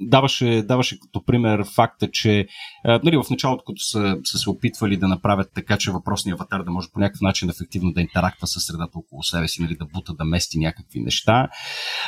даваше, 0.00 0.62
даваше 0.68 1.00
като 1.00 1.24
пример 1.24 1.64
факта, 1.74 2.10
че 2.10 2.46
а, 2.84 3.00
нали, 3.04 3.16
в 3.16 3.30
началото, 3.30 3.64
като 3.64 3.80
са, 3.80 4.16
са 4.24 4.38
се 4.38 4.50
опитвали 4.50 4.96
да 4.96 5.08
направят 5.08 5.50
така, 5.54 5.76
че 5.76 5.90
въпросният 5.90 6.40
аватар 6.40 6.62
да 6.62 6.70
може 6.70 6.88
по 6.92 7.00
някакъв 7.00 7.20
начин 7.20 7.50
ефективно 7.50 7.92
да 7.92 8.00
интерактва 8.00 8.46
с 8.46 8.60
средата 8.60 8.98
около 8.98 9.22
себе 9.22 9.48
си, 9.48 9.62
нали, 9.62 9.76
да 9.76 9.84
бута, 9.84 10.14
да 10.14 10.24
мести 10.24 10.58
някакви 10.58 11.00
неща. 11.00 11.48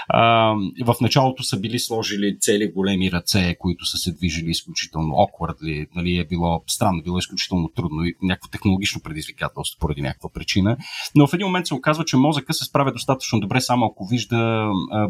А, 0.09 0.55
в 0.85 0.95
началото 1.01 1.43
са 1.43 1.61
били 1.61 1.79
сложили 1.79 2.39
цели 2.41 2.73
големи 2.73 3.13
ръце, 3.13 3.57
които 3.59 3.87
са 3.87 3.99
се 3.99 4.13
движили 4.13 4.51
изключително 4.51 5.15
awkwardly, 5.15 5.89
нали, 5.95 6.17
е 6.17 6.27
било 6.27 6.63
странно, 6.67 7.03
било 7.03 7.19
изключително 7.19 7.69
трудно 7.69 8.05
и 8.05 8.15
някакво 8.23 8.49
технологично 8.49 9.01
предизвикателство 9.01 9.79
поради 9.81 10.03
някаква 10.03 10.31
причина. 10.33 10.77
Но 11.15 11.27
в 11.27 11.35
един 11.35 11.47
момент 11.47 11.67
се 11.67 11.75
оказва, 11.75 12.05
че 12.05 12.17
мозъка 12.17 12.55
се 12.55 12.65
справя 12.65 12.93
достатъчно 12.93 13.41
добре, 13.41 13.61
само 13.61 13.87
ако 13.87 14.07
вижда 14.07 14.71
а, 14.91 15.09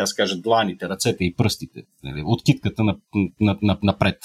така 0.00 0.06
се 0.06 0.16
каже, 0.16 0.40
дланите, 0.40 0.88
ръцете 0.88 1.24
и 1.24 1.34
пръстите, 1.34 1.82
нали, 2.04 2.22
от 2.24 2.42
китката 2.44 2.84
на, 2.84 2.96
на, 3.40 3.58
на, 3.62 3.78
напред. 3.82 4.16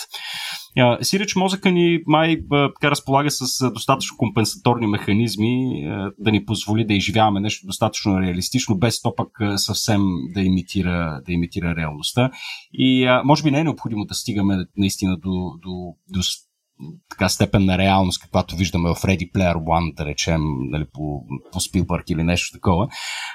Сиреч 1.01 1.35
мозъка 1.35 1.71
ни 1.71 1.99
май 2.05 2.37
така 2.49 2.91
разполага 2.91 3.31
с 3.31 3.71
достатъчно 3.73 4.17
компенсаторни 4.17 4.87
механизми 4.87 5.83
да 6.19 6.31
ни 6.31 6.45
позволи 6.45 6.85
да 6.85 6.93
изживяваме 6.93 7.39
нещо 7.39 7.67
достатъчно 7.67 8.21
реалистично, 8.21 8.77
без 8.77 9.01
то 9.01 9.15
пък 9.15 9.29
съвсем 9.55 10.01
да 10.33 10.41
имитира, 10.41 11.21
да 11.25 11.33
имитира 11.33 11.75
реалността. 11.75 12.31
И 12.73 13.19
може 13.25 13.43
би 13.43 13.51
не 13.51 13.59
е 13.59 13.63
необходимо 13.63 14.05
да 14.05 14.13
стигаме 14.15 14.65
наистина 14.77 15.17
до, 15.17 15.51
до, 15.63 15.95
до 16.09 16.21
така 17.09 17.29
степен 17.29 17.65
на 17.65 17.77
реалност, 17.77 18.21
каквато 18.21 18.55
виждаме 18.55 18.89
в 18.89 18.95
Ready 18.95 19.31
Player 19.31 19.55
One, 19.55 19.93
да 19.93 20.05
речем, 20.05 20.41
нали, 20.71 20.85
по, 20.93 21.21
по 21.51 21.59
Спилбърг 21.59 22.09
или 22.09 22.23
нещо 22.23 22.57
такова, 22.57 22.87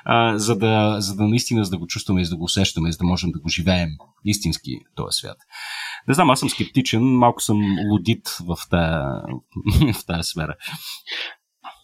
а, 0.04 0.38
за, 0.38 0.58
да, 0.58 0.96
за 1.00 1.16
да 1.16 1.28
наистина 1.28 1.64
за 1.64 1.70
да 1.70 1.78
го 1.78 1.86
чувстваме 1.86 2.20
и 2.20 2.24
за 2.24 2.30
да 2.30 2.36
го 2.36 2.44
усещаме, 2.44 2.92
за 2.92 2.98
да 2.98 3.04
можем 3.04 3.30
да 3.30 3.40
го 3.40 3.48
живеем 3.48 3.88
истински 4.24 4.70
този 4.96 5.16
свят. 5.16 5.36
Не 6.08 6.14
знам, 6.14 6.30
аз 6.30 6.40
съм 6.40 6.48
скептичен, 6.48 7.02
малко 7.02 7.42
съм 7.42 7.78
лудит 7.90 8.28
в 8.28 8.56
тая, 8.70 9.04
в 9.94 10.06
тая 10.06 10.24
сфера. 10.24 10.54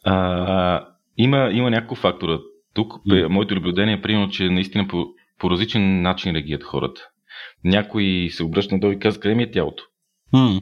А, 0.05 0.87
има, 1.17 1.51
има 1.53 1.71
няколко 1.71 1.95
фактора. 1.95 2.39
Тук 2.75 2.93
mm. 2.93 3.27
моето 3.27 3.55
наблюдение 3.55 3.95
е 3.95 4.03
примерно, 4.03 4.31
че 4.31 4.51
наистина 4.51 4.89
по, 4.89 5.07
по 5.39 5.51
различен 5.51 6.03
начин 6.03 6.33
реагират 6.33 6.65
хората. 6.65 7.01
Някои 7.65 8.31
се 8.31 8.45
обръщат 8.45 8.73
надолу 8.73 8.93
и 8.93 8.99
казват, 8.99 9.23
къде 9.23 9.35
ми 9.35 9.43
е 9.43 9.51
тялото? 9.51 9.85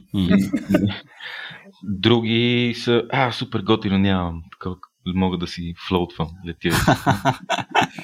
Други 1.83 2.73
са, 2.77 3.03
а, 3.11 3.31
супер 3.31 3.61
готино, 3.61 3.97
нямам. 3.97 4.41
Такова, 4.51 4.75
мога 5.05 5.37
да 5.37 5.47
си 5.47 5.73
флоутвам, 5.87 6.27
летя. 6.47 6.69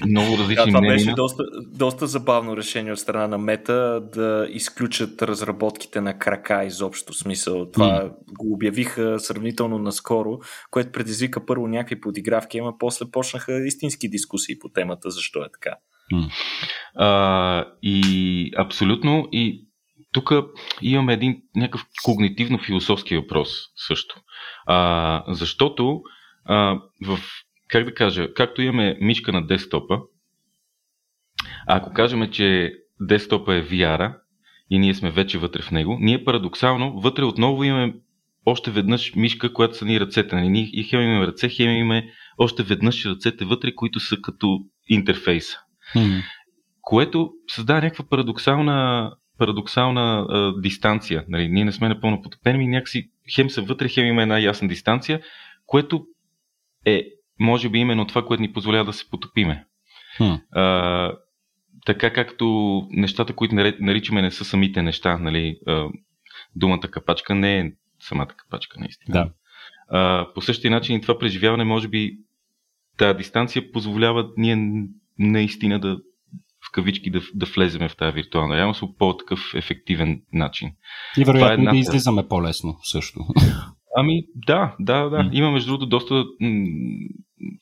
Много 0.07 0.37
различни 0.37 0.55
да, 0.55 0.65
това 0.65 0.79
мнения. 0.79 0.97
беше 0.97 1.11
доста, 1.11 1.43
доста 1.73 2.07
забавно 2.07 2.57
решение 2.57 2.91
от 2.91 2.99
страна 2.99 3.27
на 3.27 3.37
Мета 3.37 4.03
да 4.13 4.47
изключат 4.49 5.21
разработките 5.21 6.01
на 6.01 6.19
крака 6.19 6.63
изобщо 6.63 7.13
смисъл. 7.13 7.71
Това 7.71 8.03
mm. 8.03 8.13
го 8.39 8.53
обявиха 8.53 9.19
сравнително 9.19 9.79
наскоро, 9.79 10.39
което 10.71 10.91
предизвика 10.91 11.45
първо 11.45 11.67
някакви 11.67 12.01
подигравки, 12.01 12.57
ама 12.57 12.73
после 12.79 13.05
почнаха 13.11 13.67
истински 13.67 14.09
дискусии 14.09 14.59
по 14.59 14.69
темата, 14.69 15.09
защо 15.09 15.39
е 15.39 15.51
така. 15.53 15.75
Mm. 16.13 16.31
А, 16.95 17.65
и 17.81 18.51
абсолютно, 18.57 19.27
и 19.31 19.70
тук 20.13 20.31
имаме 20.81 21.13
един 21.13 21.41
някакъв 21.55 21.85
когнитивно-философски 22.05 23.15
въпрос 23.21 23.49
също. 23.75 24.15
А, 24.65 25.23
защото 25.27 26.01
а, 26.45 26.79
в, 27.05 27.19
как 27.67 27.85
да 27.85 27.93
кажа, 27.93 28.33
както 28.33 28.61
имаме 28.61 28.97
мишка 29.01 29.31
на 29.31 29.47
десктопа, 29.47 29.99
ако 31.67 31.93
кажем, 31.93 32.31
че 32.31 32.73
десктопа 33.01 33.55
е 33.55 33.63
VR 33.63 34.15
и 34.69 34.79
ние 34.79 34.93
сме 34.93 35.11
вече 35.11 35.37
вътре 35.37 35.61
в 35.61 35.71
него, 35.71 35.97
ние 35.99 36.23
парадоксално 36.23 36.99
вътре 36.99 37.23
отново 37.23 37.63
имаме 37.63 37.93
още 38.45 38.71
веднъж 38.71 39.15
мишка, 39.15 39.53
която 39.53 39.77
са 39.77 39.85
ни 39.85 39.99
ръцете. 39.99 40.35
Нали? 40.35 40.49
Ние 40.49 40.69
и 40.73 40.83
хем 40.83 41.01
имаме 41.01 41.27
ръце, 41.27 41.49
хем 41.49 41.69
имаме 41.69 42.09
още 42.37 42.63
веднъж 42.63 43.05
ръцете 43.05 43.45
вътре, 43.45 43.75
които 43.75 43.99
са 43.99 44.17
като 44.21 44.59
интерфейса. 44.87 45.57
Mm-hmm. 45.95 46.23
Което 46.81 47.31
създава 47.47 47.81
някаква 47.81 48.05
парадоксална 48.09 49.11
парадоксална 49.41 50.25
а, 50.29 50.61
дистанция. 50.61 51.25
Нали, 51.27 51.47
ние 51.47 51.65
не 51.65 51.71
сме 51.71 51.89
напълно 51.89 52.21
потопени, 52.21 52.67
някакси 52.67 53.09
хем 53.35 53.49
са 53.49 53.61
вътре, 53.61 53.89
хем 53.89 54.05
има 54.05 54.21
една 54.21 54.39
ясна 54.39 54.67
дистанция, 54.67 55.21
което 55.65 56.05
е, 56.85 57.05
може 57.39 57.69
би, 57.69 57.79
именно 57.79 58.07
това, 58.07 58.25
което 58.25 58.41
ни 58.41 58.53
позволява 58.53 58.85
да 58.85 58.93
се 58.93 59.09
потопиме. 59.09 59.65
Хм. 60.17 60.33
А, 60.51 61.13
така 61.85 62.13
както 62.13 62.47
нещата, 62.91 63.33
които 63.33 63.55
наричаме, 63.55 64.21
не 64.21 64.31
са 64.31 64.45
самите 64.45 64.81
неща. 64.81 65.17
Нали, 65.17 65.57
а, 65.67 65.87
думата 66.55 66.81
капачка 66.81 67.35
не 67.35 67.59
е 67.59 67.71
самата 67.99 68.27
капачка, 68.27 68.79
наистина. 68.79 69.13
Да. 69.13 69.29
А, 69.89 70.27
по 70.33 70.41
същия 70.41 70.71
начин 70.71 70.95
и 70.95 71.01
това 71.01 71.19
преживяване, 71.19 71.63
може 71.63 71.87
би, 71.87 72.17
тази 72.97 73.17
дистанция 73.17 73.71
позволява 73.71 74.29
ние 74.37 74.85
наистина 75.19 75.79
да 75.79 75.99
в 76.71 76.73
кавички 76.73 77.09
да, 77.09 77.21
да 77.35 77.45
влеземе 77.45 77.89
в 77.89 77.95
тази 77.95 78.11
виртуална 78.11 78.57
реалност 78.57 78.79
по 78.79 78.95
по-такъв 78.95 79.39
ефективен 79.55 80.21
начин. 80.33 80.71
И 81.17 81.23
вероятно 81.23 81.49
е 81.49 81.53
една... 81.53 81.71
да 81.71 81.77
излизаме 81.77 82.27
по-лесно 82.27 82.77
също. 82.83 83.19
Ами 83.97 84.23
да, 84.35 84.75
да, 84.79 85.09
да. 85.09 85.29
Има 85.33 85.51
между 85.51 85.71
другото 85.71 85.89
доста 85.89 86.25
м- 86.41 86.65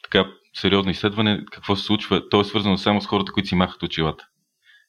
така 0.03 0.31
сериозно 0.53 0.91
изследване 0.91 1.45
какво 1.51 1.75
се 1.75 1.83
случва. 1.83 2.29
То 2.29 2.41
е 2.41 2.43
свързано 2.43 2.77
само 2.77 3.01
с 3.01 3.05
хората, 3.05 3.31
които 3.31 3.49
си 3.49 3.55
махат 3.55 3.83
очилата. 3.83 4.23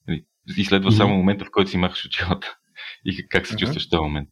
Нали, 0.09 0.25
изследва 0.57 0.91
само 0.91 1.17
момента, 1.17 1.45
в 1.45 1.51
който 1.51 1.71
си 1.71 1.77
махаш 1.77 2.07
очилата. 2.07 2.57
И 3.05 3.29
как 3.29 3.47
се 3.47 3.57
чувстваш 3.57 3.87
в 3.87 3.91
този 3.91 4.01
момент. 4.01 4.29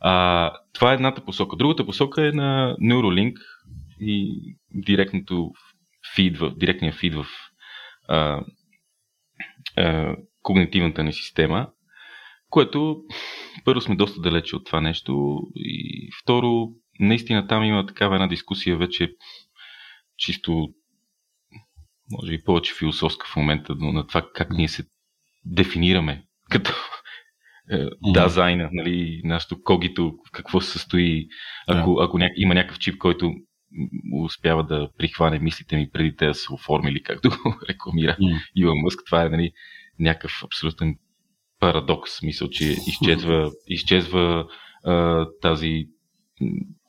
А, 0.00 0.52
това 0.72 0.90
е 0.90 0.94
едната 0.94 1.24
посока. 1.24 1.56
Другата 1.56 1.86
посока 1.86 2.26
е 2.26 2.32
на 2.32 2.76
Neuralink 2.82 3.34
и 4.00 4.42
директното 4.74 5.50
фид 6.14 6.38
в, 6.38 6.52
директния 6.56 6.92
фид 6.92 7.14
в 7.14 7.26
а, 8.08 8.40
а, 9.76 10.16
когнитивната 10.42 11.04
ни 11.04 11.12
система, 11.12 11.68
което 12.50 12.96
първо 13.64 13.80
сме 13.80 13.96
доста 13.96 14.20
далече 14.20 14.56
от 14.56 14.66
това 14.66 14.80
нещо 14.80 15.40
и 15.56 16.08
второ, 16.22 16.68
наистина 17.00 17.46
там 17.46 17.64
има 17.64 17.86
такава 17.86 18.14
една 18.14 18.26
дискусия 18.26 18.76
вече 18.76 19.12
чисто 20.16 20.68
може 22.10 22.32
и 22.32 22.44
повече 22.44 22.74
философска 22.74 23.26
в 23.26 23.36
момента, 23.36 23.74
но 23.78 23.92
на 23.92 24.06
това 24.06 24.28
как 24.34 24.50
ние 24.50 24.68
се 24.68 24.84
дефинираме 25.44 26.24
като 26.50 26.72
е, 27.70 27.86
дазайна, 28.12 28.68
нали, 28.72 29.20
нашето 29.24 29.62
когито, 29.62 30.14
какво 30.32 30.60
се 30.60 30.72
състои, 30.72 31.26
ако, 31.68 32.00
ако 32.00 32.18
ня... 32.18 32.30
има 32.36 32.54
някакъв 32.54 32.78
чип, 32.78 32.98
който 32.98 33.32
успява 34.24 34.64
да 34.64 34.88
прихване 34.98 35.38
мислите 35.38 35.76
ми 35.76 35.90
преди 35.92 36.16
те 36.16 36.26
да 36.26 36.34
са 36.34 36.54
оформили, 36.54 37.02
както 37.02 37.28
го 37.28 37.60
рекламира 37.68 38.16
mm. 38.20 38.42
Илон 38.56 38.78
Мъск. 38.82 39.00
Това 39.06 39.24
е 39.24 39.28
нали, 39.28 39.52
някакъв 39.98 40.32
абсолютен 40.44 40.96
парадокс. 41.60 42.22
Мисъл, 42.22 42.48
че 42.48 42.64
изчезва, 42.64 43.50
изчезва 43.66 44.46
а, 44.84 45.26
тази 45.42 45.86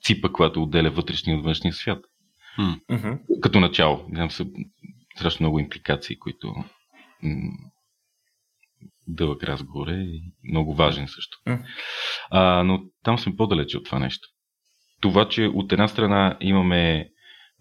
ципа, 0.02 0.28
която 0.28 0.62
отделя 0.62 0.90
вътрешния 0.90 1.38
от 1.38 1.44
външния 1.44 1.72
свят. 1.72 2.04
Mm-hmm. 2.58 3.18
Като 3.40 3.60
начало. 3.60 4.06
Знам 4.08 4.30
са 4.30 4.46
страшно 5.16 5.44
много 5.44 5.58
импликации, 5.58 6.18
които 6.18 6.54
м- 7.22 7.52
дълъг 9.08 9.44
разговор 9.44 9.88
е 9.88 10.00
и 10.00 10.22
много 10.50 10.74
важен 10.74 11.08
също. 11.08 11.38
Mm. 11.46 11.64
А, 12.30 12.62
но 12.62 12.82
там 13.02 13.18
сме 13.18 13.36
по-далече 13.36 13.78
от 13.78 13.84
това 13.84 13.98
нещо 13.98 14.28
това, 15.04 15.28
че 15.28 15.46
от 15.46 15.72
една 15.72 15.88
страна 15.88 16.36
имаме 16.40 17.08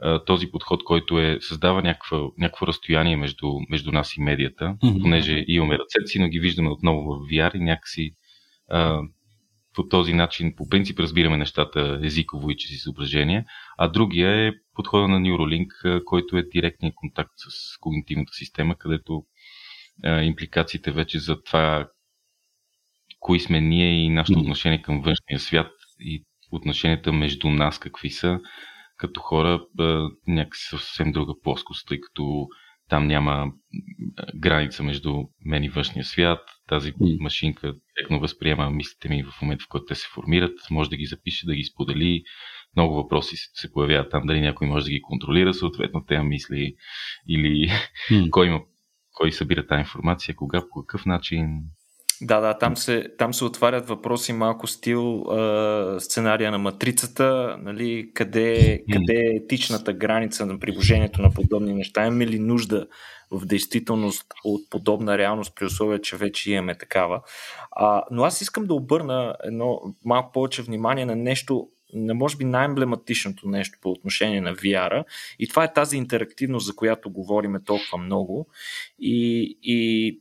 а, 0.01 0.23
този 0.23 0.51
подход, 0.51 0.83
който 0.83 1.19
е 1.19 1.37
създава 1.41 1.81
някакво, 1.81 2.31
някакво 2.37 2.67
разстояние 2.67 3.17
между, 3.17 3.47
между 3.69 3.91
нас 3.91 4.17
и 4.17 4.21
медията, 4.21 4.65
mm-hmm. 4.65 5.01
понеже 5.01 5.45
имаме 5.47 5.77
ръцете 5.77 6.19
но 6.19 6.27
ги 6.27 6.39
виждаме 6.39 6.69
отново 6.69 7.01
в 7.01 7.19
VR 7.19 7.55
и 7.55 7.59
някакси 7.59 8.11
а, 8.69 9.01
по 9.73 9.87
този 9.87 10.13
начин, 10.13 10.53
по 10.57 10.69
принцип, 10.69 10.99
разбираме 10.99 11.37
нещата 11.37 11.99
езиково 12.03 12.49
и 12.49 12.57
чрез 12.57 12.71
изображение, 12.71 13.45
а 13.77 13.87
другия 13.87 14.47
е 14.47 14.51
подхода 14.75 15.07
на 15.07 15.19
Neuralink, 15.19 16.03
който 16.03 16.37
е 16.37 16.43
директният 16.43 16.95
контакт 16.95 17.33
с 17.37 17.77
когнитивната 17.79 18.33
система, 18.33 18.75
където 18.75 19.23
а, 20.03 20.21
импликациите 20.21 20.91
вече 20.91 21.19
за 21.19 21.43
това 21.43 21.87
кои 23.19 23.39
сме 23.39 23.61
ние 23.61 24.05
и 24.05 24.09
нашето 24.09 24.39
отношение 24.39 24.81
към 24.81 25.01
външния 25.01 25.39
свят 25.39 25.71
и 25.99 26.23
отношенията 26.55 27.13
между 27.13 27.49
нас 27.49 27.79
какви 27.79 28.09
са, 28.09 28.39
като 28.97 29.19
хора 29.21 29.65
някакси 30.27 30.67
съвсем 30.69 31.11
друга 31.11 31.33
плоскост, 31.43 31.87
тъй 31.87 32.01
като 32.01 32.47
там 32.89 33.07
няма 33.07 33.51
граница 34.35 34.83
между 34.83 35.23
мен 35.45 35.63
и 35.63 35.69
външния 35.69 36.05
свят. 36.05 36.39
Тази 36.67 36.93
машинка 37.19 37.73
директно 37.97 38.19
възприема 38.19 38.69
мислите 38.69 39.09
ми 39.09 39.23
в 39.23 39.41
момента, 39.41 39.63
в 39.63 39.67
който 39.69 39.85
те 39.85 39.95
се 39.95 40.07
формират. 40.13 40.59
Може 40.71 40.89
да 40.89 40.97
ги 40.97 41.05
запише, 41.05 41.45
да 41.45 41.55
ги 41.55 41.63
сподели. 41.63 42.23
Много 42.75 42.95
въпроси 42.95 43.35
се 43.37 43.73
появяват 43.73 44.11
там, 44.11 44.25
дали 44.25 44.41
някой 44.41 44.67
може 44.67 44.85
да 44.85 44.91
ги 44.91 45.01
контролира 45.01 45.53
съответно 45.53 46.05
тези 46.05 46.21
мисли 46.21 46.75
или 47.29 47.71
кой, 48.31 48.47
има, 48.47 48.61
кой 49.13 49.31
събира 49.31 49.67
тази 49.67 49.79
информация, 49.79 50.35
кога, 50.35 50.61
по 50.61 50.81
какъв 50.81 51.05
начин. 51.05 51.47
Да, 52.25 52.39
да, 52.39 52.57
там 52.57 52.77
се, 52.77 53.09
там 53.17 53.33
се 53.33 53.45
отварят 53.45 53.87
въпроси 53.87 54.33
малко 54.33 54.67
стил 54.67 55.21
а, 55.21 55.99
сценария 55.99 56.51
на 56.51 56.57
матрицата, 56.57 57.57
нали, 57.61 58.11
къде, 58.13 58.79
къде 58.93 59.19
е 59.19 59.35
етичната 59.35 59.93
граница 59.93 60.45
на 60.45 60.59
приложението 60.59 61.21
на 61.21 61.31
подобни 61.33 61.73
неща, 61.73 62.07
имаме 62.07 62.27
ли 62.27 62.39
нужда 62.39 62.87
в 63.31 63.45
действителност 63.45 64.25
от 64.43 64.69
подобна 64.69 65.17
реалност 65.17 65.55
при 65.55 65.65
условие, 65.65 65.99
че 65.99 66.17
вече 66.17 66.51
имаме 66.51 66.77
такава. 66.77 67.21
А, 67.71 68.03
но 68.11 68.23
аз 68.23 68.41
искам 68.41 68.65
да 68.65 68.73
обърна 68.73 69.35
едно 69.43 69.81
малко 70.05 70.31
повече 70.31 70.61
внимание 70.61 71.05
на 71.05 71.15
нещо, 71.15 71.67
на 71.93 72.13
може 72.13 72.37
би 72.37 72.45
най-емблематичното 72.45 73.47
нещо 73.47 73.77
по 73.81 73.91
отношение 73.91 74.41
на 74.41 74.55
VR 74.55 75.03
и 75.39 75.47
това 75.47 75.63
е 75.63 75.73
тази 75.73 75.97
интерактивност, 75.97 76.65
за 76.65 76.75
която 76.75 77.11
говориме 77.11 77.63
толкова 77.63 77.97
много. 77.97 78.47
И, 78.99 79.57
и 79.63 80.19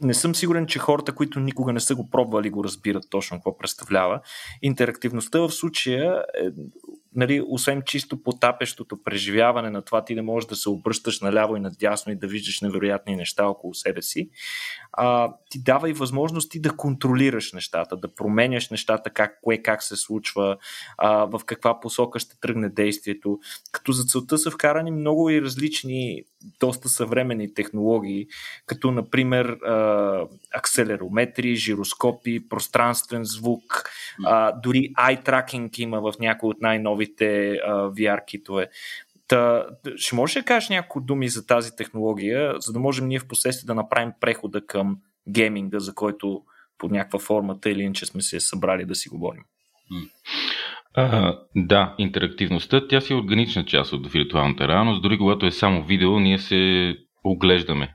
не 0.00 0.14
съм 0.14 0.34
сигурен, 0.34 0.66
че 0.66 0.78
хората, 0.78 1.14
които 1.14 1.40
никога 1.40 1.72
не 1.72 1.80
са 1.80 1.94
го 1.94 2.10
пробвали, 2.10 2.50
го 2.50 2.64
разбират 2.64 3.04
точно 3.10 3.36
какво 3.36 3.58
представлява. 3.58 4.20
Интерактивността 4.62 5.38
в 5.38 5.50
случая 5.50 6.24
е 6.34 6.48
нали, 7.16 7.42
освен 7.48 7.82
чисто 7.82 8.22
потапещото 8.22 9.02
преживяване 9.02 9.70
на 9.70 9.82
това 9.82 10.04
ти 10.04 10.14
да 10.14 10.22
можеш 10.22 10.48
да 10.48 10.56
се 10.56 10.68
обръщаш 10.68 11.20
наляво 11.20 11.56
и 11.56 11.60
надясно 11.60 12.12
и 12.12 12.16
да 12.16 12.26
виждаш 12.26 12.60
невероятни 12.60 13.16
неща 13.16 13.46
около 13.46 13.74
себе 13.74 14.02
си, 14.02 14.30
а, 14.92 15.32
ти 15.50 15.62
дава 15.62 15.90
и 15.90 15.92
възможности 15.92 16.60
да 16.60 16.76
контролираш 16.76 17.52
нещата, 17.52 17.96
да 17.96 18.14
променяш 18.14 18.70
нещата, 18.70 19.10
как, 19.10 19.38
кое 19.42 19.58
как 19.58 19.82
се 19.82 19.96
случва, 19.96 20.56
а, 20.98 21.24
в 21.24 21.40
каква 21.46 21.80
посока 21.80 22.18
ще 22.18 22.40
тръгне 22.40 22.68
действието. 22.68 23.38
Като 23.72 23.92
за 23.92 24.04
целта 24.04 24.38
са 24.38 24.50
вкарани 24.50 24.90
много 24.90 25.30
и 25.30 25.42
различни, 25.42 26.22
доста 26.60 26.88
съвременни 26.88 27.54
технологии, 27.54 28.26
като 28.66 28.90
например 28.90 29.46
а, 29.46 30.26
акселерометри, 30.54 31.56
жироскопи, 31.56 32.48
пространствен 32.48 33.24
звук, 33.24 33.90
а, 34.24 34.52
дори 34.52 34.92
eye 34.98 35.26
tracking 35.26 35.80
има 35.80 36.00
в 36.00 36.12
някои 36.20 36.50
от 36.50 36.60
най-новите 36.98 37.52
а, 37.66 37.90
VR 37.90 38.24
китове. 38.24 38.68
Та, 39.28 39.66
ще 39.96 40.16
можеш 40.16 40.34
да 40.34 40.42
кажеш 40.42 40.68
няколко 40.68 41.00
думи 41.00 41.28
за 41.28 41.46
тази 41.46 41.76
технология, 41.76 42.54
за 42.58 42.72
да 42.72 42.78
можем 42.78 43.08
ние 43.08 43.18
в 43.18 43.28
последствие 43.28 43.66
да 43.66 43.74
направим 43.74 44.12
прехода 44.20 44.66
към 44.66 44.96
гейминга, 45.28 45.78
за 45.78 45.94
който 45.94 46.42
по 46.78 46.88
някаква 46.88 47.18
формата 47.18 47.70
или 47.70 47.82
иначе 47.82 48.06
сме 48.06 48.22
се 48.22 48.40
събрали 48.40 48.84
да 48.84 48.94
си 48.94 49.08
говорим. 49.08 49.42
А, 50.94 51.38
да, 51.56 51.94
интерактивността, 51.98 52.88
тя 52.88 53.00
си 53.00 53.12
е 53.12 53.16
органична 53.16 53.64
част 53.64 53.92
от 53.92 54.12
виртуалната 54.12 54.68
реалност. 54.68 55.02
Дори 55.02 55.18
когато 55.18 55.46
е 55.46 55.50
само 55.50 55.84
видео, 55.84 56.20
ние 56.20 56.38
се 56.38 56.94
оглеждаме. 57.24 57.94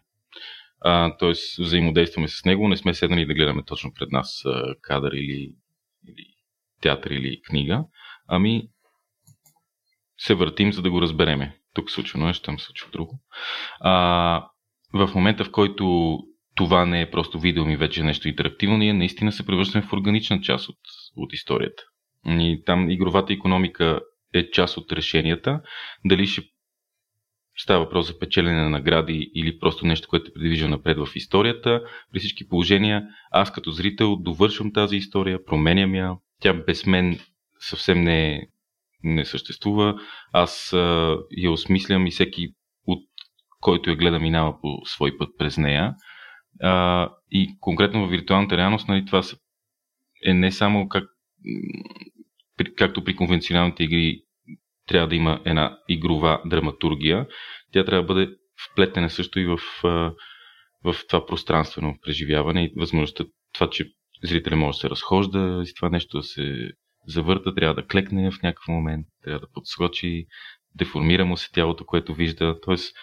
т.е. 1.19 1.63
взаимодействаме 1.63 2.27
с 2.27 2.45
него, 2.45 2.67
не 2.67 2.77
сме 2.77 2.93
седнали 2.93 3.25
да 3.25 3.33
гледаме 3.33 3.63
точно 3.65 3.91
пред 3.99 4.11
нас 4.11 4.41
а, 4.45 4.75
кадър 4.81 5.11
или, 5.11 5.51
или 6.07 6.25
театър 6.81 7.11
или 7.11 7.41
книга, 7.41 7.83
ами 8.27 8.69
се 10.25 10.33
въртим, 10.33 10.73
за 10.73 10.81
да 10.81 10.91
го 10.91 11.01
разбереме. 11.01 11.57
Тук 11.73 11.91
случва 11.91 12.19
нещо, 12.19 12.45
там 12.45 12.59
случва 12.59 12.89
друго. 12.91 13.19
А, 13.79 13.93
в 14.93 15.11
момента, 15.15 15.45
в 15.45 15.51
който 15.51 16.17
това 16.55 16.85
не 16.85 17.01
е 17.01 17.11
просто 17.11 17.39
видео 17.39 17.65
ми 17.65 17.77
вече 17.77 18.01
е 18.01 18.03
нещо 18.03 18.27
интерактивно, 18.27 18.77
ние 18.77 18.93
наистина 18.93 19.31
се 19.31 19.45
превръщаме 19.45 19.85
в 19.85 19.93
органична 19.93 20.41
част 20.41 20.69
от, 20.69 20.77
от 21.15 21.33
историята. 21.33 21.83
И 22.27 22.63
там 22.65 22.89
игровата 22.89 23.33
економика 23.33 23.99
е 24.33 24.51
част 24.51 24.77
от 24.77 24.91
решенията. 24.91 25.61
Дали 26.05 26.27
ще 26.27 26.41
става 27.57 27.83
въпрос 27.83 28.07
за 28.07 28.19
печелене 28.19 28.63
на 28.63 28.69
награди 28.69 29.31
или 29.35 29.59
просто 29.59 29.85
нещо, 29.85 30.07
което 30.09 30.29
е 30.29 30.33
предвижда 30.33 30.67
напред 30.67 30.97
в 30.97 31.07
историята. 31.15 31.81
При 32.11 32.19
всички 32.19 32.47
положения, 32.47 33.03
аз 33.31 33.51
като 33.51 33.71
зрител 33.71 34.15
довършвам 34.15 34.73
тази 34.73 34.95
история, 34.95 35.45
променям 35.45 35.95
я. 35.95 36.15
Тя 36.41 36.53
без 36.53 36.85
мен 36.85 37.19
съвсем 37.59 38.01
не 38.01 38.31
е 38.31 38.41
не 39.03 39.25
съществува. 39.25 39.95
Аз 40.31 40.73
а, 40.73 41.17
я 41.37 41.51
осмислям 41.51 42.07
и 42.07 42.11
всеки 42.11 42.47
от 42.87 43.03
който 43.59 43.89
я 43.89 43.95
гледа 43.95 44.19
минава 44.19 44.61
по 44.61 44.81
свой 44.85 45.17
път 45.17 45.29
през 45.37 45.57
нея. 45.57 45.95
А, 46.61 47.09
и 47.31 47.57
конкретно 47.59 48.07
в 48.07 48.09
виртуалната 48.09 48.57
реалност, 48.57 48.87
нали, 48.87 49.05
това 49.05 49.21
е 50.25 50.33
не 50.33 50.51
само 50.51 50.89
как, 50.89 51.03
както 52.77 53.03
при 53.03 53.15
конвенционалните 53.15 53.83
игри 53.83 54.21
трябва 54.87 55.07
да 55.07 55.15
има 55.15 55.41
една 55.45 55.77
игрова 55.89 56.41
драматургия, 56.45 57.27
тя 57.73 57.85
трябва 57.85 58.01
да 58.01 58.13
бъде 58.13 58.29
вплетена 58.71 59.09
също 59.09 59.39
и 59.39 59.45
в, 59.45 59.57
в 60.83 60.95
това 61.09 61.25
пространствено 61.25 61.97
преживяване 62.01 62.63
и 62.63 62.73
възможността 62.77 63.25
това, 63.53 63.69
че 63.69 63.85
зрителя 64.23 64.55
може 64.55 64.75
да 64.75 64.79
се 64.79 64.89
разхожда 64.89 65.63
и 65.67 65.73
това 65.75 65.89
нещо 65.89 66.17
да 66.17 66.23
се 66.23 66.71
завърта, 67.07 67.55
трябва 67.55 67.75
да 67.75 67.87
клекне 67.87 68.31
в 68.31 68.41
някакъв 68.43 68.67
момент, 68.67 69.07
трябва 69.23 69.39
да 69.39 69.51
подскочи, 69.53 70.25
деформира 70.75 71.25
му 71.25 71.37
се 71.37 71.51
тялото, 71.51 71.85
което 71.85 72.13
вижда. 72.13 72.59
Тоест, 72.61 72.95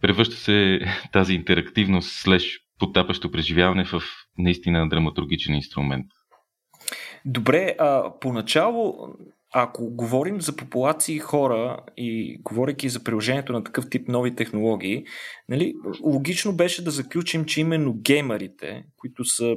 превръща 0.00 0.36
се 0.36 0.80
тази 1.12 1.34
интерактивност 1.34 2.10
слеж 2.12 2.60
потапащо 2.78 3.30
преживяване 3.30 3.84
в 3.84 4.02
наистина 4.38 4.88
драматургичен 4.88 5.54
инструмент. 5.54 6.06
Добре, 7.24 7.76
а 7.78 8.12
поначало, 8.20 9.08
ако 9.54 9.90
говорим 9.90 10.40
за 10.40 10.56
популации 10.56 11.18
хора 11.18 11.80
и 11.96 12.38
говоряки 12.42 12.88
за 12.88 13.04
приложението 13.04 13.52
на 13.52 13.64
такъв 13.64 13.90
тип 13.90 14.08
нови 14.08 14.34
технологии, 14.36 15.04
нали, 15.48 15.74
логично 16.02 16.56
беше 16.56 16.84
да 16.84 16.90
заключим, 16.90 17.44
че 17.44 17.60
именно 17.60 17.94
геймерите, 17.94 18.84
които 18.96 19.24
са 19.24 19.56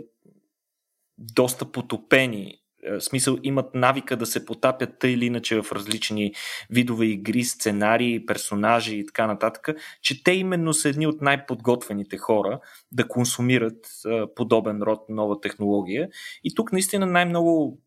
доста 1.17 1.71
потопени 1.71 2.53
смисъл 2.99 3.37
имат 3.43 3.75
навика 3.75 4.17
да 4.17 4.25
се 4.25 4.45
потапят 4.45 4.99
тъй 4.99 5.11
или 5.11 5.25
иначе 5.25 5.61
в 5.61 5.71
различни 5.71 6.33
видове 6.69 7.05
игри, 7.05 7.43
сценарии, 7.43 8.25
персонажи 8.25 8.95
и 8.95 9.05
така 9.05 9.27
нататък, 9.27 9.69
че 10.01 10.23
те 10.23 10.31
именно 10.31 10.73
са 10.73 10.89
едни 10.89 11.07
от 11.07 11.21
най-подготвените 11.21 12.17
хора 12.17 12.59
да 12.91 13.07
консумират 13.07 13.87
подобен 14.35 14.81
род 14.81 14.99
нова 15.09 15.41
технология. 15.41 16.09
И 16.43 16.55
тук 16.55 16.71
наистина 16.71 17.05
най-много 17.05 17.79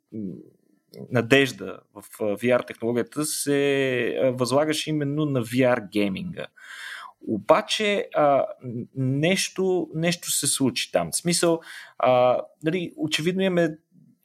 надежда 1.10 1.78
в 1.94 2.02
VR 2.18 2.66
технологията 2.66 3.24
се 3.24 4.32
възлагаше 4.34 4.90
именно 4.90 5.24
на 5.24 5.42
VR 5.42 5.88
гейминга. 5.90 6.46
Обаче 7.28 8.08
а, 8.14 8.46
нещо, 8.96 9.88
нещо 9.94 10.30
се 10.30 10.46
случи 10.46 10.92
там. 10.92 11.10
В 11.12 11.16
смисъл, 11.16 11.60
а, 11.98 12.40
нали, 12.64 12.92
очевидно 12.96 13.42
имаме 13.42 13.76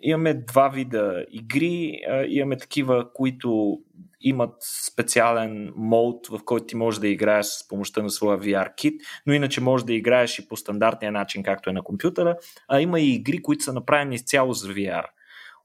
имаме 0.04 0.34
два 0.34 0.70
вида 0.70 1.26
игри. 1.32 2.00
Имаме 2.28 2.58
такива, 2.58 3.14
които 3.14 3.80
имат 4.22 4.56
специален 4.92 5.74
мод, 5.76 6.28
в 6.28 6.40
който 6.46 6.66
ти 6.66 6.76
можеш 6.76 7.00
да 7.00 7.08
играеш 7.08 7.46
с 7.46 7.68
помощта 7.68 8.04
на 8.04 8.10
своя 8.10 8.40
VR 8.40 8.76
кит, 8.76 9.02
но 9.26 9.34
иначе 9.34 9.62
можеш 9.62 9.86
да 9.86 9.94
играеш 9.94 10.40
и 10.40 10.48
по 10.48 10.58
стандартния 10.58 11.12
начин, 11.12 11.44
както 11.44 11.70
е 11.70 11.74
на 11.74 11.84
компютъра. 11.84 12.38
А 12.68 12.82
има 12.82 13.00
и 13.00 13.14
игри, 13.14 13.42
които 13.42 13.64
са 13.64 13.74
направени 13.74 14.16
изцяло 14.16 14.54
за 14.54 14.68
VR. 14.68 15.06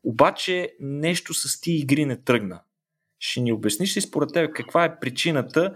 Обаче 0.04 0.76
нещо 0.80 1.34
с 1.34 1.60
ти 1.60 1.72
игри 1.72 2.04
не 2.04 2.22
тръгна. 2.22 2.60
Ще 3.18 3.40
ни 3.40 3.52
обясниш 3.52 3.96
ли 3.96 4.00
според 4.00 4.32
теб 4.32 4.52
каква 4.52 4.84
е 4.84 4.98
причината 5.00 5.74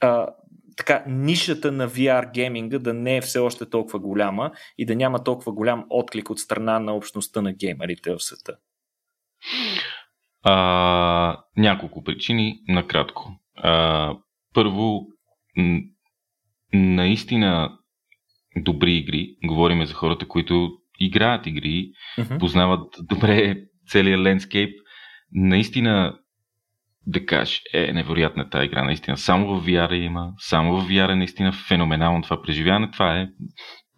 а, 0.00 0.28
така, 0.76 1.04
нишата 1.06 1.72
на 1.72 1.88
VR 1.88 2.32
гейминга 2.32 2.78
да 2.78 2.94
не 2.94 3.16
е 3.16 3.20
все 3.20 3.38
още 3.38 3.70
толкова 3.70 3.98
голяма 3.98 4.50
и 4.78 4.86
да 4.86 4.96
няма 4.96 5.24
толкова 5.24 5.52
голям 5.52 5.84
отклик 5.90 6.30
от 6.30 6.38
страна 6.38 6.78
на 6.78 6.92
общността 6.92 7.42
на 7.42 7.52
геймерите 7.52 8.10
в 8.10 8.20
света? 8.20 8.56
А, 10.42 11.42
няколко 11.56 12.04
причини, 12.04 12.58
накратко. 12.68 13.30
А, 13.56 14.14
първо, 14.54 15.06
наистина 16.72 17.78
добри 18.56 18.96
игри, 18.96 19.36
говориме 19.44 19.86
за 19.86 19.94
хората, 19.94 20.28
които 20.28 20.70
играят 21.00 21.46
игри, 21.46 21.90
uh-huh. 22.18 22.38
познават 22.38 22.94
добре 23.02 23.56
целият 23.88 24.20
лендскейп. 24.20 24.80
Наистина 25.32 26.18
да 27.06 27.26
кажеш, 27.26 27.62
е 27.74 27.92
невероятна 27.92 28.50
тази 28.50 28.66
игра, 28.66 28.84
наистина. 28.84 29.16
Само 29.16 29.60
в 29.60 29.66
VR 29.66 29.92
има, 29.92 30.32
само 30.38 30.80
в 30.80 30.88
VR 30.88 31.12
е 31.12 31.16
наистина 31.16 31.52
феноменално 31.52 32.22
това 32.22 32.42
преживяване. 32.42 32.90
Това 32.90 33.20
е 33.20 33.28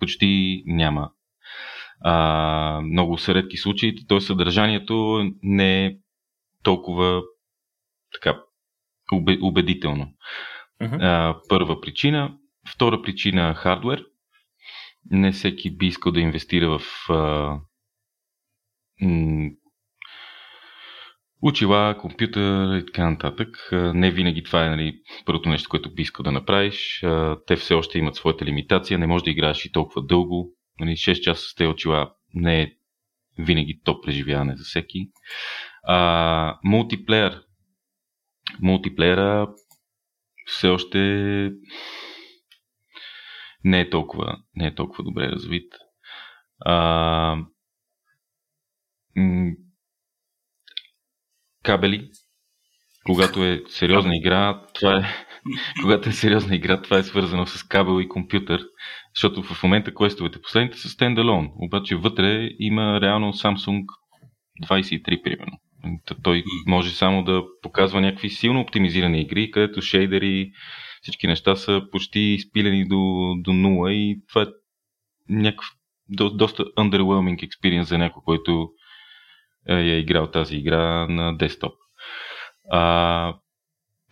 почти 0.00 0.62
няма. 0.66 1.10
А, 2.00 2.80
много 2.80 3.18
са 3.18 3.34
редки 3.34 3.56
случаи, 3.56 4.06
т.е. 4.08 4.20
съдържанието 4.20 5.24
не 5.42 5.86
е 5.86 5.96
толкова 6.62 7.22
така 8.12 8.40
убедително. 9.42 10.08
Uh-huh. 10.82 10.98
А, 11.02 11.40
първа 11.48 11.80
причина. 11.80 12.36
Втора 12.68 13.02
причина 13.02 13.54
хардвер. 13.54 14.04
Не 15.10 15.32
всеки 15.32 15.76
би 15.76 15.86
искал 15.86 16.12
да 16.12 16.20
инвестира 16.20 16.78
в 16.78 17.10
а, 17.10 17.58
Учила, 21.46 21.98
компютър 21.98 22.78
и 22.78 22.86
така 22.86 23.10
нататък. 23.10 23.68
Не 23.72 24.10
винаги 24.10 24.42
това 24.42 24.66
е 24.66 24.70
нали, 24.70 25.00
първото 25.26 25.48
нещо, 25.48 25.68
което 25.68 25.94
би 25.94 26.02
искал 26.02 26.22
да 26.22 26.32
направиш. 26.32 27.04
Те 27.46 27.56
все 27.56 27.74
още 27.74 27.98
имат 27.98 28.14
своята 28.14 28.44
лимитация. 28.44 28.98
Не 28.98 29.06
можеш 29.06 29.24
да 29.24 29.30
играеш 29.30 29.64
и 29.64 29.72
толкова 29.72 30.02
дълго. 30.02 30.52
Нали, 30.80 30.90
6 30.90 31.20
часа 31.20 31.42
с 31.42 31.54
те 31.54 31.66
очила 31.66 32.12
не 32.34 32.62
е 32.62 32.72
винаги 33.38 33.80
топ 33.84 34.04
преживяване 34.04 34.56
за 34.56 34.64
всеки. 34.64 35.10
А, 35.82 36.58
мултиплеер. 36.64 37.42
Мултиплеера 38.62 39.48
все 40.46 40.68
още 40.68 40.98
не 43.64 43.80
е 43.80 43.90
толкова, 43.90 44.38
не 44.56 44.66
е 44.66 44.74
толкова 44.74 45.04
добре 45.04 45.28
развит. 45.28 45.72
А, 46.60 47.36
кабели. 51.66 52.08
Когато 53.06 53.44
е 53.44 53.62
сериозна 53.68 54.16
игра, 54.16 54.62
това 54.74 54.98
е, 54.98 55.02
когато 55.82 56.08
е 56.08 56.12
сериозна 56.12 56.56
игра, 56.56 56.82
това 56.82 56.98
е 56.98 57.02
свързано 57.02 57.46
с 57.46 57.62
кабел 57.62 58.00
и 58.00 58.08
компютър. 58.08 58.62
Защото 59.14 59.42
в 59.42 59.62
момента 59.62 59.94
квестовете 59.94 60.42
последните 60.42 60.78
са 60.78 60.88
стендалон. 60.88 61.48
Обаче 61.56 61.96
вътре 61.96 62.50
има 62.58 63.00
реално 63.00 63.32
Samsung 63.32 63.84
23, 64.64 65.22
примерно. 65.22 65.58
Той 66.22 66.44
може 66.66 66.90
само 66.90 67.24
да 67.24 67.42
показва 67.62 68.00
някакви 68.00 68.30
силно 68.30 68.60
оптимизирани 68.60 69.20
игри, 69.20 69.50
където 69.50 69.82
шейдери, 69.82 70.50
всички 71.02 71.26
неща 71.26 71.56
са 71.56 71.82
почти 71.92 72.20
изпилени 72.20 72.88
до, 72.88 73.32
до 73.38 73.52
нула 73.52 73.92
и 73.92 74.16
това 74.28 74.42
е 74.42 74.46
някакъв 75.28 75.66
до, 76.08 76.30
доста 76.30 76.64
underwhelming 76.64 77.48
experience 77.48 77.82
за 77.82 77.98
някой, 77.98 78.22
който 78.24 78.68
е, 79.68 79.74
е 79.74 79.98
играл 79.98 80.30
тази 80.30 80.56
игра 80.56 81.08
на 81.08 81.36
десктоп. 81.36 81.72
А, 82.70 83.34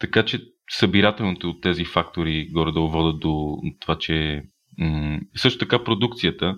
така 0.01 0.25
че 0.25 0.41
събирателното 0.71 1.51
от 1.51 1.63
тези 1.63 1.85
фактори 1.85 2.49
горе 2.53 2.73
да 2.73 2.81
водят 2.81 3.21
до 3.21 3.57
това, 3.81 3.99
че 3.99 4.43
м- 4.79 5.21
също 5.37 5.59
така 5.59 5.85
продукцията 5.85 6.57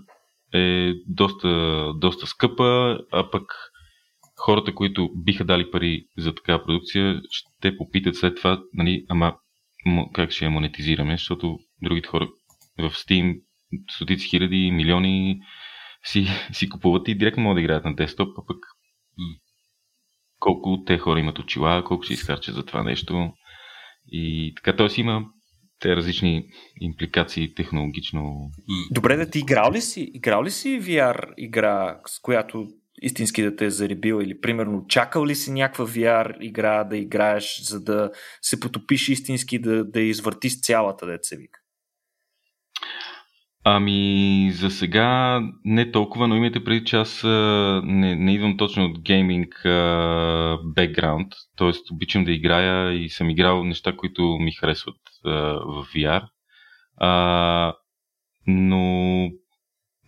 е 0.54 0.92
доста, 1.06 1.92
доста 1.96 2.26
скъпа, 2.26 2.98
а 3.12 3.30
пък 3.30 3.42
хората, 4.36 4.74
които 4.74 5.10
биха 5.16 5.44
дали 5.44 5.70
пари 5.70 6.06
за 6.18 6.34
такава 6.34 6.64
продукция, 6.64 7.20
ще 7.30 7.76
попитат 7.76 8.16
след 8.16 8.36
това, 8.36 8.62
нали, 8.72 9.04
ама 9.08 9.34
как 10.14 10.30
ще 10.30 10.44
я 10.44 10.50
монетизираме, 10.50 11.12
защото 11.16 11.58
другите 11.82 12.08
хора 12.08 12.28
в 12.78 12.90
Steam 12.90 13.40
стотици 13.90 14.28
хиляди, 14.28 14.70
милиони 14.70 15.40
си, 16.04 16.26
си 16.52 16.68
купуват 16.68 17.08
и 17.08 17.14
директно 17.14 17.42
могат 17.42 17.56
да 17.56 17.60
играят 17.60 17.84
на 17.84 17.94
десктоп, 17.94 18.28
а 18.38 18.46
пък 18.46 18.56
колко 20.38 20.84
те 20.86 20.98
хора 20.98 21.20
имат 21.20 21.38
очила, 21.38 21.84
колко 21.84 22.02
ще 22.02 22.12
изхарчат 22.12 22.54
за 22.54 22.64
това 22.64 22.82
нещо. 22.82 23.32
И 24.06 24.52
така, 24.56 24.76
т.е. 24.76 25.00
има 25.00 25.24
те 25.80 25.96
различни 25.96 26.44
импликации 26.80 27.54
технологично. 27.54 28.50
Добре, 28.90 29.16
да 29.16 29.30
ти 29.30 29.38
играл 29.38 29.72
ли 29.72 29.80
си, 29.80 30.10
играл 30.14 30.44
ли 30.44 30.50
си 30.50 30.80
VR 30.80 31.34
игра, 31.36 32.00
с 32.06 32.20
която 32.20 32.66
истински 33.02 33.42
да 33.42 33.56
те 33.56 33.64
е 33.64 33.70
заребил 33.70 34.20
или 34.22 34.40
примерно 34.40 34.86
чакал 34.88 35.26
ли 35.26 35.34
си 35.34 35.52
някаква 35.52 35.86
VR 35.86 36.36
игра 36.40 36.84
да 36.84 36.96
играеш, 36.96 37.60
за 37.62 37.80
да 37.80 38.10
се 38.42 38.60
потопиш 38.60 39.08
истински, 39.08 39.58
да, 39.58 39.84
да 39.84 40.00
извъртиш 40.00 40.60
цялата 40.60 41.06
деца 41.06 41.36
вика? 41.36 41.60
Ами, 43.68 44.50
за 44.52 44.70
сега 44.70 45.40
не 45.64 45.90
толкова, 45.90 46.28
но 46.28 46.36
имайте 46.36 46.64
преди, 46.64 46.84
че 46.84 46.96
аз 46.96 47.24
не, 47.84 48.16
не 48.16 48.34
идвам 48.34 48.56
точно 48.56 48.84
от 48.84 49.00
гейминг 49.00 49.54
бекграунд, 50.74 51.32
т.е. 51.56 51.70
обичам 51.92 52.24
да 52.24 52.32
играя 52.32 52.92
и 52.92 53.08
съм 53.08 53.30
играл 53.30 53.64
неща, 53.64 53.96
които 53.96 54.22
ми 54.40 54.52
харесват 54.52 54.96
а, 55.24 55.30
в 55.66 55.86
VR. 55.94 56.28
А, 56.96 57.74
но 58.46 58.82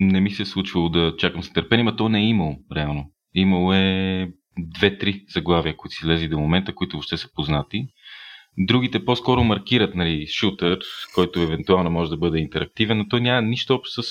не 0.00 0.20
ми 0.20 0.30
се 0.30 0.42
е 0.42 0.46
случвало 0.46 0.88
да 0.88 1.16
чакам 1.16 1.42
с 1.42 1.52
търпение, 1.52 1.84
но 1.84 1.96
то 1.96 2.08
не 2.08 2.20
е 2.20 2.28
имало, 2.28 2.56
реално. 2.76 3.12
Имало 3.34 3.72
е 3.72 4.28
две-три 4.58 5.24
заглавия, 5.28 5.76
които 5.76 5.94
си 5.94 6.06
лези 6.06 6.28
до 6.28 6.38
момента, 6.38 6.74
които 6.74 6.96
въобще 6.96 7.16
са 7.16 7.28
познати. 7.34 7.86
Другите 8.58 9.04
по-скоро 9.04 9.44
маркират 9.44 9.94
нали, 9.94 10.26
шутър, 10.26 10.78
който 11.14 11.40
евентуално 11.40 11.90
може 11.90 12.10
да 12.10 12.16
бъде 12.16 12.38
интерактивен, 12.38 12.98
но 12.98 13.08
той 13.08 13.20
няма 13.20 13.42
нищо 13.42 13.74
общо 13.74 14.02
с 14.02 14.08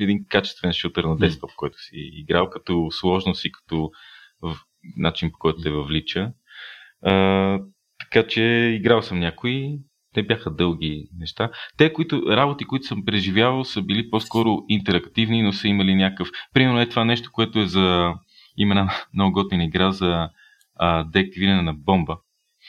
един 0.00 0.24
качествен 0.28 0.72
шутър 0.72 1.04
на 1.04 1.16
десктоп, 1.16 1.50
който 1.56 1.78
си 1.78 2.10
играл, 2.12 2.50
като 2.50 2.88
сложност 2.90 3.44
и 3.44 3.52
като 3.52 3.90
в 4.42 4.56
начин 4.96 5.30
по 5.32 5.38
който 5.38 5.60
те 5.60 5.70
въвлича. 5.70 6.32
А, 7.02 7.58
така 8.00 8.28
че 8.28 8.42
играл 8.76 9.02
съм 9.02 9.18
някои, 9.18 9.78
те 10.14 10.22
бяха 10.22 10.50
дълги 10.50 11.08
неща. 11.18 11.50
Те, 11.76 11.92
които, 11.92 12.22
работи, 12.28 12.64
които 12.64 12.86
съм 12.86 13.04
преживявал, 13.04 13.64
са 13.64 13.82
били 13.82 14.10
по-скоро 14.10 14.64
интерактивни, 14.68 15.42
но 15.42 15.52
са 15.52 15.68
имали 15.68 15.94
някакъв... 15.94 16.28
Примерно 16.54 16.80
е 16.80 16.88
това 16.88 17.04
нещо, 17.04 17.30
което 17.32 17.58
е 17.58 17.66
за... 17.66 18.14
Има 18.56 18.72
една 18.74 18.92
много 19.14 19.32
готина 19.32 19.64
игра 19.64 19.92
за 19.92 20.28
а, 20.76 21.04
деактивиране 21.04 21.62
на 21.62 21.74
бомба. 21.74 22.18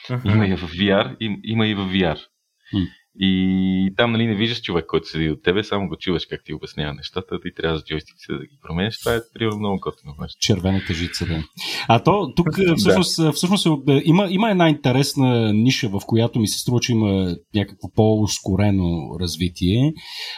Uh-huh. 0.09 0.33
Има 0.33 0.47
и 0.47 0.55
в 0.55 0.71
VR, 0.71 1.15
има 1.43 1.67
и 1.67 1.75
в 1.75 1.79
VR. 1.79 2.15
Uh-huh. 2.15 2.87
И 3.19 3.93
там 3.97 4.11
нали, 4.11 4.27
не 4.27 4.35
виждаш 4.35 4.61
човек, 4.61 4.85
който 4.87 5.07
седи 5.07 5.29
от 5.29 5.43
тебе, 5.43 5.63
само 5.63 5.87
го 5.87 5.95
чуваш 5.97 6.25
как 6.25 6.41
ти 6.45 6.53
обяснява 6.53 6.93
нещата, 6.93 7.39
ти 7.41 7.53
трябва 7.55 7.79
с 7.79 7.83
джойстиците 7.83 8.33
да 8.33 8.39
ги 8.39 8.57
променеш. 8.61 8.99
Това 8.99 9.15
е 9.15 9.19
примерно 9.33 9.59
много 9.59 9.79
готино 9.79 10.15
нещо. 10.21 10.37
Червената 10.39 10.93
жица, 10.93 11.25
да. 11.25 11.43
А 11.87 12.03
то 12.03 12.33
тук 12.35 12.47
всъщност, 12.77 13.17
да. 13.21 13.31
всъщност 13.31 13.65
е, 13.65 14.01
има, 14.05 14.27
има 14.29 14.51
една 14.51 14.69
интересна 14.69 15.53
ниша, 15.53 15.89
в 15.89 16.01
която 16.07 16.39
ми 16.39 16.47
се 16.47 16.59
струва, 16.59 16.79
че 16.79 16.91
има 16.91 17.35
някакво 17.55 17.91
по-ускорено 17.95 19.19
развитие. 19.19 19.93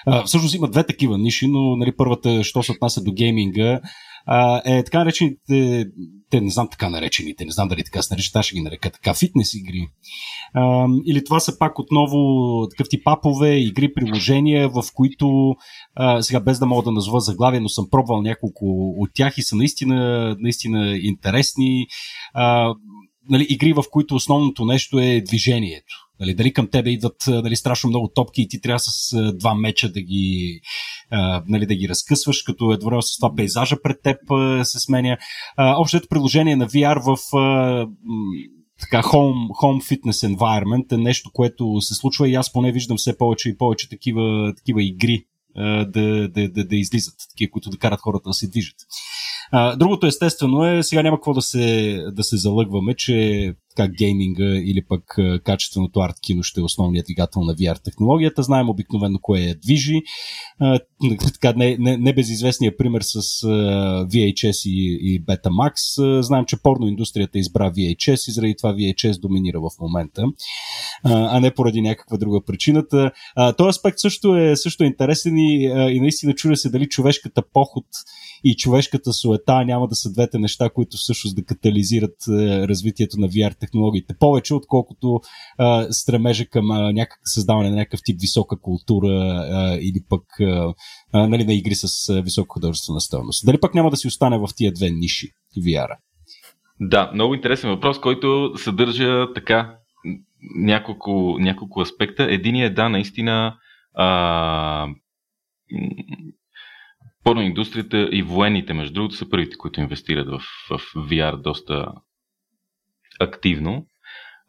А, 0.06 0.24
всъщност 0.24 0.56
има 0.56 0.70
две 0.70 0.86
такива 0.86 1.18
ниши, 1.18 1.48
но 1.48 1.76
нали, 1.76 1.92
първата, 1.98 2.44
що 2.44 2.64
се 2.64 2.72
отнася 2.72 3.04
до 3.04 3.12
гейминга, 3.12 3.80
е 4.66 4.84
така 4.84 5.00
наречените, 5.00 5.86
те 6.30 6.42
не 6.42 6.50
знам 6.50 6.68
така 6.72 6.90
наречените, 6.90 7.46
не 7.46 7.52
знам 7.52 7.68
дали 7.68 7.84
така 7.84 8.02
се 8.02 8.14
наричат, 8.14 8.36
аз 8.36 8.46
ще 8.46 8.56
ги 8.56 8.62
нарека 8.62 8.92
така, 8.92 9.14
фитнес 9.14 9.54
игри. 9.54 9.88
А, 10.54 10.88
или 11.06 11.24
това 11.24 11.40
са 11.40 11.58
пак 11.60 11.80
отново 11.80 12.18
такъв 12.70 12.90
тип 12.90 13.08
апове, 13.08 13.60
игри, 13.60 13.94
приложения, 13.94 14.70
в 14.70 14.84
които 14.94 15.56
а, 15.96 16.22
сега 16.22 16.40
без 16.40 16.60
да 16.60 16.66
мога 16.66 16.84
да 16.84 16.92
назова 16.92 17.20
заглавие, 17.20 17.60
но 17.60 17.70
съм 17.70 17.88
пробвал 17.92 18.22
няколко 18.22 18.66
от 18.98 19.10
тях 19.14 19.38
и 19.38 19.44
са 19.44 19.56
наистина, 19.56 20.36
наистина 20.40 20.98
интересни. 20.98 21.88
А, 22.34 22.74
нали, 23.30 23.48
игри, 23.50 23.74
в 23.74 23.84
които 23.92 24.16
основното 24.16 24.66
нещо 24.66 25.00
е 25.00 25.22
движението. 25.22 26.04
Нали, 26.20 26.34
дали 26.34 26.54
към 26.54 26.68
тебе 26.70 26.90
идват 26.90 27.24
нали, 27.28 27.56
страшно 27.56 27.90
много 27.90 28.12
топки 28.16 28.42
и 28.42 28.48
ти 28.48 28.62
трябва 28.62 28.80
с 28.80 29.16
два 29.34 29.56
меча 29.56 29.92
да 29.92 30.02
ги, 30.02 30.60
нали, 31.48 31.66
да 31.66 31.76
ги 31.76 31.90
разкъсваш, 31.90 32.42
като 32.42 32.72
едновременно 32.72 33.02
с 33.02 33.18
това 33.18 33.36
пейзажа 33.36 33.82
пред 33.84 33.98
теб 34.04 34.18
се 34.64 34.80
сменя. 34.80 35.18
Общото 35.58 36.08
приложение 36.10 36.56
на 36.56 36.68
VR 36.68 37.00
в 37.06 37.18
така 38.80 39.02
home, 39.02 39.50
home 39.62 39.82
fitness 39.82 40.36
environment 40.36 40.92
е 40.92 40.98
нещо, 40.98 41.30
което 41.34 41.82
се 41.82 41.94
случва 41.94 42.30
и 42.30 42.36
аз 42.36 42.54
поне 42.54 42.72
виждам 42.72 42.98
все 42.98 43.18
повече 43.18 43.50
и 43.50 43.58
повече 43.58 43.90
такива, 43.90 44.54
такива 44.58 44.84
игри 44.84 45.26
да, 45.56 45.86
да, 45.86 46.50
да, 46.50 46.66
да 46.66 46.76
излизат, 46.76 47.16
такива, 47.32 47.52
които 47.52 47.70
да 47.70 47.78
карат 47.78 48.02
хората 48.02 48.30
да 48.30 48.34
се 48.34 48.50
движат. 48.50 48.76
Другото 49.78 50.08
естествено 50.08 50.66
е, 50.66 50.84
сега 50.84 51.04
няма 51.04 51.18
какво 51.18 51.34
да 51.34 51.42
се, 51.42 51.98
да 52.12 52.24
се 52.24 52.38
залъгваме, 52.38 52.96
че 52.96 53.54
така 53.76 53.94
гейминга 53.98 54.44
или 54.44 54.82
пък 54.90 55.04
качественото 55.44 56.00
арт 56.00 56.16
кино 56.22 56.44
ще 56.44 56.60
е 56.62 56.64
основният 56.64 57.06
двигател 57.06 57.42
на 57.42 57.56
VR 57.56 57.84
технологията. 57.84 58.44
Знаем 58.44 58.70
обикновено 58.70 59.20
кое 59.22 59.40
я 59.40 59.56
движи. 59.56 60.02
А, 60.60 60.80
така, 61.34 61.54
не, 61.58 61.78
не, 61.80 61.98
не 61.98 62.14
безизвестният 62.14 62.78
пример 62.78 63.02
с 63.02 63.22
VHS 64.08 64.70
и, 64.70 65.00
и 65.02 65.26
Betamax. 65.26 65.74
Знаем, 66.22 66.46
че 66.46 66.62
порно 66.64 66.88
индустрията 66.88 67.40
избра 67.40 67.72
VHS 67.72 68.30
и 68.30 68.32
заради 68.32 68.56
това 68.58 68.74
VHS 68.74 69.20
доминира 69.20 69.60
в 69.60 69.70
момента, 69.80 70.24
а, 71.04 71.40
не 71.40 71.54
поради 71.54 71.82
някаква 71.82 72.18
друга 72.18 72.40
причината. 72.46 73.12
Този 73.58 73.70
аспект 73.70 74.00
също 74.00 74.38
е, 74.38 74.56
също 74.56 74.84
е 74.84 74.88
интересен 74.88 75.38
и, 75.38 75.64
и 75.92 76.00
наистина 76.00 76.34
чудя 76.34 76.58
се 76.58 76.70
дали 76.70 76.90
човешката 76.90 77.42
поход 77.54 77.86
и 78.44 78.56
човешката 78.56 79.14
суета 79.14 79.66
няма 79.66 79.88
да 79.88 79.96
са 79.96 80.12
двете 80.12 80.40
неща, 80.40 80.70
които 80.70 80.98
всъщност 80.98 81.36
да 81.36 81.44
катализират 81.44 82.16
развитието 82.68 83.20
на 83.20 83.30
VR 83.30 83.60
технологиите. 83.66 84.16
Повече, 84.20 84.54
отколкото 84.54 85.20
а, 85.58 85.92
стремежа 85.92 86.46
към 86.46 86.72
а, 86.72 86.94
някак, 86.94 87.20
създаване 87.24 87.70
на 87.70 87.76
някакъв 87.76 88.00
тип 88.06 88.22
висока 88.22 88.60
култура 88.62 89.08
а, 89.08 89.78
или 89.82 90.04
пък 90.10 90.22
а, 90.40 90.74
а, 91.14 91.28
нали, 91.28 91.44
на 91.44 91.54
игри 91.54 91.76
с 91.76 92.10
а, 92.10 92.22
висока 92.22 92.54
художествена 92.54 93.02
стойност. 93.02 93.46
Дали 93.46 93.60
пък 93.60 93.74
няма 93.74 93.90
да 93.90 93.98
си 93.98 94.08
остане 94.08 94.38
в 94.38 94.48
тия 94.56 94.72
две 94.74 94.90
ниши 94.90 95.30
VR? 95.58 95.88
Да, 96.80 97.12
много 97.14 97.34
интересен 97.34 97.70
въпрос, 97.70 98.00
който 98.00 98.54
съдържа 98.58 99.34
така 99.36 99.76
няколко, 100.56 101.38
няколко 101.40 101.82
аспекта. 101.82 102.24
Единият 102.24 102.72
е 102.72 102.74
да, 102.74 102.90
наистина 102.90 103.58
а, 103.94 104.88
порноиндустрията 107.24 108.10
и 108.12 108.22
военните, 108.22 108.74
между 108.74 108.94
другото, 108.94 109.16
са 109.16 109.30
първите, 109.30 109.58
които 109.58 109.82
инвестират 109.82 110.28
в, 110.28 110.42
в 110.70 110.80
VR 110.96 111.42
доста 111.42 111.86
активно. 113.20 113.86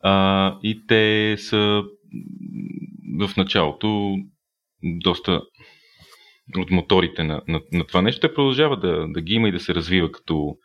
А, 0.03 0.59
и 0.63 0.87
те 0.87 1.37
са 1.39 1.83
в 3.21 3.37
началото 3.37 4.17
доста 4.83 5.43
от 6.57 6.71
моторите 6.71 7.25
на, 7.25 7.43
на, 7.49 7.61
на 7.73 7.87
това 7.87 8.03
нещо. 8.03 8.21
Те 8.21 8.35
продължава 8.35 8.77
да, 8.81 9.07
да 9.09 9.21
ги 9.21 9.35
има 9.35 9.49
и 9.49 9.53
да 9.53 9.61
се 9.61 9.75
развива 9.75 10.13
като 10.13 10.57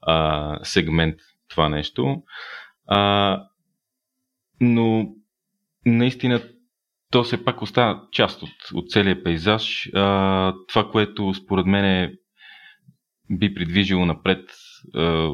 а, 0.00 0.58
сегмент 0.62 1.16
това 1.48 1.68
нещо. 1.68 2.22
А, 2.86 3.42
но 4.60 5.08
наистина 5.86 6.42
то 7.10 7.22
все 7.22 7.44
пак 7.44 7.62
остава 7.62 8.02
част 8.12 8.42
от, 8.42 8.50
от 8.74 8.90
целия 8.90 9.22
пейзаж. 9.22 9.90
А, 9.94 10.54
това, 10.68 10.90
което 10.90 11.34
според 11.34 11.66
мен 11.66 12.16
би 13.30 13.54
придвижило 13.54 14.06
напред 14.06 14.50
а, 14.94 15.30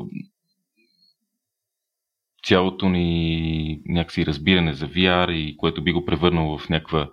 цялото 2.44 2.88
ни 2.88 3.80
някакси 3.86 4.26
разбиране 4.26 4.74
за 4.74 4.88
VR 4.88 5.32
и 5.32 5.56
което 5.56 5.84
би 5.84 5.92
го 5.92 6.04
превърнало 6.04 6.58
в 6.58 6.68
някаква 6.68 7.10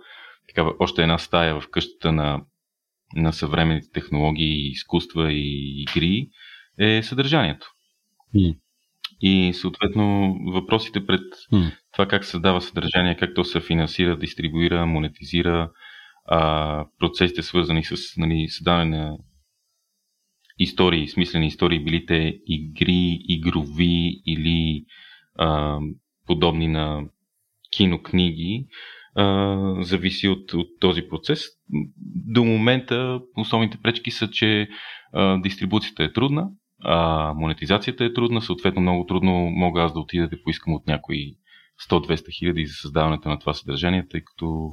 такава, 0.48 0.74
още 0.78 1.02
една 1.02 1.18
стая 1.18 1.60
в 1.60 1.68
къщата 1.70 2.12
на, 2.12 2.40
на 3.16 3.32
съвременните 3.32 3.90
технологии, 3.92 4.68
изкуства 4.68 5.32
и 5.32 5.82
игри 5.82 6.28
е 6.78 7.02
съдържанието. 7.02 7.66
Mm. 8.36 8.56
И 9.20 9.52
съответно 9.54 10.36
въпросите 10.52 11.06
пред 11.06 11.22
mm. 11.52 11.72
това 11.92 12.06
как 12.06 12.24
се 12.24 12.30
създава 12.30 12.60
съдържание, 12.60 13.16
как 13.16 13.34
то 13.34 13.44
се 13.44 13.60
финансира, 13.60 14.18
дистрибуира, 14.18 14.86
монетизира, 14.86 15.70
а, 16.26 16.86
процесите 16.98 17.42
свързани 17.42 17.84
с 17.84 17.96
нали, 18.16 18.48
създаване 18.48 18.96
на 18.96 19.18
истории, 20.58 21.08
смислени 21.08 21.46
истории, 21.46 21.84
били 21.84 22.06
те 22.06 22.38
игри, 22.46 23.18
игрови 23.28 24.22
или 24.26 24.84
а, 25.38 25.78
подобни 26.26 26.68
на 26.68 27.04
кинокниги, 27.70 28.66
а, 29.14 29.76
зависи 29.84 30.28
от, 30.28 30.54
от 30.54 30.68
този 30.80 31.08
процес. 31.08 31.44
До 32.32 32.44
момента 32.44 33.20
основните 33.36 33.78
пречки 33.82 34.10
са, 34.10 34.30
че 34.30 34.68
а, 35.12 35.40
дистрибуцията 35.40 36.04
е 36.04 36.12
трудна, 36.12 36.48
а, 36.84 37.32
монетизацията 37.34 38.04
е 38.04 38.12
трудна, 38.12 38.42
съответно 38.42 38.82
много 38.82 39.06
трудно 39.06 39.32
мога 39.32 39.82
аз 39.82 39.92
да 39.92 40.00
отида 40.00 40.28
да 40.28 40.42
поискам 40.42 40.74
от 40.74 40.86
някои 40.86 41.36
100-200 41.90 42.38
хиляди 42.38 42.66
за 42.66 42.74
създаването 42.74 43.28
на 43.28 43.38
това 43.38 43.54
съдържание, 43.54 44.08
тъй 44.08 44.20
като 44.24 44.70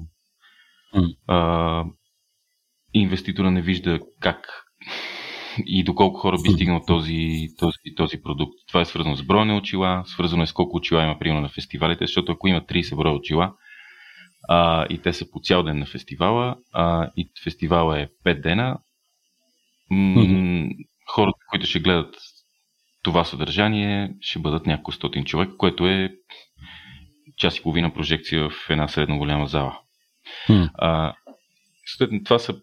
а, 1.28 1.86
инвеститора 2.94 3.52
не 3.52 3.62
вижда 3.62 4.00
как 4.20 4.66
и 5.66 5.84
доколко 5.84 6.20
хора 6.20 6.38
би 6.44 6.50
стигнал 6.50 6.82
този, 6.88 7.48
този, 7.60 7.96
този 7.98 8.22
продукт. 8.22 8.54
Това 8.68 8.82
е 8.82 8.86
свързано 8.86 9.16
с 9.16 9.24
броя 9.24 9.46
на 9.46 9.58
очила, 9.58 10.04
свързано 10.06 10.44
е 10.44 10.48
с 10.48 10.54
колко 10.54 10.78
очила 10.78 11.04
има 11.04 11.20
примерно 11.20 11.42
на 11.42 11.50
фестивалите, 11.50 12.04
защото 12.04 12.32
ако 12.32 12.48
има 12.48 12.62
30 12.62 12.96
броя 12.96 13.16
очила 13.16 13.54
а, 14.50 14.86
и 14.90 14.98
те 14.98 15.14
са 15.14 15.32
по 15.32 15.40
цял 15.40 15.64
ден 15.64 15.80
на 15.80 15.86
фестивала 15.86 16.56
а, 16.74 17.10
и 17.18 17.30
фестивала 17.44 18.00
е 18.00 18.08
5 18.26 18.42
дена, 18.42 18.78
м- 19.90 20.70
хората, 21.08 21.40
които 21.50 21.66
ще 21.66 21.80
гледат 21.80 22.16
това 23.04 23.24
съдържание, 23.24 24.14
ще 24.22 24.40
бъдат 24.40 24.66
няколко 24.66 24.92
стотин 24.92 25.26
човек, 25.26 25.50
което 25.58 25.88
е 25.88 26.10
час 27.38 27.58
и 27.58 27.62
половина 27.62 27.94
прожекция 27.94 28.50
в 28.50 28.70
една 28.70 28.88
средно 28.88 29.18
голяма 29.18 29.48
зала. 29.48 29.80
Mm. 30.50 30.70
А, 30.74 31.14
това 32.26 32.40
са 32.40 32.62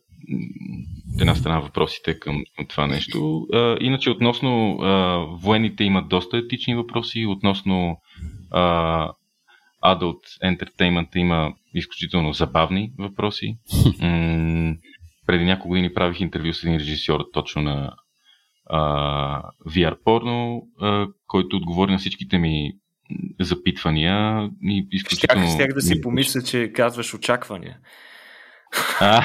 една 1.20 1.34
страна 1.34 1.60
въпросите 1.60 2.18
към, 2.18 2.42
към 2.56 2.66
това 2.66 2.86
нещо. 2.86 3.46
А, 3.52 3.76
иначе 3.80 4.10
относно 4.10 4.78
а, 4.80 5.18
военните 5.42 5.84
имат 5.84 6.08
доста 6.08 6.36
етични 6.36 6.74
въпроси, 6.74 7.26
относно 7.26 7.96
а, 8.50 9.10
Adult 9.84 10.20
Entertainment 10.44 11.16
има 11.16 11.52
изключително 11.74 12.32
забавни 12.32 12.92
въпроси. 12.98 13.56
М- 14.00 14.74
преди 15.26 15.44
няколко 15.44 15.68
години 15.68 15.94
правих 15.94 16.20
интервю 16.20 16.52
с 16.52 16.62
един 16.62 16.76
режисьор 16.76 17.20
точно 17.32 17.62
на 17.62 17.92
а, 18.66 19.42
VR 19.68 19.96
порно, 20.04 20.62
а, 20.80 21.06
който 21.26 21.56
отговори 21.56 21.92
на 21.92 21.98
всичките 21.98 22.38
ми 22.38 22.72
запитвания 23.40 24.48
и 24.62 24.88
изключително... 24.92 25.46
Щях, 25.46 25.54
щях 25.54 25.74
да 25.74 25.80
си 25.80 26.00
помисля, 26.00 26.42
че 26.42 26.72
казваш 26.72 27.14
очаквания. 27.14 27.78
А, 29.00 29.24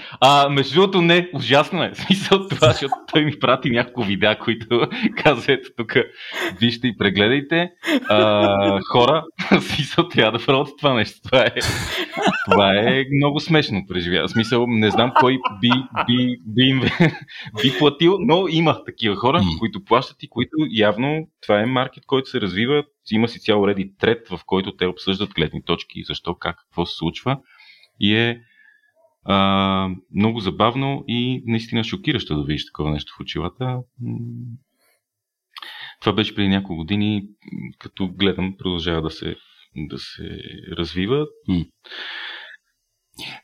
а, 0.20 0.48
между 0.48 0.74
другото, 0.74 1.02
не, 1.02 1.30
ужасно 1.34 1.84
е. 1.84 1.90
Смисъл 1.94 2.48
това, 2.48 2.70
защото 2.70 2.94
той 3.12 3.24
ми 3.24 3.38
прати 3.38 3.70
няколко 3.70 4.02
видеа, 4.02 4.38
които 4.38 4.88
казва, 5.16 5.52
ето 5.52 5.70
тук, 5.76 5.92
вижте 6.60 6.86
и 6.86 6.96
прегледайте. 6.96 7.70
А, 8.08 8.80
хора, 8.92 9.24
смисъл 9.60 10.08
трябва 10.08 10.38
да 10.38 10.46
правят 10.46 10.68
това 10.78 10.94
нещо. 10.94 11.20
Това 11.24 11.40
е, 11.44 11.52
това 12.50 12.74
е 12.74 13.04
много 13.16 13.40
смешно 13.40 13.84
преживя. 13.88 14.28
Смисъл, 14.28 14.66
не 14.68 14.90
знам 14.90 15.12
кой 15.20 15.38
би, 15.60 15.70
би, 16.06 16.36
би, 16.46 16.80
би, 16.80 16.90
би 17.62 17.78
платил, 17.78 18.16
но 18.20 18.48
има 18.48 18.84
такива 18.84 19.16
хора, 19.16 19.42
които 19.58 19.84
плащат 19.84 20.22
и 20.22 20.28
които 20.28 20.56
явно 20.70 21.28
това 21.42 21.60
е 21.60 21.66
маркет, 21.66 22.06
който 22.06 22.30
се 22.30 22.40
развива. 22.40 22.84
Има 23.12 23.28
си 23.28 23.40
цял 23.40 23.66
реди 23.66 23.92
трет, 23.98 24.28
в 24.28 24.40
който 24.46 24.76
те 24.76 24.86
обсъждат 24.86 25.34
гледни 25.34 25.62
точки, 25.64 26.02
защо, 26.04 26.34
как, 26.34 26.56
какво 26.56 26.86
се 26.86 26.96
случва. 26.96 27.38
И 28.00 28.16
е 28.16 28.40
а, 29.24 29.88
много 30.14 30.40
забавно 30.40 31.04
и 31.08 31.42
наистина 31.46 31.84
шокиращо 31.84 32.36
да 32.36 32.44
видиш 32.44 32.66
такова 32.66 32.90
нещо 32.90 33.14
в 33.16 33.20
очилата. 33.20 33.78
Това 36.00 36.12
беше 36.12 36.34
преди 36.34 36.48
няколко 36.48 36.76
години, 36.76 37.22
като 37.78 38.08
гледам, 38.08 38.54
продължава 38.58 39.02
да 39.02 39.10
се, 39.10 39.36
да 39.76 39.98
се 39.98 40.38
развива. 40.78 41.26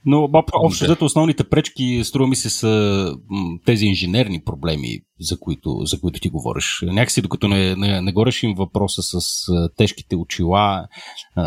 Но 0.04 0.30
общо 0.52 0.84
взето 0.84 1.04
основните 1.04 1.48
пречки, 1.48 2.00
струва 2.04 2.28
ми 2.28 2.36
се, 2.36 2.50
са 2.50 3.12
тези 3.64 3.86
инженерни 3.86 4.44
проблеми, 4.44 5.00
за 5.20 5.40
които, 5.40 5.80
за 5.84 6.00
които 6.00 6.20
ти 6.20 6.28
говориш. 6.28 6.80
Някакси 6.82 7.22
докато 7.22 7.48
не, 7.48 7.76
не, 7.76 8.00
не 8.00 8.12
го 8.12 8.26
решим 8.26 8.54
въпроса 8.54 9.02
с 9.02 9.20
тежките 9.76 10.16
очила, 10.16 10.86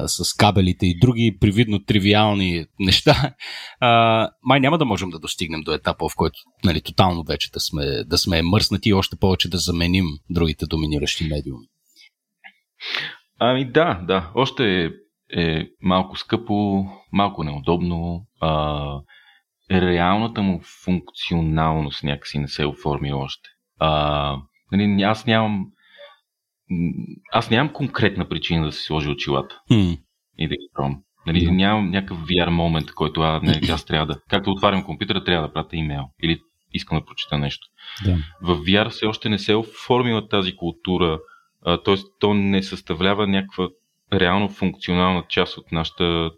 с 0.05 0.33
кабелите 0.33 0.85
и 0.85 0.99
други 0.99 1.37
привидно 1.39 1.83
тривиални 1.83 2.65
неща, 2.79 3.33
май 4.43 4.59
няма 4.59 4.77
да 4.77 4.85
можем 4.85 5.09
да 5.09 5.19
достигнем 5.19 5.61
до 5.61 5.73
етапа, 5.73 6.09
в 6.09 6.15
който 6.15 6.39
нали, 6.65 6.81
тотално 6.81 7.23
вече 7.23 7.51
да 7.51 7.59
сме, 7.59 8.03
да 8.03 8.17
сме 8.17 8.41
мърснати 8.41 8.89
и 8.89 8.93
още 8.93 9.15
повече 9.15 9.49
да 9.49 9.57
заменим 9.57 10.05
другите 10.29 10.65
доминиращи 10.65 11.23
медиуми. 11.23 11.65
Ами 13.39 13.71
да, 13.71 14.01
да. 14.07 14.31
Още 14.35 14.91
е 15.37 15.41
е 15.41 15.69
малко 15.81 16.17
скъпо, 16.17 16.85
малко 17.11 17.43
неудобно. 17.43 18.25
А, 18.41 19.01
реалната 19.71 20.41
му 20.41 20.61
функционалност 20.83 22.03
някакси 22.03 22.39
не 22.39 22.47
се 22.47 22.65
оформи 22.65 23.13
още. 23.13 23.49
А, 23.79 24.37
нали, 24.71 25.01
аз 25.03 25.25
нямам 25.25 25.65
аз 27.31 27.49
нямам 27.49 27.73
конкретна 27.73 28.29
причина 28.29 28.65
да 28.65 28.71
си 28.71 28.83
сложи 28.83 29.09
очилата 29.09 29.61
mm. 29.71 29.99
и 30.37 30.47
да 30.47 30.55
ги 30.55 30.69
пробвам. 30.73 31.01
Нали, 31.27 31.39
yeah. 31.39 31.49
Нямам 31.49 31.89
някакъв 31.89 32.17
VR 32.17 32.49
момент, 32.49 32.91
който 32.91 33.21
а, 33.21 33.39
не, 33.43 33.61
аз 33.71 33.85
трябва 33.85 34.05
да. 34.05 34.19
Както 34.29 34.51
отварям 34.51 34.83
компютъра, 34.83 35.23
трябва 35.23 35.47
да 35.47 35.53
пратя 35.53 35.75
имейл. 35.75 36.03
Или 36.23 36.39
искам 36.73 36.97
да 36.97 37.05
прочита 37.05 37.37
нещо. 37.37 37.67
Yeah. 38.05 38.17
В 38.41 38.57
VR 38.57 38.89
все 38.89 39.05
още 39.05 39.29
не 39.29 39.39
се 39.39 39.51
е 39.51 39.55
оформила 39.55 40.27
тази 40.27 40.55
култура, 40.55 41.19
т.е. 41.65 41.95
то 42.19 42.33
не 42.33 42.63
съставлява 42.63 43.27
някаква 43.27 43.69
реално 44.13 44.49
функционална 44.49 45.23
част 45.29 45.57
от 45.57 45.71
нашата 45.71 46.31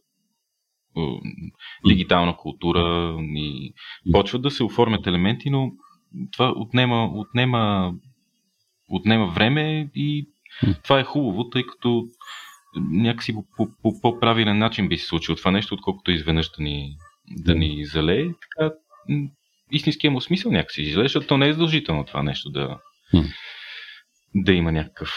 дигитална 1.88 2.38
култура 2.38 3.16
и 3.20 3.74
почват 4.12 4.42
да 4.42 4.52
се 4.52 4.64
оформят 4.64 5.08
елементи, 5.08 5.50
но 5.50 5.72
това 6.32 6.54
отнема, 6.56 7.10
отнема, 7.14 7.94
отнема 8.90 9.28
време 9.28 9.90
и 9.96 10.30
това 10.84 11.00
е 11.00 11.04
хубаво, 11.04 11.50
тъй 11.50 11.66
като 11.66 12.04
някакси 12.76 13.34
по, 13.34 13.46
по, 13.58 13.68
по 13.82 14.02
по-правилен 14.02 14.58
начин 14.58 14.88
би 14.88 14.98
се 14.98 15.06
случило 15.06 15.36
това 15.36 15.52
нещо, 15.52 15.74
отколкото 15.74 16.12
изведнъж 16.12 16.52
да 16.52 16.64
ни, 16.64 16.96
да 17.38 17.56
ни 17.56 17.86
залее. 17.86 18.28
Така, 18.28 18.74
истинския 19.72 20.12
му 20.12 20.22
смисъл 20.22 20.52
някакси 20.52 20.82
излезе, 20.82 21.04
защото 21.04 21.28
то 21.28 21.38
не 21.38 21.48
е 21.48 21.54
задължително 21.54 22.06
това 22.06 22.24
нещо 22.24 22.50
да, 22.50 22.80
да 24.36 24.54
има 24.54 24.72
някакъв 24.72 25.10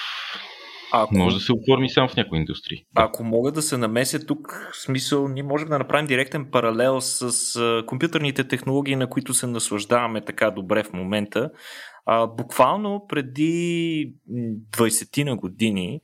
ако, 1.02 1.14
Може 1.16 1.36
да 1.36 1.40
се 1.40 1.52
оформи 1.52 1.90
само 1.90 2.08
в 2.08 2.16
някои 2.16 2.38
индустрии. 2.38 2.84
Ако 2.94 3.24
мога 3.24 3.52
да 3.52 3.62
се 3.62 3.76
намеся 3.76 4.26
тук, 4.26 4.70
в 4.72 4.76
смисъл, 4.76 5.28
ние 5.28 5.42
можем 5.42 5.68
да 5.68 5.78
направим 5.78 6.06
директен 6.06 6.50
паралел 6.50 7.00
с 7.00 7.56
а, 7.56 7.86
компютърните 7.86 8.48
технологии, 8.48 8.96
на 8.96 9.10
които 9.10 9.34
се 9.34 9.46
наслаждаваме 9.46 10.24
така 10.24 10.50
добре 10.50 10.82
в 10.82 10.92
момента. 10.92 11.50
А, 12.06 12.26
буквално 12.26 13.06
преди 13.08 14.12
20 14.70 15.24
на 15.24 15.36
години 15.36 16.00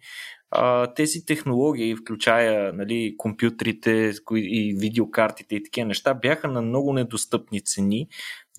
а, 0.50 0.94
тези 0.94 1.24
технологии, 1.24 1.96
включая 1.96 2.72
нали, 2.72 3.14
компютрите 3.18 4.12
и 4.36 4.76
видеокартите 4.78 5.54
и 5.54 5.62
такива 5.62 5.86
неща, 5.86 6.14
бяха 6.14 6.48
на 6.48 6.62
много 6.62 6.92
недостъпни 6.92 7.60
цени 7.60 8.08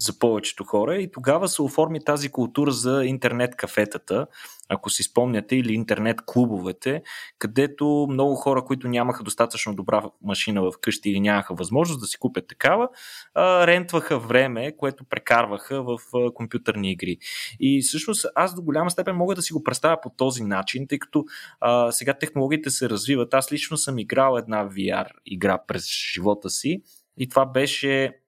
за 0.02 0.20
повечето 0.20 0.64
хора 0.64 0.96
и 0.96 1.12
тогава 1.12 1.48
се 1.48 1.62
оформи 1.62 2.04
тази 2.04 2.30
култура 2.30 2.72
за 2.72 3.04
интернет 3.06 3.56
кафетата, 3.56 4.28
ако 4.70 4.90
си 4.90 5.04
спомняте, 5.04 5.56
или 5.56 5.74
интернет 5.74 6.18
клубовете, 6.26 7.02
където 7.40 8.08
много 8.10 8.36
хора, 8.36 8.66
които 8.66 8.88
нямаха 8.88 9.24
достатъчно 9.24 9.76
добра 9.76 10.04
машина 10.24 10.62
в 10.62 10.72
къщи 10.82 11.10
или 11.10 11.20
нямаха 11.20 11.54
възможност 11.54 12.00
да 12.00 12.08
си 12.08 12.18
купят 12.18 12.48
такава, 12.48 12.90
рентваха 13.38 14.20
време, 14.20 14.78
което 14.78 15.04
прекарваха 15.04 15.84
в 15.84 15.98
компютърни 16.34 16.92
игри. 16.92 17.18
И 17.60 17.82
всъщност 17.82 18.26
аз 18.36 18.56
до 18.56 18.62
голяма 18.62 18.92
степен 18.92 19.16
мога 19.16 19.36
да 19.36 19.42
си 19.42 19.54
го 19.54 19.64
представя 19.64 20.02
по 20.02 20.10
този 20.10 20.44
начин, 20.44 20.88
тъй 20.88 21.00
като 21.00 21.26
а, 21.60 21.92
сега 21.92 22.14
технологиите 22.14 22.70
се 22.70 22.90
развиват. 22.90 23.34
Аз 23.34 23.52
лично 23.52 23.78
съм 23.78 24.00
играл 24.00 24.38
една 24.38 24.70
VR 24.70 25.08
игра 25.26 25.60
през 25.68 25.86
живота 26.14 26.50
си 26.50 26.82
и 27.18 27.30
това 27.30 27.46
беше 27.46 28.21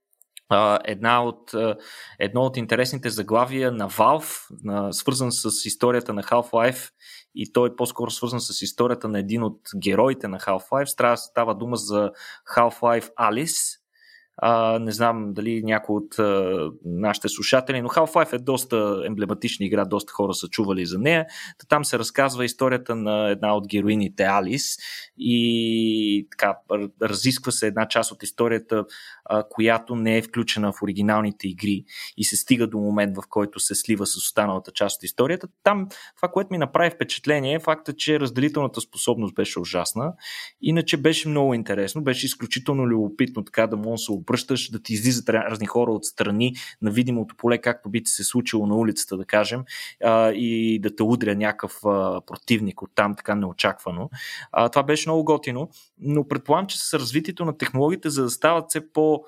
една 0.86 1.24
от, 1.24 1.52
едно 2.20 2.41
от 2.41 2.58
интересните 2.58 3.10
заглавия 3.10 3.72
на 3.72 3.89
Valve, 3.89 4.48
на, 4.64 4.94
свързан 4.94 5.32
с 5.32 5.66
историята 5.66 6.14
на 6.14 6.24
Half-Life 6.24 6.91
и 7.36 7.54
той 7.54 7.70
е 7.70 7.76
по-скоро 7.76 8.12
свързан 8.12 8.41
с 8.41 8.62
историята 8.62 9.08
на 9.08 9.20
един 9.20 9.44
от 9.44 9.60
героите 9.78 10.28
на 10.28 10.39
Half-Life. 10.39 11.16
Става 11.16 11.56
дума 11.56 11.76
за 11.76 12.12
Half-Life 12.56 13.10
Alice, 13.16 13.80
а, 14.38 14.80
не 14.80 14.92
знам 14.92 15.34
дали 15.34 15.64
някой 15.64 15.96
от 15.96 16.20
а, 16.20 16.70
нашите 16.86 17.30
слушатели, 17.30 17.82
но 17.82 17.90
Half-Life 17.90 18.34
е 18.34 18.38
доста 18.38 19.04
емблематична 19.06 19.66
игра, 19.66 19.86
доста 19.86 20.14
хора 20.14 20.34
са 20.34 20.48
чували 20.48 20.86
за 20.86 21.00
нея. 21.00 21.26
Там 21.70 21.86
се 21.86 22.00
разказва 22.00 22.46
историята 22.46 22.96
на 22.96 23.30
една 23.30 23.56
от 23.56 23.68
героините 23.68 24.24
Алис 24.24 24.78
и 25.18 26.28
така, 26.32 26.58
разисква 27.02 27.52
се 27.52 27.68
една 27.68 27.88
част 27.88 28.12
от 28.12 28.24
историята, 28.24 28.86
а, 29.26 29.44
която 29.50 29.96
не 29.96 30.18
е 30.18 30.22
включена 30.22 30.72
в 30.74 30.82
оригиналните 30.84 31.48
игри 31.48 31.84
и 32.18 32.24
се 32.24 32.36
стига 32.36 32.68
до 32.68 32.78
момент, 32.78 33.18
в 33.18 33.24
който 33.30 33.60
се 33.60 33.76
слива 33.76 34.08
с 34.08 34.18
останалата 34.18 34.72
част 34.72 34.98
от 34.98 35.04
историята. 35.04 35.48
Там 35.64 35.88
това, 36.16 36.30
което 36.30 36.48
ми 36.52 36.58
направи 36.58 36.90
впечатление 36.90 37.54
е 37.54 37.60
факта, 37.60 37.94
че 37.94 38.20
разделителната 38.20 38.82
способност 38.82 39.36
беше 39.36 39.60
ужасна, 39.60 40.14
иначе 40.62 40.98
беше 40.98 41.30
много 41.30 41.54
интересно, 41.54 42.04
беше 42.04 42.26
изключително 42.26 42.88
любопитно 42.88 43.46
така 43.46 43.68
да 43.68 43.78
може 43.78 43.92
да 43.92 43.98
се 43.98 44.12
обръщаш, 44.24 44.71
да 44.71 44.84
ти 44.84 44.93
излизат 44.93 45.30
разни 45.30 45.65
хора 45.65 45.91
от 45.91 46.05
страни 46.05 46.55
на 46.82 46.91
видимото 46.91 47.36
поле, 47.36 47.57
както 47.57 47.89
би 47.89 48.03
ти 48.03 48.11
се 48.11 48.24
случило 48.24 48.67
на 48.67 48.76
улицата, 48.76 49.17
да 49.17 49.26
кажем, 49.26 49.63
а, 50.03 50.32
и 50.32 50.80
да 50.80 50.95
те 50.95 51.03
удря 51.03 51.36
някакъв 51.36 51.86
а, 51.86 52.21
противник 52.21 52.82
от 52.82 52.91
там, 52.95 53.15
така 53.15 53.36
неочаквано. 53.36 54.09
А, 54.51 54.69
това 54.69 54.84
беше 54.84 55.09
много 55.09 55.24
готино, 55.24 55.69
но 55.99 56.28
предполагам, 56.28 56.67
че 56.67 56.80
с 56.80 56.93
развитието 56.93 57.45
на 57.45 57.57
технологиите, 57.57 58.09
за 58.09 58.24
да 58.24 58.30
стават 58.30 58.65
все 58.69 58.91
по- 58.93 59.24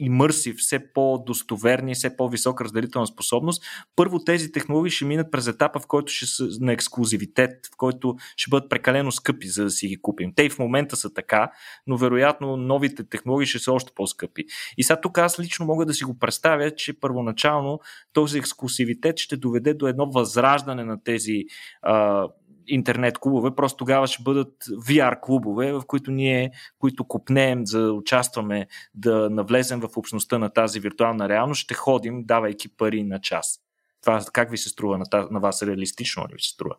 имърсив, 0.00 0.56
все 0.56 0.92
по-достоверни, 0.92 1.94
все 1.94 2.16
по-висока 2.16 2.64
разделителна 2.64 3.06
способност, 3.06 3.62
първо 3.96 4.24
тези 4.24 4.52
технологии 4.52 4.90
ще 4.90 5.04
минат 5.04 5.30
през 5.30 5.46
етапа, 5.46 5.80
в 5.80 5.86
който 5.86 6.12
ще 6.12 6.26
са 6.26 6.48
на 6.60 6.72
ексклюзивитет, 6.72 7.66
в 7.66 7.76
който 7.76 8.16
ще 8.36 8.50
бъдат 8.50 8.70
прекалено 8.70 9.12
скъпи, 9.12 9.48
за 9.48 9.64
да 9.64 9.70
си 9.70 9.88
ги 9.88 9.96
купим. 9.96 10.32
Те 10.36 10.42
и 10.42 10.50
в 10.50 10.58
момента 10.58 10.96
са 10.96 11.14
така, 11.14 11.50
но 11.86 11.96
вероятно 11.96 12.56
новите 12.56 13.08
технологии 13.08 13.46
ще 13.46 13.58
са 13.58 13.72
още 13.72 13.92
по-скъпи. 13.94 14.44
И 14.76 14.84
сега 14.84 15.00
тук 15.00 15.18
аз 15.18 15.40
лично 15.40 15.66
мога 15.66 15.86
да 15.86 15.94
си 15.94 16.04
го 16.04 16.18
представя, 16.18 16.70
че 16.70 17.00
първоначално 17.00 17.80
този 18.12 18.38
ексклюзивитет 18.38 19.18
ще 19.18 19.36
доведе 19.36 19.74
до 19.74 19.86
едно 19.86 20.10
възраждане 20.10 20.84
на 20.84 21.02
тези 21.02 21.44
а, 21.82 22.28
интернет 22.66 23.18
клубове, 23.18 23.54
просто 23.56 23.76
тогава 23.76 24.06
ще 24.06 24.22
бъдат 24.22 24.52
VR 24.64 25.20
клубове, 25.20 25.72
в 25.72 25.82
които 25.86 26.10
ние, 26.10 26.50
които 26.78 27.04
купнеем 27.04 27.66
за 27.66 27.80
да 27.80 27.92
участваме, 27.92 28.66
да 28.94 29.30
навлезем 29.30 29.80
в 29.80 29.88
общността 29.96 30.38
на 30.38 30.50
тази 30.50 30.80
виртуална 30.80 31.28
реалност, 31.28 31.60
ще 31.60 31.74
ходим, 31.74 32.24
давайки 32.24 32.76
пари 32.76 33.02
на 33.02 33.20
час. 33.20 33.58
Това 34.02 34.24
как 34.32 34.50
ви 34.50 34.58
се 34.58 34.68
струва 34.68 34.98
на, 34.98 35.28
на 35.30 35.40
вас? 35.40 35.62
Реалистично 35.62 36.22
ли 36.22 36.32
ви 36.32 36.40
се 36.40 36.50
струва? 36.50 36.76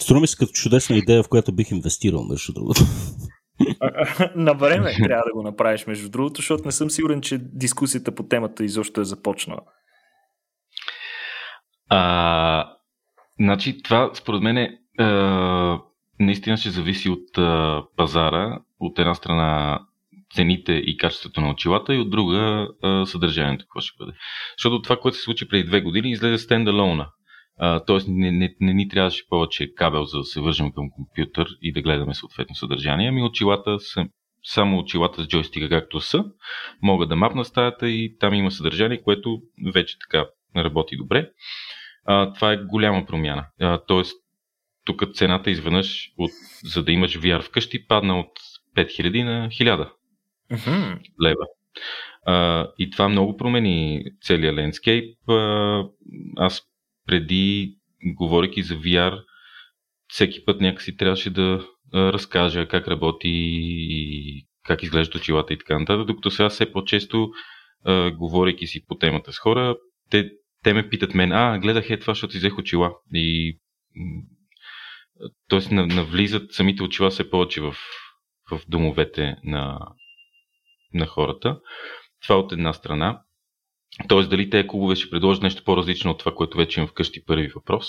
Струва 0.00 0.20
ми 0.20 0.26
се 0.26 0.36
като 0.36 0.52
чудесна 0.52 0.96
идея, 0.96 1.22
в 1.22 1.28
която 1.28 1.52
бих 1.52 1.70
инвестирал, 1.70 2.24
между 2.24 2.52
другото. 2.52 2.80
на 4.36 4.54
време 4.54 4.94
трябва 4.94 5.24
да 5.26 5.32
го 5.32 5.42
направиш, 5.42 5.86
между 5.86 6.08
другото, 6.08 6.36
защото 6.36 6.64
не 6.64 6.72
съм 6.72 6.90
сигурен, 6.90 7.20
че 7.20 7.38
дискусията 7.42 8.14
по 8.14 8.22
темата 8.22 8.64
изобщо 8.64 9.00
е 9.00 9.04
започнала. 9.04 9.60
А, 11.88 12.76
значи, 13.40 13.82
това 13.82 14.10
според 14.14 14.42
мен 14.42 14.56
е 14.56 14.79
наистина 16.20 16.56
ще 16.56 16.70
зависи 16.70 17.10
от 17.10 17.38
а, 17.38 17.82
пазара. 17.96 18.58
От 18.80 18.98
една 18.98 19.14
страна 19.14 19.80
цените 20.34 20.72
и 20.72 20.96
качеството 20.96 21.40
на 21.40 21.50
очилата 21.50 21.94
и 21.94 21.98
от 21.98 22.10
друга 22.10 22.68
а, 22.82 23.06
съдържанието, 23.06 23.64
какво 23.64 23.80
ще 23.80 23.96
бъде. 23.98 24.12
Защото 24.58 24.82
това, 24.82 24.96
което 24.96 25.16
се 25.16 25.22
случи 25.22 25.48
преди 25.48 25.64
две 25.64 25.80
години, 25.80 26.10
излезе 26.10 26.38
стендалона. 26.38 27.08
Тоест 27.86 28.08
не, 28.08 28.32
не, 28.32 28.54
не 28.60 28.74
ни 28.74 28.88
трябваше 28.88 29.28
повече 29.28 29.74
кабел, 29.74 30.04
за 30.04 30.18
да 30.18 30.24
се 30.24 30.40
вържем 30.40 30.72
към 30.72 30.90
компютър 30.90 31.48
и 31.62 31.72
да 31.72 31.82
гледаме 31.82 32.14
съответно 32.14 32.54
съдържание. 32.54 33.08
Ами 33.08 33.22
очилата 33.22 33.80
са 33.80 34.06
само 34.42 34.78
очилата 34.78 35.22
с 35.22 35.26
джойстика 35.26 35.68
както 35.68 36.00
са, 36.00 36.24
могат 36.82 37.08
да 37.08 37.16
мапна 37.16 37.44
стаята 37.44 37.88
и 37.88 38.16
там 38.18 38.34
има 38.34 38.50
съдържание, 38.50 39.02
което 39.02 39.40
вече 39.74 39.96
така 39.98 40.26
работи 40.56 40.96
добре. 40.96 41.30
А, 42.04 42.32
това 42.32 42.52
е 42.52 42.56
голяма 42.56 43.06
промяна. 43.06 43.46
А, 43.60 43.80
тоест, 43.86 44.16
тук 44.96 45.14
цената 45.14 45.50
изведнъж, 45.50 46.12
от, 46.18 46.30
за 46.64 46.82
да 46.82 46.92
имаш 46.92 47.18
VR 47.18 47.42
вкъщи, 47.42 47.86
падна 47.86 48.20
от 48.20 48.30
5000 48.76 49.24
на 49.24 49.48
1000 49.48 49.88
mm-hmm. 50.52 51.00
лева. 51.24 51.46
А, 52.26 52.66
и 52.78 52.90
това 52.90 53.08
много 53.08 53.36
промени 53.36 54.04
целият 54.22 54.56
лендскейп. 54.56 55.18
А, 55.28 55.84
аз 56.36 56.62
преди, 57.06 57.76
говоряки 58.04 58.62
за 58.62 58.74
VR, 58.74 59.22
всеки 60.08 60.44
път 60.44 60.60
някакси 60.60 60.96
трябваше 60.96 61.30
да 61.30 61.66
а, 61.94 62.12
разкажа 62.12 62.68
как 62.68 62.88
работи 62.88 63.28
и 63.28 64.46
как 64.64 64.82
изглеждат 64.82 65.14
очилата 65.14 65.54
и 65.54 65.58
така 65.58 65.78
нататък, 65.78 66.06
докато 66.06 66.30
сега 66.30 66.48
все 66.48 66.72
по-често, 66.72 67.30
а, 67.84 68.10
говорейки 68.10 68.66
си 68.66 68.86
по 68.86 68.94
темата 68.94 69.32
с 69.32 69.38
хора, 69.38 69.76
те, 70.10 70.30
те 70.62 70.72
ме 70.74 70.88
питат 70.88 71.14
мен, 71.14 71.32
а, 71.32 71.58
гледах 71.58 71.90
е 71.90 71.98
това, 71.98 72.14
защото 72.14 72.32
си 72.32 72.38
взех 72.38 72.58
очила. 72.58 72.92
И 73.14 73.58
т.е. 75.48 75.74
навлизат 75.74 76.52
самите 76.52 76.82
очила 76.82 77.10
все 77.10 77.30
повече 77.30 77.60
в, 77.60 77.74
в 78.50 78.60
домовете 78.68 79.36
на, 79.44 79.78
на 80.94 81.06
хората. 81.06 81.60
Това 82.22 82.38
от 82.38 82.52
една 82.52 82.72
страна. 82.72 83.22
Тоест, 84.08 84.30
дали 84.30 84.50
тези 84.50 84.68
клубове 84.68 84.96
ще 84.96 85.10
предложат 85.10 85.42
нещо 85.42 85.64
по-различно 85.64 86.10
от 86.10 86.18
това, 86.18 86.34
което 86.34 86.58
вече 86.58 86.80
имам 86.80 86.88
вкъщи, 86.88 87.24
първи 87.24 87.48
въпрос. 87.48 87.86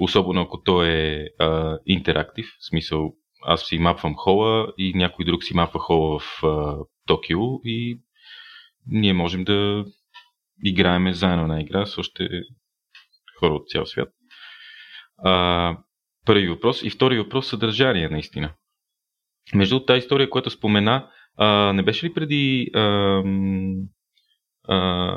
Особено 0.00 0.40
ако 0.40 0.62
то 0.62 0.84
е 0.84 1.28
а, 1.38 1.78
интерактив, 1.86 2.46
в 2.60 2.66
смисъл 2.66 3.12
аз 3.44 3.66
си 3.66 3.78
мапвам 3.78 4.14
хола 4.16 4.72
и 4.78 4.94
някой 4.94 5.24
друг 5.24 5.44
си 5.44 5.54
мапва 5.54 5.80
хола 5.80 6.18
в 6.18 6.44
а, 6.44 6.76
Токио 7.06 7.40
и 7.64 8.00
ние 8.86 9.12
можем 9.12 9.44
да 9.44 9.84
играеме 10.64 11.12
заедно 11.12 11.46
на 11.46 11.60
игра 11.60 11.86
с 11.86 11.98
още 11.98 12.28
хора 13.40 13.54
от 13.54 13.68
цял 13.68 13.86
свят. 13.86 14.08
А, 15.24 15.76
първи 16.26 16.48
въпрос. 16.48 16.82
И 16.82 16.90
втори 16.90 17.18
въпрос 17.18 17.48
съдържание, 17.48 18.08
наистина. 18.08 18.52
Между 19.54 19.80
тази 19.80 19.98
история, 19.98 20.30
която 20.30 20.50
спомена, 20.50 21.10
а, 21.36 21.72
не 21.72 21.82
беше 21.82 22.06
ли 22.06 22.14
преди 22.14 22.70
а, 22.74 22.80
а, 24.68 25.16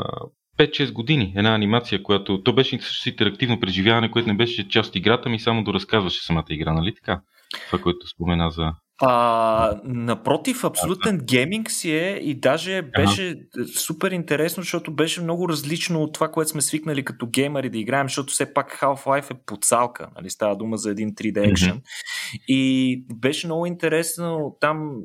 5-6 0.57 0.91
години 0.91 1.33
една 1.37 1.55
анимация, 1.55 2.03
която 2.03 2.43
то 2.43 2.53
беше 2.53 2.79
също 2.79 3.09
интерактивно 3.09 3.59
преживяване, 3.59 4.11
което 4.11 4.29
не 4.29 4.35
беше 4.35 4.67
част 4.67 4.89
от 4.89 4.95
играта 4.95 5.29
ми, 5.29 5.39
само 5.39 5.63
доразказваше 5.63 6.23
самата 6.23 6.45
игра, 6.49 6.73
нали 6.73 6.95
така? 6.95 7.21
Това, 7.67 7.83
което 7.83 8.07
спомена 8.07 8.51
за 8.51 8.71
а, 9.01 9.79
напротив, 9.83 10.63
абсолютен 10.63 11.17
гейминг 11.23 11.71
си 11.71 11.91
е 11.91 12.19
и 12.21 12.39
даже 12.39 12.81
беше 12.81 13.35
супер 13.75 14.11
интересно, 14.11 14.63
защото 14.63 14.95
беше 14.95 15.21
много 15.21 15.49
различно 15.49 16.03
от 16.03 16.13
това, 16.13 16.31
което 16.31 16.51
сме 16.51 16.61
свикнали 16.61 17.05
като 17.05 17.27
геймери 17.27 17.69
да 17.69 17.77
играем, 17.77 18.05
защото 18.09 18.33
все 18.33 18.53
пак 18.53 18.79
Half-Life 18.81 19.31
е 19.31 19.37
подсалка, 19.45 20.07
нали? 20.15 20.29
става 20.29 20.55
дума 20.55 20.77
за 20.77 20.91
един 20.91 21.13
3D 21.13 21.49
екшен. 21.49 21.77
Mm-hmm. 21.77 22.43
И 22.47 23.03
беше 23.13 23.47
много 23.47 23.65
интересно 23.65 24.57
там 24.59 24.95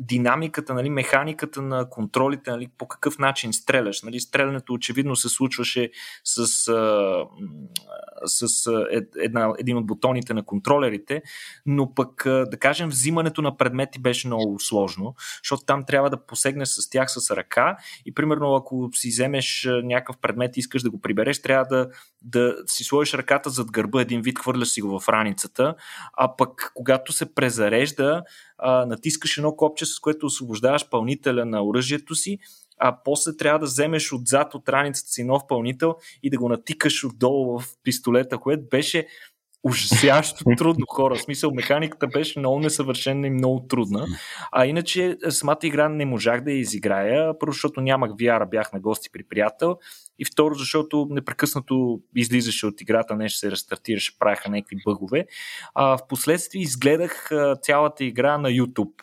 динамиката, 0.00 0.74
нали, 0.74 0.90
механиката 0.90 1.62
на 1.62 1.90
контролите, 1.90 2.50
нали, 2.50 2.68
по 2.78 2.88
какъв 2.88 3.18
начин 3.18 3.52
стреляш. 3.52 4.02
Нали. 4.02 4.20
Стрелянето 4.20 4.72
очевидно 4.72 5.16
се 5.16 5.28
случваше 5.28 5.90
с, 6.24 6.46
с, 8.24 8.46
с 8.48 8.70
една, 9.16 9.54
един 9.58 9.76
от 9.76 9.86
бутоните 9.86 10.34
на 10.34 10.42
контролерите, 10.42 11.22
но 11.66 11.94
пък, 11.94 12.22
да 12.24 12.56
кажем, 12.60 12.88
взимането 12.88 13.42
на 13.42 13.56
предмети 13.56 13.98
беше 13.98 14.26
много 14.26 14.60
сложно, 14.60 15.14
защото 15.44 15.64
там 15.64 15.84
трябва 15.84 16.10
да 16.10 16.26
посегнеш 16.26 16.68
с 16.68 16.90
тях 16.90 17.10
с 17.10 17.36
ръка 17.36 17.76
и 18.06 18.14
примерно 18.14 18.54
ако 18.54 18.90
си 18.94 19.08
вземеш 19.08 19.68
някакъв 19.82 20.18
предмет 20.18 20.56
и 20.56 20.60
искаш 20.60 20.82
да 20.82 20.90
го 20.90 21.00
прибереш, 21.00 21.42
трябва 21.42 21.64
да, 21.64 21.88
да 22.22 22.56
си 22.66 22.84
сложиш 22.84 23.14
ръката 23.14 23.50
зад 23.50 23.72
гърба, 23.72 24.00
един 24.00 24.22
вид 24.22 24.38
хвърляш 24.38 24.68
си 24.68 24.80
го 24.80 25.00
в 25.00 25.08
раницата, 25.08 25.74
а 26.16 26.36
пък 26.36 26.72
когато 26.74 27.12
се 27.12 27.34
презарежда, 27.34 28.22
а, 28.62 28.86
натискаш 28.86 29.38
едно 29.38 29.56
копче, 29.56 29.86
с 29.86 29.98
което 29.98 30.26
освобождаваш 30.26 30.88
пълнителя 30.88 31.44
на 31.44 31.64
оръжието 31.64 32.14
си, 32.14 32.38
а 32.78 32.98
после 33.04 33.36
трябва 33.36 33.58
да 33.58 33.66
вземеш 33.66 34.12
отзад 34.12 34.54
от 34.54 34.68
раницата 34.68 35.10
си 35.10 35.24
нов 35.24 35.42
пълнител 35.48 35.94
и 36.22 36.30
да 36.30 36.38
го 36.38 36.48
натикаш 36.48 37.04
отдолу 37.04 37.58
в 37.58 37.64
пистолета, 37.82 38.38
което 38.38 38.68
беше 38.70 39.06
ужасящо 39.62 40.44
трудно 40.56 40.86
хора. 40.88 41.14
В 41.14 41.22
смисъл, 41.22 41.50
механиката 41.54 42.06
беше 42.06 42.38
много 42.38 42.60
несъвършена 42.60 43.26
и 43.26 43.30
много 43.30 43.66
трудна. 43.68 44.06
А 44.52 44.66
иначе 44.66 45.16
самата 45.28 45.58
игра 45.62 45.88
не 45.88 46.04
можах 46.04 46.40
да 46.40 46.50
я 46.50 46.58
изиграя, 46.58 47.38
първо, 47.38 47.52
защото 47.52 47.80
нямах 47.80 48.10
VR, 48.10 48.50
бях 48.50 48.72
на 48.72 48.80
гости 48.80 49.08
при 49.12 49.22
приятел 49.22 49.78
и 50.18 50.24
второ, 50.24 50.54
защото 50.54 51.06
непрекъснато 51.10 52.00
излизаше 52.16 52.66
от 52.66 52.80
играта, 52.80 53.16
нещо 53.16 53.38
се 53.38 53.50
рестартираше, 53.50 54.18
правяха 54.18 54.50
някакви 54.50 54.76
бъгове. 54.84 55.26
А 55.74 55.96
в 55.96 56.06
последствие 56.08 56.62
изгледах 56.62 57.30
цялата 57.62 58.04
игра 58.04 58.38
на 58.38 58.48
YouTube 58.48 59.02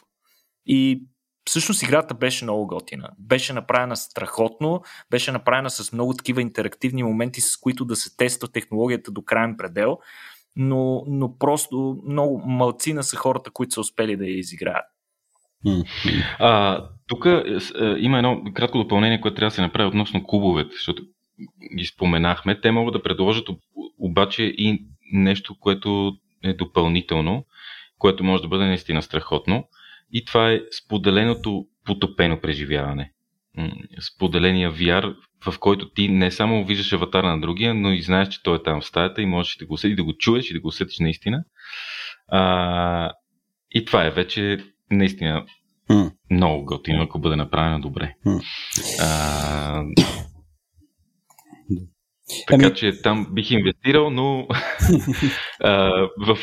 и 0.65 1.03
всъщност 1.49 1.83
играта 1.83 2.13
беше 2.13 2.45
много 2.45 2.67
готина. 2.67 3.09
Беше 3.19 3.53
направена 3.53 3.97
страхотно, 3.97 4.81
беше 5.09 5.31
направена 5.31 5.69
с 5.69 5.91
много 5.91 6.13
такива 6.13 6.41
интерактивни 6.41 7.03
моменти, 7.03 7.41
с 7.41 7.57
които 7.57 7.85
да 7.85 7.95
се 7.95 8.17
тества 8.17 8.47
технологията 8.47 9.11
до 9.11 9.21
крайен 9.21 9.57
предел 9.57 9.97
но, 10.57 11.03
но 11.07 11.37
просто 11.37 11.97
много 12.07 12.41
малцина 12.45 13.03
са 13.03 13.15
хората, 13.15 13.51
които 13.51 13.73
са 13.73 13.81
успели 13.81 14.17
да 14.17 14.25
я 14.25 14.37
изиграят. 14.37 14.85
А, 16.39 16.83
тук 17.07 17.25
е, 17.25 17.29
е, 17.29 17.95
има 17.97 18.17
едно 18.17 18.43
кратко 18.53 18.77
допълнение, 18.77 19.21
което 19.21 19.35
трябва 19.35 19.49
да 19.49 19.55
се 19.55 19.61
направи 19.61 19.87
относно 19.87 20.23
клубовете, 20.23 20.69
защото 20.73 21.03
ги 21.77 21.85
споменахме. 21.85 22.61
Те 22.61 22.71
могат 22.71 22.93
да 22.93 23.03
предложат 23.03 23.47
обаче 23.99 24.43
и 24.43 24.85
нещо, 25.13 25.55
което 25.59 26.13
е 26.43 26.53
допълнително, 26.53 27.45
което 27.97 28.23
може 28.23 28.43
да 28.43 28.49
бъде 28.49 28.65
наистина 28.65 29.01
страхотно. 29.01 29.63
И 30.11 30.25
това 30.25 30.51
е 30.51 30.61
споделеното 30.83 31.65
потопено 31.85 32.41
преживяване. 32.41 33.11
Споделения 34.15 34.71
VR, 34.71 35.15
в 35.45 35.59
който 35.59 35.89
ти 35.89 36.09
не 36.09 36.31
само 36.31 36.65
виждаш 36.65 36.93
аватара 36.93 37.27
на 37.27 37.41
другия, 37.41 37.73
но 37.73 37.91
и 37.91 38.01
знаеш, 38.01 38.29
че 38.29 38.43
той 38.43 38.55
е 38.55 38.63
там 38.63 38.81
в 38.81 38.85
стаята 38.85 39.21
и 39.21 39.25
можеш 39.25 39.57
да 39.57 39.65
го 39.65 39.73
усетиш, 39.73 39.95
да 39.95 40.03
го 40.03 40.13
чуеш 40.17 40.49
и 40.49 40.53
да 40.53 40.59
го 40.59 40.67
усетиш 40.67 40.99
наистина. 40.99 41.43
А, 42.27 43.11
и 43.71 43.85
това 43.85 44.05
е 44.05 44.11
вече 44.11 44.59
наистина 44.91 45.45
mm. 45.89 46.11
много 46.31 46.65
готино, 46.65 47.03
ако 47.03 47.19
бъде 47.19 47.35
направено 47.35 47.79
добре. 47.79 48.13
Mm. 48.25 48.41
А, 49.01 49.83
така 52.47 52.65
ами... 52.65 52.75
че 52.75 53.01
там 53.01 53.27
бих 53.31 53.51
инвестирал, 53.51 54.09
но 54.09 54.47
а, 55.63 56.07
в, 56.17 56.37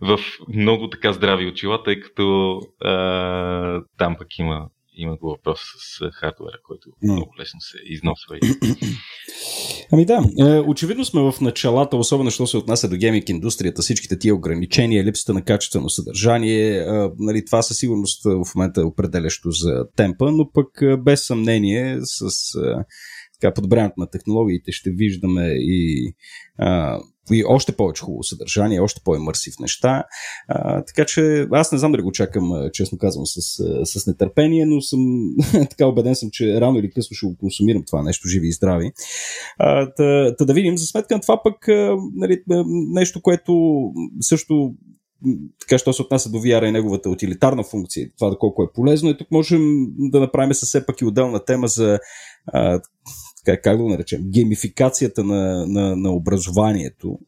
в 0.00 0.18
много 0.54 0.90
така 0.90 1.12
здрави 1.12 1.46
очила, 1.46 1.82
тъй 1.82 2.00
като 2.00 2.60
а, 2.84 3.82
там 3.98 4.16
пък 4.18 4.38
има 4.38 4.68
има 4.96 5.16
го 5.16 5.28
въпрос 5.28 5.60
с 5.60 6.10
хардвера, 6.12 6.58
който 6.66 6.88
mm. 6.88 7.12
много 7.12 7.34
лесно 7.40 7.60
се 7.60 7.78
износва. 7.84 8.38
Ами 9.92 10.04
да, 10.04 10.24
е, 10.38 10.60
очевидно 10.60 11.04
сме 11.04 11.20
в 11.20 11.34
началата, 11.40 11.96
особено 11.96 12.30
що 12.30 12.46
се 12.46 12.56
отнася 12.56 12.88
до 12.88 12.96
гейминг 12.96 13.28
индустрията, 13.28 13.82
всичките 13.82 14.18
тия 14.18 14.34
ограничения, 14.34 15.04
липсата 15.04 15.34
на 15.34 15.42
качествено 15.42 15.90
съдържание, 15.90 16.78
е, 16.78 17.08
нали, 17.18 17.44
това 17.44 17.62
със 17.62 17.76
сигурност 17.76 18.24
в 18.24 18.54
момента 18.54 18.80
е 18.80 18.84
определящо 18.84 19.50
за 19.50 19.84
темпа, 19.96 20.32
но 20.32 20.50
пък 20.50 20.68
е, 20.82 20.96
без 20.96 21.26
съмнение 21.26 21.98
с 22.02 22.28
така, 23.40 23.54
подобряването 23.54 24.00
на 24.00 24.10
технологиите 24.10 24.72
ще 24.72 24.90
виждаме 24.90 25.46
и 25.58 26.14
а, 26.58 27.00
и 27.32 27.44
още 27.44 27.72
повече 27.72 28.02
хубаво 28.02 28.22
съдържание, 28.22 28.80
още 28.80 29.00
по-емърсив 29.04 29.54
неща. 29.60 30.04
А, 30.48 30.84
така 30.84 31.04
че 31.04 31.46
аз 31.52 31.72
не 31.72 31.78
знам 31.78 31.92
дали 31.92 32.02
го 32.02 32.12
чакам, 32.12 32.52
честно 32.72 32.98
казвам, 32.98 33.26
с, 33.26 33.40
с 33.84 34.06
нетърпение, 34.06 34.66
но 34.66 34.80
съм 34.80 35.00
така 35.70 35.86
убеден 35.86 36.14
съм, 36.14 36.28
че 36.32 36.60
рано 36.60 36.78
или 36.78 36.90
късно 36.90 37.14
ще 37.14 37.26
го 37.26 37.36
консумирам 37.36 37.82
това 37.86 38.02
нещо, 38.02 38.28
живи 38.28 38.48
и 38.48 38.52
здрави. 38.52 38.92
А, 39.58 39.92
та, 39.96 40.36
та 40.36 40.44
да 40.44 40.54
видим, 40.54 40.78
за 40.78 40.86
сметка 40.86 41.14
на 41.14 41.20
това 41.20 41.42
пък 41.42 41.68
нали, 42.14 42.42
нещо, 42.92 43.22
което 43.22 43.82
също 44.20 44.74
така, 45.60 45.78
що 45.78 45.92
се 45.92 46.02
отнася 46.02 46.30
до 46.30 46.38
VR 46.38 46.68
и 46.68 46.70
неговата 46.70 47.10
утилитарна 47.10 47.62
функция, 47.62 48.10
това 48.18 48.36
колко 48.40 48.62
е 48.62 48.72
полезно, 48.74 49.10
и 49.10 49.16
тук 49.16 49.30
можем 49.30 49.86
да 49.98 50.20
направим 50.20 50.54
със 50.54 50.68
все 50.68 50.86
пак 50.86 51.00
и 51.00 51.04
отделна 51.04 51.44
тема 51.44 51.68
за 51.68 51.98
а, 52.46 52.80
как, 53.46 53.62
как 53.62 53.76
да 53.76 53.82
го 53.82 53.88
наречем, 53.88 54.30
геймификацията 54.30 55.24
на, 55.24 55.66
на, 55.66 55.96
на 55.96 56.10
образованието 56.10 57.18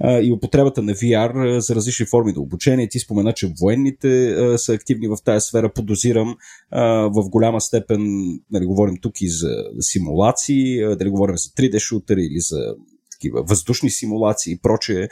а, 0.00 0.20
и 0.20 0.32
употребата 0.32 0.82
на 0.82 0.92
VR 0.92 1.58
за 1.58 1.74
различни 1.74 2.06
форми 2.06 2.32
на 2.32 2.42
обучение. 2.42 2.88
Ти 2.88 2.98
спомена, 2.98 3.32
че 3.32 3.52
военните 3.60 4.30
а, 4.30 4.58
са 4.58 4.72
активни 4.72 5.08
в 5.08 5.16
тази 5.24 5.46
сфера, 5.46 5.72
подозирам 5.72 6.36
а, 6.70 6.84
в 7.08 7.28
голяма 7.30 7.60
степен, 7.60 8.02
нали, 8.50 8.66
говорим 8.66 8.96
тук 9.02 9.20
и 9.20 9.28
за 9.28 9.64
симулации, 9.80 10.80
дали 10.98 11.10
говорим 11.10 11.36
за 11.36 11.48
3D 11.48 11.78
шутери 11.78 12.22
или 12.22 12.40
за 12.40 12.74
такива 13.24 13.42
въздушни 13.42 13.90
симулации 13.90 14.52
и 14.52 14.58
прочее, 14.62 15.08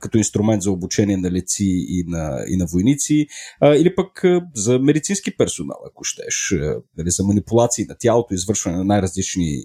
като 0.00 0.18
инструмент 0.18 0.62
за 0.62 0.70
обучение 0.70 1.16
на 1.16 1.30
леци 1.30 1.86
и 1.88 2.04
на, 2.06 2.44
и 2.48 2.56
на 2.56 2.66
войници, 2.66 3.26
или 3.62 3.94
пък 3.94 4.22
за 4.54 4.78
медицински 4.78 5.36
персонал, 5.36 5.76
ако 5.90 6.04
щеш, 6.04 6.52
а, 6.52 6.76
нали, 6.98 7.10
за 7.10 7.24
манипулации 7.24 7.84
на 7.88 7.96
тялото, 7.98 8.34
извършване 8.34 8.76
на 8.76 8.84
най-различни 8.84 9.64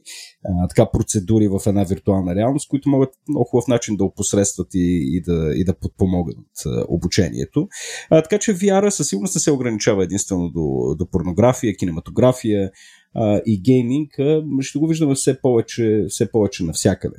така, 0.69 0.91
процедури 0.91 1.47
в 1.47 1.61
една 1.67 1.84
виртуална 1.84 2.36
реалност, 2.36 2.69
които 2.69 2.89
могат 2.89 3.09
много 3.27 3.45
хубав 3.45 3.67
начин 3.67 3.97
да 3.97 4.03
опосредстват 4.03 4.67
и, 4.73 5.17
и, 5.17 5.21
да, 5.21 5.51
и 5.55 5.63
да 5.63 5.73
подпомогнат 5.73 6.47
обучението. 6.88 7.67
Така 8.09 8.38
че 8.38 8.55
VR 8.55 8.89
със 8.89 9.07
сигурност 9.07 9.36
не 9.36 9.41
се 9.41 9.51
ограничава 9.51 10.03
единствено 10.03 10.49
до, 10.49 10.95
до 10.95 11.09
порнография, 11.11 11.75
кинематография, 11.75 12.71
и 13.45 13.62
гейминг, 13.62 14.09
ще 14.62 14.80
го 14.80 14.88
виждаме 14.88 15.16
все 15.16 15.41
повече, 15.41 16.05
все 16.09 16.32
повече 16.32 16.64
навсякъде. 16.64 17.18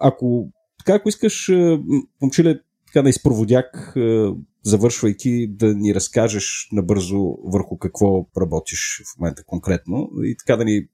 Ако, 0.00 0.48
така, 0.78 0.94
ако 0.94 1.08
искаш, 1.08 1.50
момчиле, 2.22 2.60
така 2.86 3.02
на 3.02 3.08
изпроводяк, 3.08 3.96
завършвайки, 4.62 5.46
да 5.50 5.74
ни 5.74 5.94
разкажеш 5.94 6.68
набързо 6.72 7.36
върху 7.44 7.78
какво 7.78 8.26
работиш 8.40 9.02
в 9.04 9.18
момента 9.18 9.44
конкретно 9.44 10.10
и 10.24 10.36
така 10.36 10.56
да 10.56 10.64
ни, 10.64 10.86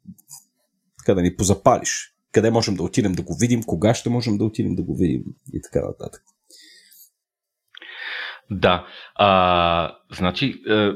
така 0.99 1.15
да 1.15 1.23
ни 1.23 1.37
позапалиш. 1.37 2.15
Къде 2.33 2.51
можем 2.51 2.75
да 2.75 2.83
отидем 2.83 3.13
да 3.13 3.23
го 3.23 3.35
видим, 3.35 3.63
кога 3.63 3.95
ще 3.95 4.11
можем 4.11 4.39
да 4.39 4.45
отидем 4.45 4.75
да 4.75 4.83
го 4.83 4.95
видим 4.95 5.25
и 5.53 5.61
така 5.63 5.87
нататък. 5.87 6.23
Да. 8.53 8.87
А, 9.15 9.95
значи, 10.11 10.63
е, 10.69 10.91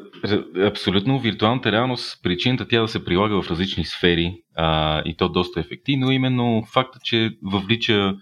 абсолютно 0.66 1.18
виртуалната 1.18 1.72
реалност, 1.72 2.22
причината 2.22 2.68
тя 2.68 2.80
да 2.80 2.88
се 2.88 3.04
прилага 3.04 3.42
в 3.42 3.50
различни 3.50 3.84
сфери 3.84 4.42
а, 4.54 5.02
и 5.04 5.16
то 5.16 5.28
доста 5.28 5.60
ефективно, 5.60 6.10
именно 6.10 6.62
факта, 6.72 6.98
че 7.04 7.30
въвлича 7.42 8.14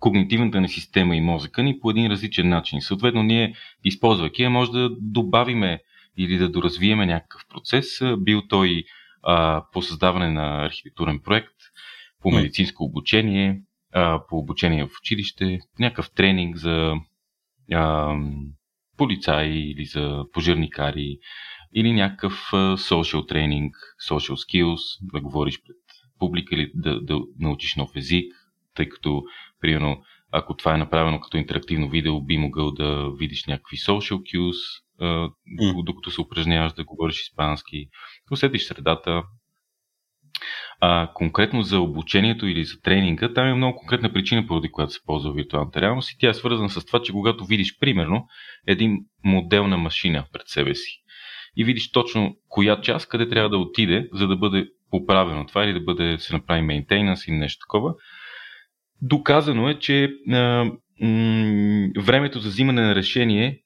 когнитивната 0.00 0.60
ни 0.60 0.68
система 0.68 1.16
и 1.16 1.20
мозъка 1.20 1.62
ни 1.62 1.80
по 1.80 1.90
един 1.90 2.10
различен 2.10 2.48
начин. 2.48 2.80
Съответно, 2.80 3.22
ние, 3.22 3.54
използвайки 3.84 4.42
я, 4.42 4.50
може 4.50 4.70
да 4.70 4.90
добавиме 5.00 5.80
или 6.16 6.36
да 6.36 6.48
доразвиеме 6.48 7.06
някакъв 7.06 7.42
процес, 7.48 7.86
бил 8.18 8.42
той 8.48 8.84
а, 9.22 9.64
по 9.72 9.82
създаване 9.82 10.30
на 10.30 10.64
архитектурен 10.64 11.20
проект, 11.24 11.54
по 12.22 12.30
медицинско 12.30 12.84
обучение, 12.84 13.62
а, 13.92 14.22
по 14.28 14.38
обучение 14.38 14.84
в 14.84 14.90
училище, 15.00 15.58
някакъв 15.78 16.10
тренинг 16.10 16.56
за 16.56 16.94
а, 17.72 18.14
полицаи 19.00 19.70
или 19.70 19.84
за 19.84 20.24
пожарникари 20.32 21.18
или 21.74 21.92
някакъв 21.92 22.50
social 22.76 23.28
тренинг, 23.28 23.74
social 24.10 24.34
skills, 24.34 24.80
да 25.12 25.20
говориш 25.20 25.62
пред 25.62 25.76
публика 26.18 26.54
или 26.54 26.70
да, 26.74 27.00
да 27.00 27.20
научиш 27.38 27.76
нов 27.76 27.90
език, 27.96 28.32
тъй 28.74 28.88
като, 28.88 29.22
примерно, 29.60 30.02
ако 30.32 30.56
това 30.56 30.74
е 30.74 30.78
направено 30.78 31.20
като 31.20 31.36
интерактивно 31.36 31.88
видео, 31.88 32.20
би 32.20 32.38
могъл 32.38 32.72
да 32.72 33.10
видиш 33.18 33.46
някакви 33.46 33.76
social 33.76 34.18
cues, 34.18 34.56
докато 35.84 36.10
се 36.10 36.20
упражняваш 36.20 36.72
да 36.72 36.84
говориш 36.84 37.20
испански, 37.20 37.88
усетиш 38.30 38.64
средата, 38.64 39.22
а, 40.80 41.10
конкретно 41.14 41.62
за 41.62 41.80
обучението 41.80 42.46
или 42.46 42.64
за 42.64 42.80
тренинга, 42.80 43.32
там 43.34 43.46
е 43.46 43.54
много 43.54 43.78
конкретна 43.78 44.12
причина, 44.12 44.46
поради 44.46 44.70
която 44.70 44.92
се 44.92 45.04
ползва 45.06 45.32
виртуалната 45.32 45.80
реалност. 45.80 46.10
И 46.10 46.16
тя 46.18 46.28
е 46.28 46.34
свързана 46.34 46.70
с 46.70 46.84
това, 46.84 47.02
че 47.02 47.12
когато 47.12 47.44
видиш, 47.44 47.78
примерно, 47.78 48.26
един 48.66 48.98
модел 49.24 49.66
на 49.66 49.76
машина 49.76 50.24
пред 50.32 50.48
себе 50.48 50.74
си 50.74 51.00
и 51.56 51.64
видиш 51.64 51.90
точно 51.90 52.36
коя 52.48 52.80
част, 52.80 53.08
къде 53.08 53.28
трябва 53.28 53.50
да 53.50 53.58
отиде, 53.58 54.08
за 54.12 54.28
да 54.28 54.36
бъде 54.36 54.66
поправено 54.90 55.46
това 55.46 55.64
или 55.64 55.72
да 55.72 55.80
бъде 55.80 56.18
се 56.18 56.32
направи 56.32 56.62
мейнтейнанс 56.62 57.26
или 57.26 57.36
нещо 57.36 57.58
такова, 57.66 57.94
доказано 59.02 59.68
е, 59.68 59.78
че 59.78 60.10
а, 60.32 60.64
м- 61.00 61.88
времето 61.98 62.38
за 62.38 62.48
взимане 62.48 62.82
на 62.82 62.94
решение 62.94 63.60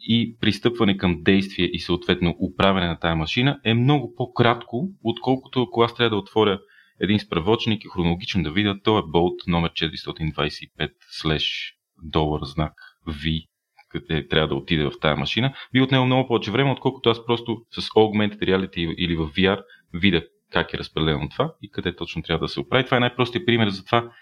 и 0.00 0.36
пристъпване 0.40 0.96
към 0.96 1.22
действие 1.22 1.66
и 1.66 1.78
съответно 1.78 2.36
управяне 2.40 2.86
на 2.86 2.98
тая 2.98 3.16
машина 3.16 3.60
е 3.64 3.74
много 3.74 4.14
по-кратко, 4.14 4.88
отколкото 5.04 5.62
ако 5.62 5.82
аз 5.82 5.94
трябва 5.94 6.10
да 6.10 6.16
отворя 6.16 6.60
един 7.00 7.18
справочник 7.18 7.84
и 7.84 7.88
хронологично 7.88 8.42
да 8.42 8.50
видя, 8.50 8.80
то 8.84 8.98
е 8.98 9.02
болт 9.06 9.34
номер 9.46 9.72
425 9.72 10.90
слеш 11.10 11.74
долар 12.02 12.40
знак 12.44 12.72
V, 13.08 13.46
къде 13.88 14.28
трябва 14.28 14.48
да 14.48 14.54
отиде 14.54 14.84
в 14.84 14.92
тая 15.00 15.16
машина, 15.16 15.54
би 15.72 15.80
отнело 15.80 16.06
много 16.06 16.28
повече 16.28 16.50
време, 16.50 16.70
отколкото 16.70 17.10
аз 17.10 17.26
просто 17.26 17.62
с 17.70 17.80
Augmented 17.80 18.38
Reality 18.38 18.94
или 18.94 19.16
в 19.16 19.28
VR 19.28 19.62
видя 19.94 20.22
как 20.52 20.74
е 20.74 20.78
разпределено 20.78 21.28
това 21.28 21.54
и 21.62 21.70
къде 21.70 21.96
точно 21.96 22.22
трябва 22.22 22.44
да 22.44 22.48
се 22.48 22.60
оправи. 22.60 22.84
Това 22.84 22.96
е 22.96 23.00
най-простият 23.00 23.46
пример 23.46 23.68
за 23.68 23.84
това 23.84 24.12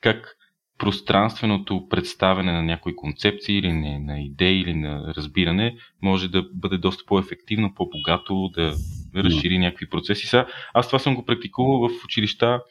как 0.00 0.36
пространственото 0.80 1.86
представяне 1.90 2.52
на 2.52 2.62
някои 2.62 2.96
концепции 2.96 3.58
или 3.58 3.72
на, 3.72 3.98
на 3.98 4.20
идеи 4.20 4.60
или 4.60 4.74
на 4.74 5.14
разбиране 5.16 5.76
може 6.02 6.28
да 6.28 6.42
бъде 6.54 6.78
доста 6.78 7.04
по-ефективно, 7.06 7.74
по-богато, 7.74 8.50
да 8.54 8.74
разшири 9.16 9.58
някакви 9.58 9.88
процеси. 9.88 10.26
Са, 10.26 10.46
аз 10.74 10.86
това 10.86 10.98
съм 10.98 11.14
го 11.14 11.24
практикувал 11.24 11.88
в 11.88 12.04
училища. 12.04 12.62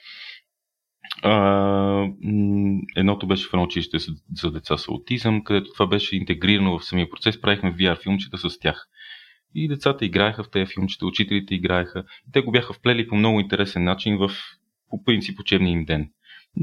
А, 1.23 2.07
едното 2.95 3.27
беше 3.27 3.47
в 3.49 3.53
едно 3.53 3.63
училище 3.63 3.97
за 4.35 4.51
деца 4.51 4.77
с 4.77 4.87
аутизъм, 4.87 5.43
където 5.43 5.73
това 5.73 5.87
беше 5.87 6.15
интегрирано 6.15 6.79
в 6.79 6.85
самия 6.85 7.09
процес. 7.09 7.41
Правихме 7.41 7.73
VR 7.73 8.03
филмчета 8.03 8.37
с 8.37 8.59
тях. 8.59 8.87
И 9.55 9.67
децата 9.67 10.05
играеха 10.05 10.43
в 10.43 10.49
тези 10.51 10.73
филмчета, 10.73 11.05
учителите 11.05 11.55
играеха. 11.55 12.03
И 12.27 12.31
те 12.31 12.41
го 12.41 12.51
бяха 12.51 12.73
вплели 12.73 13.07
по 13.07 13.15
много 13.15 13.39
интересен 13.39 13.83
начин 13.83 14.17
в 14.17 14.31
по 14.89 15.03
принцип 15.03 15.39
учебния 15.39 15.71
им 15.71 15.85
ден. 15.85 16.09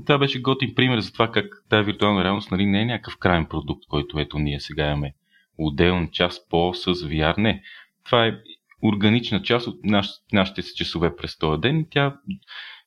Това 0.04 0.18
беше 0.18 0.40
готин 0.40 0.74
пример 0.74 1.00
за 1.00 1.12
това 1.12 1.30
как 1.30 1.46
тази 1.70 1.86
виртуална 1.86 2.24
реалност 2.24 2.50
нали, 2.50 2.66
не 2.66 2.82
е 2.82 2.86
някакъв 2.86 3.16
крайен 3.18 3.46
продукт, 3.46 3.82
който 3.88 4.18
ето 4.18 4.38
ние 4.38 4.60
сега 4.60 4.86
имаме 4.86 5.12
отделен 5.58 6.10
час 6.12 6.48
по 6.48 6.74
с 6.74 6.86
VR. 6.86 7.38
Не. 7.38 7.62
Това 8.04 8.26
е 8.26 8.38
органична 8.82 9.42
част 9.42 9.66
от 9.66 9.84
наш, 9.84 10.08
нашите 10.32 10.62
си 10.62 10.72
часове 10.76 11.16
през 11.16 11.38
този 11.38 11.60
ден. 11.60 11.86
Тя 11.90 12.16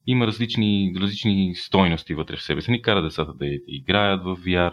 има 0.08 0.28
различни, 0.28 0.94
различни 1.02 1.56
стойности 1.56 2.14
вътре 2.14 2.36
в 2.36 2.44
себе 2.44 2.62
си. 2.62 2.72
Ни 2.72 2.82
кара 2.82 3.02
децата 3.02 3.34
да 3.34 3.46
играят 3.68 4.24
в 4.24 4.38
VR, 4.38 4.72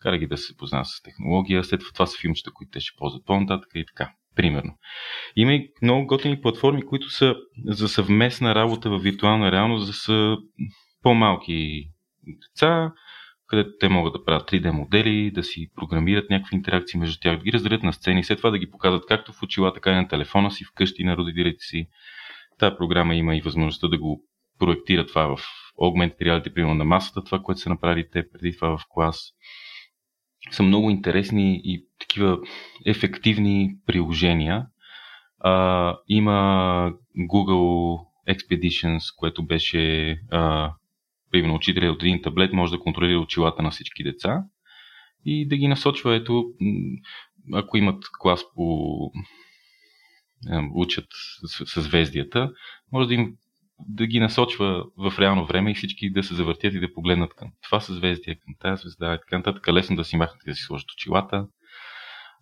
кара 0.00 0.18
ги 0.18 0.26
да 0.26 0.36
се 0.36 0.56
познават 0.56 0.86
с 0.86 1.02
технология. 1.02 1.64
След 1.64 1.80
това 1.94 2.06
са 2.06 2.18
филмчета, 2.20 2.50
които 2.54 2.70
те 2.70 2.80
ще 2.80 2.96
ползват 2.98 3.26
по-нататък 3.26 3.68
и 3.74 3.84
така. 3.86 4.12
Примерно. 4.36 4.78
Има 5.36 5.52
и 5.52 5.68
много 5.82 6.06
готини 6.06 6.40
платформи, 6.40 6.86
които 6.86 7.10
са 7.10 7.34
за 7.64 7.88
съвместна 7.88 8.54
работа 8.54 8.90
в 8.90 8.98
виртуална 8.98 9.52
реалност, 9.52 9.86
за 9.86 9.92
са 9.92 10.36
по-малки 11.06 11.88
деца, 12.26 12.92
където 13.46 13.70
те 13.80 13.88
могат 13.88 14.12
да 14.12 14.24
правят 14.24 14.50
3D 14.50 14.70
модели, 14.70 15.30
да 15.30 15.42
си 15.42 15.70
програмират 15.76 16.30
някакви 16.30 16.56
интеракции 16.56 17.00
между 17.00 17.18
тях, 17.20 17.38
да 17.38 17.44
ги 17.44 17.52
разделят 17.52 17.82
на 17.82 17.92
сцени, 17.92 18.24
след 18.24 18.38
това 18.38 18.50
да 18.50 18.58
ги 18.58 18.70
показват 18.70 19.06
както 19.08 19.32
в 19.32 19.42
очила, 19.42 19.74
така 19.74 19.92
и 19.92 19.94
на 19.94 20.08
телефона 20.08 20.50
си, 20.50 20.64
вкъщи 20.64 21.04
на 21.04 21.16
родителите 21.16 21.64
си. 21.64 21.86
Тая 22.58 22.78
програма 22.78 23.14
има 23.14 23.36
и 23.36 23.40
възможността 23.40 23.88
да 23.88 23.98
го 23.98 24.22
проектира 24.58 25.06
това 25.06 25.36
в 25.36 25.40
Augmented 25.80 26.22
Reality, 26.22 26.54
примерно 26.54 26.74
на 26.74 26.84
масата, 26.84 27.24
това, 27.24 27.38
което 27.38 27.60
са 27.60 27.70
направили 27.70 28.08
те 28.12 28.30
преди 28.30 28.56
това 28.56 28.78
в 28.78 28.82
клас. 28.88 29.32
Са 30.50 30.62
много 30.62 30.90
интересни 30.90 31.60
и 31.64 31.84
такива 32.00 32.38
ефективни 32.86 33.76
приложения. 33.86 34.66
А, 35.40 35.96
има 36.08 36.92
Google 37.18 37.98
Expeditions, 38.28 39.16
което 39.16 39.46
беше 39.46 40.16
а, 40.30 40.72
примерно 41.30 41.54
учителя 41.54 41.92
от 41.92 42.02
един 42.02 42.22
таблет 42.22 42.52
може 42.52 42.72
да 42.72 42.80
контролира 42.80 43.20
очилата 43.20 43.62
на 43.62 43.70
всички 43.70 44.04
деца 44.04 44.42
и 45.24 45.48
да 45.48 45.56
ги 45.56 45.68
насочва, 45.68 46.14
ето, 46.14 46.44
ако 47.52 47.76
имат 47.76 48.04
клас 48.20 48.44
по 48.54 48.96
учат 50.74 51.06
съзвездията, 51.66 52.52
може 52.92 53.08
да 53.08 53.14
им 53.14 53.36
да 53.88 54.06
ги 54.06 54.20
насочва 54.20 54.84
в 54.96 55.14
реално 55.18 55.46
време 55.46 55.70
и 55.70 55.74
всички 55.74 56.10
да 56.10 56.22
се 56.22 56.34
завъртят 56.34 56.74
и 56.74 56.80
да 56.80 56.92
погледнат 56.92 57.34
към 57.34 57.52
това 57.62 57.80
съзвездие, 57.80 58.34
към 58.34 58.54
тази 58.60 58.80
звезда 58.80 59.14
и 59.14 59.18
така 59.18 59.36
нататък. 59.38 59.68
Лесно 59.68 59.96
да 59.96 60.04
си 60.04 60.16
махнат 60.16 60.42
и 60.46 60.50
да 60.50 60.54
си 60.54 60.62
сложат 60.62 60.92
очилата. 60.92 61.46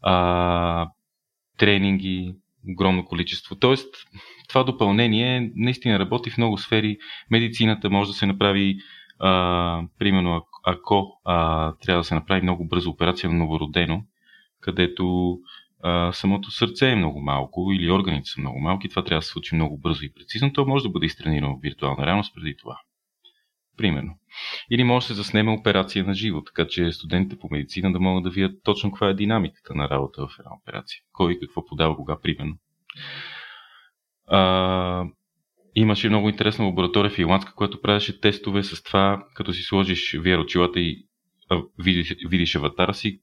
А, 0.02 0.88
тренинги, 1.58 2.34
огромно 2.72 3.04
количество. 3.04 3.56
Тоест, 3.56 3.94
това 4.48 4.64
допълнение 4.64 5.52
наистина 5.56 5.98
работи 5.98 6.30
в 6.30 6.38
много 6.38 6.58
сфери. 6.58 6.98
Медицината 7.30 7.90
може 7.90 8.10
да 8.10 8.14
се 8.14 8.26
направи, 8.26 8.76
а, 9.18 9.82
примерно, 9.98 10.46
ако 10.66 11.20
а, 11.24 11.72
трябва 11.72 12.00
да 12.00 12.04
се 12.04 12.14
направи 12.14 12.42
много 12.42 12.68
бързо 12.68 12.90
операция 12.90 13.30
на 13.30 13.36
новородено, 13.36 14.02
където 14.60 15.36
а, 15.82 16.12
самото 16.12 16.50
сърце 16.50 16.90
е 16.90 16.96
много 16.96 17.20
малко 17.20 17.72
или 17.72 17.90
органите 17.90 18.28
са 18.28 18.40
много 18.40 18.60
малки, 18.60 18.88
това 18.88 19.04
трябва 19.04 19.18
да 19.18 19.24
се 19.24 19.32
случи 19.32 19.54
много 19.54 19.78
бързо 19.78 20.04
и 20.04 20.12
прецизно, 20.12 20.52
то 20.52 20.66
може 20.66 20.84
да 20.84 20.90
бъде 20.90 21.06
изтренирано 21.06 21.56
в 21.56 21.62
виртуална 21.62 22.06
реалност 22.06 22.34
преди 22.34 22.56
това. 22.56 22.80
Примерно. 23.76 24.18
Или 24.70 24.84
може 24.84 25.04
да 25.04 25.06
се 25.06 25.14
заснеме 25.14 25.50
операция 25.50 26.04
на 26.04 26.14
живо, 26.14 26.42
така 26.42 26.66
че 26.66 26.92
студентите 26.92 27.40
по 27.40 27.48
медицина 27.50 27.92
да 27.92 28.00
могат 28.00 28.24
да 28.24 28.30
видят 28.30 28.52
точно 28.64 28.90
каква 28.90 29.08
е 29.08 29.14
динамиката 29.14 29.74
на 29.74 29.88
работа 29.88 30.26
в 30.26 30.38
една 30.38 30.50
операция. 30.62 31.00
Кой 31.12 31.38
какво 31.40 31.64
подава, 31.64 31.96
кога, 31.96 32.20
примерно. 32.20 32.56
А, 34.26 35.04
имаше 35.74 36.08
много 36.08 36.28
интересна 36.28 36.64
лаборатория 36.64 37.10
в 37.10 37.18
Ирландска, 37.18 37.54
която 37.54 37.80
правеше 37.80 38.20
тестове 38.20 38.62
с 38.62 38.82
това, 38.82 39.26
като 39.34 39.52
си 39.52 39.62
сложиш 39.62 40.12
VR 40.12 40.42
очилата 40.42 40.80
и 40.80 41.06
а, 41.50 41.62
видиш, 41.78 42.14
видиш 42.28 42.54
аватара 42.54 42.94
си, 42.94 43.20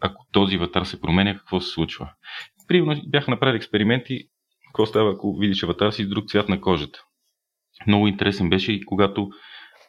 ако 0.00 0.26
този 0.32 0.56
аватар 0.56 0.84
се 0.84 1.00
променя, 1.00 1.38
какво 1.38 1.60
се 1.60 1.70
случва. 1.70 2.10
Примерно 2.68 3.02
бяха 3.06 3.30
направили 3.30 3.56
експерименти, 3.56 4.20
какво 4.66 4.86
става, 4.86 5.12
ако 5.12 5.36
видиш 5.36 5.62
аватара 5.62 5.92
си 5.92 6.04
с 6.04 6.08
друг 6.08 6.28
цвят 6.28 6.48
на 6.48 6.60
кожата. 6.60 6.98
Много 7.86 8.08
интересен 8.08 8.50
беше 8.50 8.72
и 8.72 8.84
когато 8.84 9.30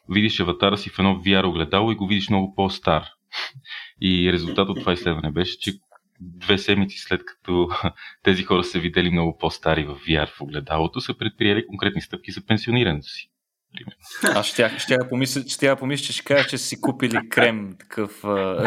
видиш 0.10 0.40
аватара 0.40 0.78
си 0.78 0.90
в 0.90 1.00
едно 1.00 1.16
VR 1.16 1.48
огледало 1.48 1.92
и 1.92 1.96
го 1.96 2.08
видиш 2.08 2.30
много 2.30 2.56
по-стар. 2.56 3.04
И 4.02 4.34
резултат 4.34 4.70
от 4.70 4.80
това 4.80 4.94
изследване 4.94 5.32
беше, 5.32 5.60
че 5.60 5.74
две 6.20 6.58
седмици 6.58 6.98
след 6.98 7.26
като 7.26 7.70
тези 8.24 8.44
хора 8.44 8.64
са 8.64 8.80
видели 8.80 9.12
много 9.12 9.38
по-стари 9.38 9.84
в 9.84 9.96
VR 9.96 10.28
в 10.28 10.42
огледалото, 10.42 11.02
са 11.02 11.18
предприели 11.18 11.68
конкретни 11.68 12.02
стъпки 12.02 12.32
за 12.32 12.46
пенсионирането 12.46 13.08
си. 13.08 13.30
Аз 14.24 14.48
ще, 14.48 14.80
ще 14.80 14.94
я 14.94 15.10
помисля, 15.10 15.42
ще 15.48 15.68
я 15.68 15.76
помисля, 15.76 16.06
че 16.06 16.14
ще 16.14 16.24
кажа, 16.24 16.48
че 16.50 16.58
си 16.58 16.82
купили 16.82 17.30
крем, 17.30 17.76
такъв 17.80 18.22
uh, 18.22 18.64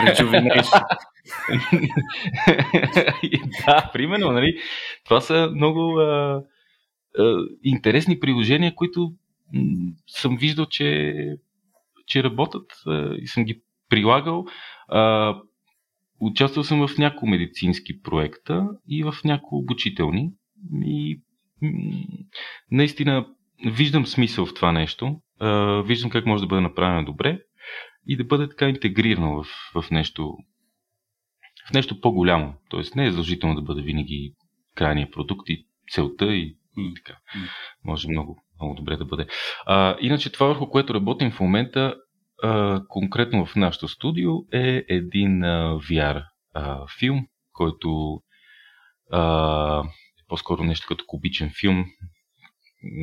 да, 3.66 3.90
примерно, 3.92 4.32
нали? 4.32 4.58
Това 5.04 5.20
са 5.20 5.50
много 5.54 5.98
а, 5.98 6.42
а, 7.18 7.36
интересни 7.62 8.20
приложения, 8.20 8.74
които 8.74 9.12
съм 10.06 10.36
виждал, 10.36 10.66
че, 10.66 11.14
че 12.06 12.24
работят 12.24 12.72
и 13.22 13.26
съм 13.26 13.44
ги 13.44 13.62
прилагал. 13.88 14.46
Участвал 16.20 16.64
съм 16.64 16.88
в 16.88 16.98
няколко 16.98 17.26
медицински 17.26 18.02
проекта 18.02 18.68
и 18.88 19.04
в 19.04 19.14
няколко 19.24 19.56
обучителни. 19.56 20.30
И 20.84 21.20
наистина 22.70 23.26
виждам 23.66 24.06
смисъл 24.06 24.46
в 24.46 24.54
това 24.54 24.72
нещо. 24.72 25.20
Виждам 25.84 26.10
как 26.10 26.26
може 26.26 26.42
да 26.42 26.46
бъде 26.46 26.60
направено 26.60 27.04
добре 27.04 27.40
и 28.06 28.16
да 28.16 28.24
бъде 28.24 28.48
така 28.48 28.68
интегрирано 28.68 29.42
в, 29.42 29.46
в 29.82 29.90
нещо 29.90 30.36
в 31.68 31.72
нещо 31.72 32.00
по-голямо. 32.00 32.54
Тоест 32.68 32.96
не 32.96 33.06
е 33.06 33.10
задължително 33.10 33.54
да 33.54 33.62
бъде 33.62 33.82
винаги 33.82 34.34
крайния 34.74 35.10
продукт 35.10 35.48
и 35.48 35.66
целта 35.90 36.34
и, 36.34 36.56
и 36.78 36.94
така. 36.94 37.18
Може 37.84 38.08
много, 38.08 38.42
много 38.60 38.74
добре 38.74 38.96
да 38.96 39.04
бъде. 39.04 39.26
А, 39.66 39.96
иначе 40.00 40.32
това, 40.32 40.46
върху 40.46 40.70
което 40.70 40.94
работим 40.94 41.30
в 41.30 41.40
момента, 41.40 41.94
а, 42.42 42.82
конкретно 42.88 43.46
в 43.46 43.56
нашото 43.56 43.88
студио, 43.88 44.32
е 44.52 44.84
един 44.88 45.44
а, 45.44 45.78
VR 45.78 46.24
а, 46.54 46.86
филм, 46.98 47.26
който 47.52 48.20
а, 49.12 49.84
е 49.84 50.22
по-скоро 50.28 50.64
нещо 50.64 50.86
като 50.88 51.04
кубичен 51.06 51.50
филм, 51.60 51.84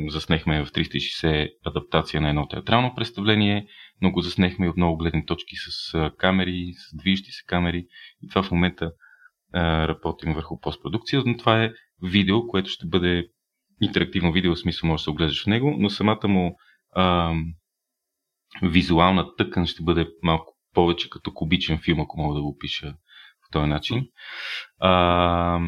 заснехме 0.08 0.64
в 0.64 0.70
360 0.70 1.50
адаптация 1.66 2.20
на 2.20 2.28
едно 2.28 2.48
театрално 2.48 2.94
представление, 2.94 3.66
но 4.02 4.10
го 4.10 4.20
заснехме 4.20 4.68
от 4.68 4.76
много 4.76 4.96
гледни 4.96 5.26
точки 5.26 5.56
с 5.56 6.10
камери, 6.18 6.72
с 6.76 6.96
движещи 6.96 7.30
се 7.30 7.44
камери. 7.46 7.86
И 8.22 8.28
това 8.28 8.42
в 8.42 8.50
момента 8.50 8.92
а, 9.52 9.88
работим 9.88 10.34
върху 10.34 10.60
постпродукция, 10.60 11.22
но 11.26 11.36
това 11.36 11.64
е 11.64 11.72
видео, 12.02 12.46
което 12.46 12.70
ще 12.70 12.86
бъде 12.86 13.28
интерактивно 13.80 14.32
видео, 14.32 14.54
в 14.54 14.58
смисъл 14.58 14.88
може 14.88 15.00
да 15.00 15.04
се 15.04 15.10
огледаш 15.10 15.44
в 15.44 15.46
него, 15.46 15.76
но 15.78 15.90
самата 15.90 16.28
му 16.28 16.56
а, 16.92 17.34
визуална 18.62 19.36
тъкан 19.36 19.66
ще 19.66 19.82
бъде 19.82 20.08
малко 20.22 20.56
повече 20.74 21.10
като 21.10 21.34
кубичен 21.34 21.78
филм, 21.78 22.00
ако 22.00 22.20
мога 22.20 22.34
да 22.34 22.42
го 22.42 22.48
опиша 22.48 22.94
по 23.42 23.48
този 23.52 23.68
начин. 23.68 24.06
А, 24.78 25.60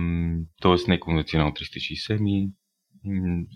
тоест 0.62 0.89
не 0.89 1.01
конвенционално 1.01 1.53
360, 1.53 2.20
ми 2.20 2.49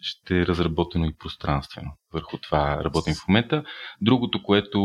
ще 0.01 0.40
е 0.40 0.47
разработено 0.47 1.06
и 1.06 1.16
пространствено. 1.18 1.90
Върху 2.12 2.39
това 2.39 2.85
работим 2.85 3.14
в 3.14 3.28
момента. 3.28 3.64
Другото, 4.01 4.43
което 4.43 4.81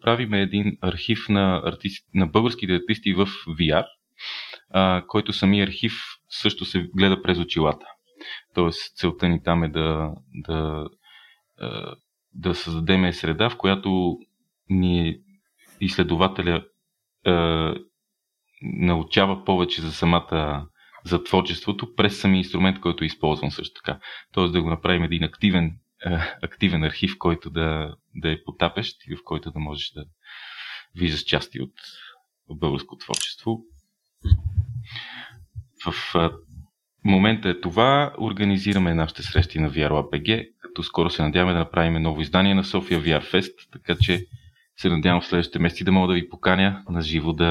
правим 0.00 0.34
е 0.34 0.42
един 0.42 0.76
архив 0.80 1.28
на, 1.28 1.62
артист, 1.64 2.06
на 2.14 2.26
българските 2.26 2.74
артисти 2.74 3.14
в 3.14 3.26
VR, 3.26 3.84
а, 4.70 5.04
който 5.06 5.32
сами 5.32 5.62
архив 5.62 5.92
също 6.28 6.64
се 6.64 6.88
гледа 6.96 7.22
през 7.22 7.38
очилата. 7.38 7.86
Тоест, 8.54 8.96
целта 8.96 9.28
ни 9.28 9.42
там 9.42 9.64
е 9.64 9.68
да, 9.68 10.14
да, 10.34 10.88
да 12.34 12.54
създадем 12.54 13.12
среда, 13.12 13.50
в 13.50 13.56
която 13.56 14.18
ние 14.70 15.20
изследователя 15.80 16.64
научава 18.62 19.44
повече 19.44 19.82
за 19.82 19.92
самата 19.92 20.66
за 21.04 21.24
творчеството 21.24 21.94
през 21.94 22.20
самия 22.20 22.38
инструмент, 22.38 22.80
който 22.80 23.04
е 23.04 23.06
използван 23.06 23.50
също 23.50 23.80
така. 23.84 24.00
Тоест 24.32 24.52
да 24.52 24.62
го 24.62 24.70
направим 24.70 25.04
един 25.04 25.24
активен, 25.24 25.78
е, 26.06 26.18
активен 26.42 26.84
архив, 26.84 27.18
който 27.18 27.50
да, 27.50 27.94
да 28.14 28.32
е 28.32 28.42
потапещ 28.44 28.96
и 29.08 29.16
в 29.16 29.24
който 29.24 29.50
да 29.50 29.58
можеш 29.58 29.90
да 29.90 30.04
виждаш 30.94 31.20
части 31.20 31.60
от, 31.60 31.72
българско 32.50 32.96
творчество. 32.96 33.60
В 35.86 36.14
е, 36.14 36.28
момента 37.04 37.48
е 37.48 37.60
това. 37.60 38.14
Организираме 38.18 38.94
нашите 38.94 39.22
срещи 39.22 39.58
на 39.58 39.70
VRLAPG, 39.70 40.48
като 40.58 40.82
скоро 40.82 41.10
се 41.10 41.22
надяваме 41.22 41.52
да 41.52 41.58
направим 41.58 42.02
ново 42.02 42.20
издание 42.20 42.54
на 42.54 42.64
София 42.64 43.00
VR 43.00 43.32
Fest, 43.32 43.52
така 43.72 43.96
че 44.00 44.26
се 44.76 44.88
надявам 44.88 45.20
в 45.20 45.26
следващите 45.26 45.58
месеци 45.58 45.84
да 45.84 45.92
мога 45.92 46.08
да 46.08 46.14
ви 46.14 46.28
поканя 46.28 46.82
на 46.88 47.02
живо 47.02 47.32
да, 47.32 47.44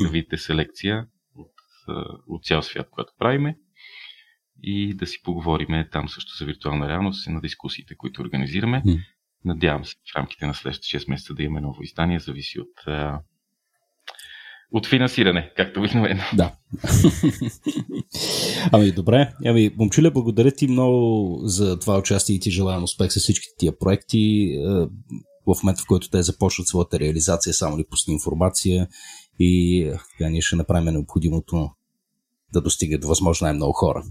да 0.00 0.08
видите 0.08 0.36
селекция 0.36 1.06
от 2.26 2.44
цял 2.44 2.62
свят, 2.62 2.88
което 2.90 3.12
правиме 3.18 3.56
и 4.62 4.94
да 4.94 5.06
си 5.06 5.22
поговориме 5.22 5.88
там 5.92 6.08
също 6.08 6.36
за 6.38 6.44
виртуална 6.44 6.88
реалност 6.88 7.26
и 7.26 7.30
на 7.30 7.40
дискусиите, 7.40 7.94
които 7.96 8.22
организираме. 8.22 8.82
Надявам 9.44 9.84
се 9.84 9.94
в 10.12 10.16
рамките 10.16 10.46
на 10.46 10.54
следващите 10.54 10.98
6 10.98 11.10
месеца 11.10 11.34
да 11.34 11.42
имаме 11.42 11.60
ново 11.60 11.82
издание, 11.82 12.18
зависи 12.18 12.60
от, 12.60 12.86
от 14.72 14.86
финансиране, 14.86 15.52
както 15.56 15.80
обикновено. 15.80 16.22
Да. 16.36 16.52
ами 18.72 18.92
добре. 18.92 19.32
Ами, 19.44 19.70
момчиле, 19.78 20.10
благодаря 20.10 20.50
ти 20.50 20.66
много 20.66 21.38
за 21.42 21.78
това 21.78 21.98
участие 21.98 22.36
и 22.36 22.40
ти 22.40 22.50
желаем 22.50 22.82
успех 22.82 23.12
с 23.12 23.20
всичките 23.20 23.54
тия 23.58 23.78
проекти. 23.78 24.56
В 25.46 25.62
момента, 25.62 25.82
в 25.82 25.86
който 25.86 26.10
те 26.10 26.22
започнат 26.22 26.68
своята 26.68 26.98
реализация, 26.98 27.54
само 27.54 27.78
ли 27.78 27.84
пусни 27.90 28.14
информация 28.14 28.88
и 29.38 29.84
така, 30.12 30.30
ние 30.30 30.40
ще 30.40 30.56
направим 30.56 30.94
необходимото 30.94 31.70
да 32.52 32.60
достига 32.60 32.98
до 32.98 33.08
възможно 33.08 33.44
най-много 33.44 33.72
хора. 33.72 34.04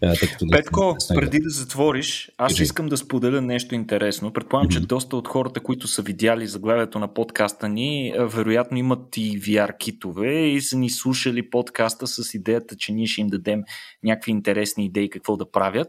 Тъй 0.00 0.28
като 0.28 0.46
Петко, 0.50 0.96
не 1.10 1.16
преди 1.16 1.38
да 1.38 1.50
затвориш, 1.50 2.30
аз 2.38 2.52
Кажи. 2.52 2.62
искам 2.62 2.86
да 2.86 2.96
споделя 2.96 3.40
нещо 3.40 3.74
интересно. 3.74 4.32
Предполагам, 4.32 4.70
mm-hmm. 4.70 4.80
че 4.80 4.86
доста 4.86 5.16
от 5.16 5.28
хората, 5.28 5.60
които 5.60 5.88
са 5.88 6.02
видяли 6.02 6.46
заглавието 6.46 6.98
на 6.98 7.14
подкаста 7.14 7.68
ни, 7.68 8.14
вероятно 8.18 8.78
имат 8.78 9.16
и 9.16 9.40
VR-китове 9.40 10.30
и 10.30 10.60
са 10.60 10.76
ни 10.76 10.90
слушали 10.90 11.50
подкаста 11.50 12.06
с 12.06 12.34
идеята, 12.34 12.76
че 12.76 12.92
ние 12.92 13.06
ще 13.06 13.20
им 13.20 13.26
дадем 13.26 13.62
някакви 14.04 14.30
интересни 14.30 14.84
идеи 14.84 15.10
какво 15.10 15.36
да 15.36 15.50
правят. 15.50 15.88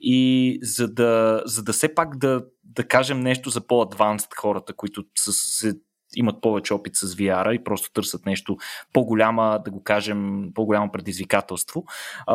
И 0.00 0.58
за 0.62 0.88
да, 0.88 1.42
за 1.46 1.62
да 1.62 1.72
все 1.72 1.94
пак 1.94 2.18
да, 2.18 2.42
да 2.64 2.88
кажем 2.88 3.20
нещо 3.20 3.50
за 3.50 3.66
по-адванст 3.66 4.34
хората, 4.34 4.72
които 4.72 5.04
са 5.18 5.32
се 5.32 5.74
имат 6.16 6.40
повече 6.40 6.74
опит 6.74 6.96
с 6.96 7.14
VR 7.14 7.52
и 7.52 7.64
просто 7.64 7.92
търсят 7.92 8.26
нещо 8.26 8.56
по-голяма, 8.92 9.62
да 9.64 9.70
го 9.70 9.82
кажем, 9.82 10.50
по-голямо 10.54 10.92
предизвикателство. 10.92 11.84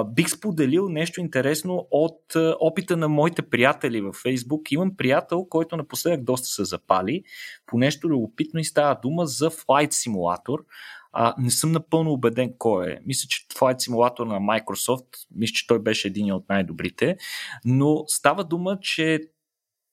Бих 0.06 0.30
споделил 0.30 0.90
нещо 0.90 1.22
интересно 1.22 1.88
от 1.92 2.22
опита 2.60 2.98
на 2.98 3.10
моите 3.10 3.42
приятели 3.42 4.02
във 4.02 4.24
Facebook. 4.24 4.74
Имам 4.74 4.98
приятел, 4.98 5.46
който 5.46 5.78
напоследък 5.78 6.24
доста 6.24 6.48
се 6.48 6.66
запали 6.66 7.24
по 7.66 7.78
нещо 7.78 8.10
любопитно 8.10 8.60
и 8.60 8.66
става 8.66 9.00
дума 9.02 9.26
за 9.26 9.50
Flight 9.50 9.92
Simulator. 9.92 10.58
А, 11.18 11.36
не 11.38 11.52
съм 11.52 11.72
напълно 11.72 12.12
убеден 12.12 12.54
кой 12.58 12.88
е. 12.88 13.00
Мисля, 13.06 13.28
че 13.30 13.48
Flight 13.48 13.78
Simulator 13.78 14.24
на 14.24 14.40
Microsoft, 14.40 15.06
мисля, 15.36 15.54
че 15.54 15.68
той 15.68 15.80
беше 15.80 16.08
един 16.08 16.34
от 16.34 16.50
най-добрите, 16.50 17.18
но 17.66 18.04
става 18.08 18.44
дума, 18.44 18.78
че 18.82 19.22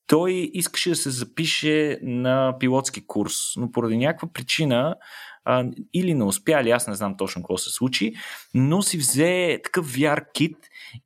той 0.07 0.51
искаше 0.55 0.91
да 0.91 0.97
се 0.97 1.11
запише 1.11 1.99
на 2.03 2.57
пилотски 2.61 3.07
курс, 3.07 3.35
но 3.57 3.73
поради 3.73 3.97
някаква 3.97 4.29
причина 4.33 4.97
а, 5.45 5.65
или 5.95 6.15
не 6.15 6.24
успя, 6.24 6.61
или 6.61 6.70
аз 6.70 6.87
не 6.87 6.95
знам 6.95 7.16
точно 7.16 7.43
какво 7.43 7.59
се 7.59 7.70
случи, 7.70 8.15
но 8.55 8.83
си 8.83 8.99
взе 8.99 9.61
такъв 9.65 9.95
VR 9.95 10.33
кит 10.33 10.57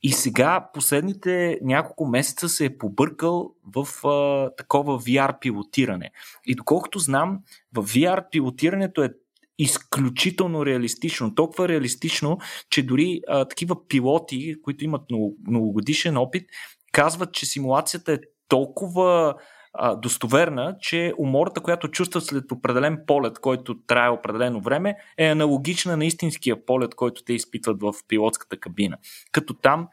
и 0.02 0.12
сега 0.12 0.70
последните 0.74 1.58
няколко 1.62 2.06
месеца 2.06 2.48
се 2.48 2.64
е 2.64 2.78
побъркал 2.78 3.54
в 3.74 4.08
а, 4.08 4.50
такова 4.56 4.98
VR 5.00 5.38
пилотиране. 5.40 6.10
И 6.46 6.54
доколкото 6.54 6.98
знам, 6.98 7.38
в 7.74 7.86
VR 7.86 8.30
пилотирането 8.30 9.02
е 9.02 9.10
изключително 9.58 10.66
реалистично. 10.66 11.34
Толкова 11.34 11.68
реалистично, 11.68 12.38
че 12.70 12.82
дори 12.82 13.20
а, 13.28 13.44
такива 13.44 13.88
пилоти, 13.88 14.54
които 14.62 14.84
имат 14.84 15.10
много, 15.10 15.36
многогодишен 15.48 16.16
опит, 16.16 16.50
казват, 16.92 17.32
че 17.32 17.46
симулацията 17.46 18.12
е 18.12 18.18
толкова 18.48 19.34
а, 19.74 19.94
достоверна, 19.96 20.76
че 20.80 21.12
умората, 21.18 21.60
която 21.60 21.88
чувстват 21.88 22.24
след 22.24 22.52
определен 22.52 22.98
полет, 23.06 23.38
който 23.38 23.74
трае 23.86 24.10
определено 24.10 24.60
време, 24.60 24.94
е 25.18 25.26
аналогична 25.26 25.96
на 25.96 26.04
истинския 26.04 26.66
полет, 26.66 26.94
който 26.94 27.24
те 27.24 27.32
изпитват 27.32 27.80
в 27.80 27.94
пилотската 28.08 28.56
кабина. 28.56 28.96
Като 29.32 29.54
там 29.54 29.88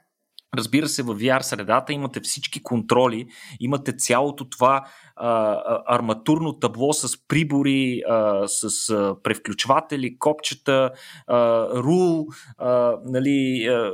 Разбира 0.58 0.88
се, 0.88 1.04
в 1.04 1.16
VR 1.16 1.42
средата 1.42 1.94
имате 1.94 2.20
всички 2.20 2.64
контроли, 2.64 3.28
имате 3.60 3.98
цялото 3.98 4.50
това 4.50 4.86
а, 5.16 5.60
арматурно 5.88 6.60
табло 6.60 6.94
с 6.94 7.28
прибори, 7.28 8.02
а, 8.10 8.48
с 8.48 8.90
а, 8.90 9.16
превключватели, 9.24 10.18
копчета, 10.20 10.92
а, 11.28 11.68
рул, 11.70 12.28
а, 12.58 12.98
нали, 13.06 13.66
а, 13.66 13.94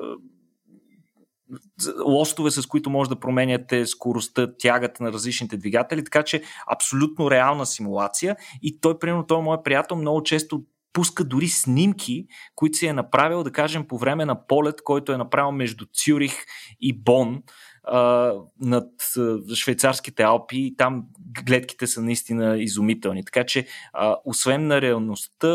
лостове, 2.05 2.51
с 2.51 2.65
които 2.65 2.89
може 2.89 3.09
да 3.09 3.19
променяте 3.19 3.85
скоростта, 3.85 4.47
тягата 4.59 5.03
на 5.03 5.13
различните 5.13 5.57
двигатели, 5.57 6.03
така 6.03 6.23
че 6.23 6.43
абсолютно 6.67 7.31
реална 7.31 7.65
симулация. 7.65 8.35
И 8.61 8.79
той, 8.79 8.99
примерно, 8.99 9.25
той 9.27 9.41
мой 9.41 9.63
приятел 9.63 9.97
много 9.97 10.23
често 10.23 10.63
пуска 10.93 11.23
дори 11.23 11.47
снимки, 11.47 12.27
които 12.55 12.77
си 12.77 12.87
е 12.87 12.93
направил, 12.93 13.43
да 13.43 13.51
кажем, 13.51 13.87
по 13.87 13.97
време 13.97 14.25
на 14.25 14.47
полет, 14.47 14.81
който 14.83 15.11
е 15.11 15.17
направил 15.17 15.51
между 15.51 15.85
Цюрих 15.93 16.33
и 16.81 17.01
Бон 17.03 17.43
над 18.61 18.89
швейцарските 19.55 20.23
Алпи. 20.23 20.75
Там 20.77 21.05
гледките 21.45 21.87
са 21.87 22.01
наистина 22.01 22.57
изумителни. 22.57 23.25
Така 23.25 23.43
че, 23.45 23.67
освен 24.25 24.67
на 24.67 24.81
реалността, 24.81 25.47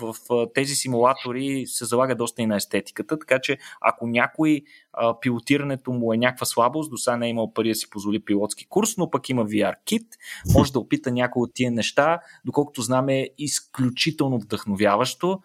в 0.00 0.14
тези 0.54 0.74
симулатори 0.74 1.64
се 1.66 1.84
залага 1.84 2.14
доста 2.14 2.42
и 2.42 2.46
на 2.46 2.56
естетиката. 2.56 3.18
Така 3.18 3.38
че, 3.38 3.58
ако 3.80 4.06
някой 4.06 4.62
пилотирането 5.20 5.92
му 5.92 6.12
е 6.12 6.16
някаква 6.16 6.46
слабост, 6.46 6.90
до 6.90 6.96
сега 6.96 7.16
не 7.16 7.26
е 7.26 7.30
имал 7.30 7.52
пари 7.52 7.68
да 7.68 7.74
си 7.74 7.90
позволи 7.90 8.24
пилотски 8.24 8.66
курс, 8.68 8.96
но 8.96 9.10
пък 9.10 9.28
има 9.28 9.46
VR 9.46 9.74
кит, 9.84 10.06
може 10.54 10.72
да 10.72 10.78
опита 10.78 11.10
някои 11.10 11.42
от 11.42 11.54
тия 11.54 11.70
неща, 11.70 12.18
доколкото 12.44 12.82
знаме 12.82 13.20
е 13.20 13.28
изключително 13.38 14.38
вдъхновяващо. 14.38 15.40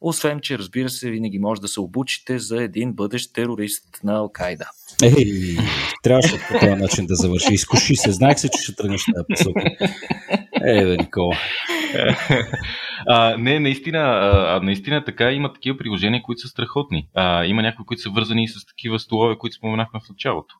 Освен, 0.00 0.40
че 0.40 0.58
разбира 0.58 0.88
се, 0.88 1.10
винаги 1.10 1.38
може 1.38 1.60
да 1.60 1.68
се 1.68 1.80
обучите 1.80 2.38
за 2.38 2.62
един 2.62 2.92
бъдещ 2.92 3.34
терорист 3.34 3.84
на 4.04 4.16
Алкайда. 4.16 4.70
Ей, 5.02 5.56
трябваше 6.02 6.40
по 6.48 6.58
този 6.58 6.72
начин 6.72 7.06
да 7.06 7.14
завърши. 7.14 7.54
Изкуши 7.54 7.96
се. 7.96 8.12
Знаех 8.12 8.38
се, 8.38 8.48
че 8.48 8.62
ще 8.62 8.74
тръгнеш 8.74 9.04
тази 9.04 9.26
посока. 9.28 9.62
Ей, 10.66 10.84
бе, 10.84 10.96
Никола. 10.96 11.36
А, 13.08 13.36
не, 13.36 13.60
наистина, 13.60 13.98
а, 13.98 14.60
наистина 14.62 15.04
така 15.04 15.32
има 15.32 15.52
такива 15.52 15.78
приложения, 15.78 16.22
които 16.22 16.40
са 16.40 16.48
страхотни. 16.48 17.08
А, 17.14 17.44
има 17.44 17.62
някои, 17.62 17.86
които 17.86 18.02
са 18.02 18.10
вързани 18.10 18.48
с 18.48 18.66
такива 18.66 18.98
столове, 18.98 19.38
които 19.38 19.56
споменахме 19.56 20.00
в 20.00 20.08
началото 20.08 20.54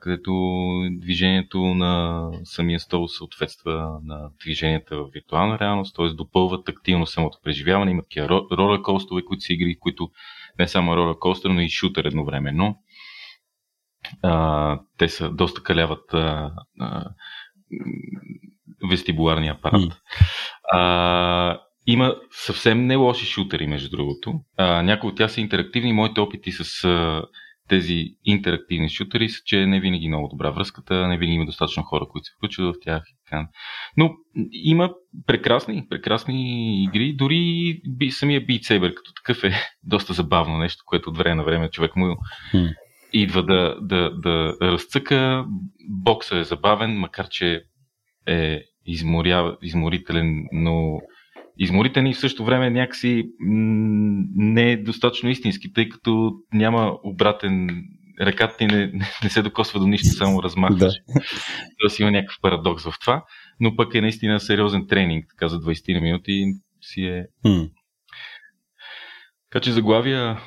където 0.00 0.32
движението 0.90 1.58
на 1.58 2.22
самия 2.44 2.80
стол 2.80 3.08
съответства 3.08 3.98
на 4.04 4.30
движенията 4.44 4.96
в 4.96 5.08
виртуална 5.14 5.58
реалност, 5.58 5.96
т.е. 5.96 6.08
допълва 6.08 6.64
тактилно 6.64 7.06
самото 7.06 7.38
преживяване. 7.44 7.90
Има 7.90 8.02
такива 8.02 8.28
ролеркостове, 8.52 9.22
които 9.24 9.40
са 9.40 9.52
игри, 9.52 9.76
които 9.80 10.10
не 10.58 10.68
само 10.68 10.96
ролеркостер, 10.96 11.50
но 11.50 11.60
и 11.60 11.68
шутер 11.68 12.04
едновременно. 12.04 12.76
А, 14.22 14.80
те 14.98 15.08
са 15.08 15.30
доста 15.30 15.62
каляват 15.62 16.14
а, 16.14 16.52
а, 16.80 17.04
вестибуларния 18.90 19.52
апарат. 19.52 19.80
Mm. 19.80 19.96
А, 20.72 21.60
има 21.86 22.16
съвсем 22.30 22.86
не 22.86 22.96
лоши 22.96 23.26
шутери, 23.26 23.66
между 23.66 23.90
другото. 23.96 24.40
А, 24.56 24.82
някои 24.82 25.10
от 25.10 25.16
тях 25.16 25.32
са 25.32 25.40
интерактивни. 25.40 25.92
Моите 25.92 26.20
опити 26.20 26.52
с 26.52 26.84
а, 26.84 27.22
тези 27.72 28.06
интерактивни 28.24 28.88
шутери 28.88 29.28
са, 29.28 29.40
че 29.44 29.66
не 29.66 29.80
винаги 29.80 30.08
много 30.08 30.28
добра 30.28 30.50
връзката, 30.50 31.08
не 31.08 31.18
винаги 31.18 31.34
има 31.34 31.46
достатъчно 31.46 31.82
хора, 31.82 32.06
които 32.10 32.24
се 32.24 32.32
включват 32.36 32.76
в 32.76 32.78
тях. 32.82 33.02
Но 33.96 34.14
има 34.52 34.90
прекрасни, 35.26 35.86
прекрасни 35.88 36.84
игри. 36.84 37.12
Дори 37.12 37.80
би, 37.88 38.10
самия 38.10 38.40
Beat 38.40 38.60
Saber 38.60 38.94
като 38.94 39.12
такъв 39.14 39.44
е 39.44 39.52
доста 39.82 40.12
забавно 40.12 40.58
нещо, 40.58 40.82
което 40.86 41.10
от 41.10 41.18
време 41.18 41.34
на 41.34 41.44
време 41.44 41.70
човек 41.70 41.96
му 41.96 42.16
hmm. 42.54 42.74
идва 43.12 43.42
да, 43.42 43.76
да, 43.80 44.10
да 44.10 44.56
разцъка. 44.62 45.44
Боксът 45.88 46.38
е 46.38 46.44
забавен, 46.44 46.98
макар 46.98 47.28
че 47.28 47.62
е 48.26 48.60
изморя, 48.86 49.56
изморителен, 49.62 50.44
но 50.52 51.00
изморителен 51.58 52.06
и 52.06 52.14
в 52.14 52.18
същото 52.18 52.44
време 52.44 52.70
някакси 52.70 53.24
не 53.40 54.72
е 54.72 54.76
достатъчно 54.76 55.30
истински, 55.30 55.72
тъй 55.72 55.88
като 55.88 56.32
няма 56.52 56.92
обратен 57.04 57.68
ръката 58.20 58.56
ти 58.56 58.66
не, 58.66 58.92
не 59.22 59.30
се 59.30 59.42
докосва 59.42 59.80
до 59.80 59.86
нищо, 59.86 60.08
само 60.08 60.42
размахваш. 60.42 60.92
Да. 60.92 61.20
Тоест 61.80 61.98
има 61.98 62.10
някакъв 62.10 62.36
парадокс 62.42 62.84
в 62.84 62.94
това, 63.00 63.24
но 63.60 63.76
пък 63.76 63.94
е 63.94 64.00
наистина 64.00 64.40
сериозен 64.40 64.86
тренинг, 64.88 65.24
така 65.28 65.48
за 65.48 65.60
20 65.60 66.00
минути 66.00 66.44
си 66.80 67.04
е... 67.04 67.26
Hmm. 67.44 67.70
Така 69.50 69.62
че 69.62 69.72
заглавия 69.72 70.40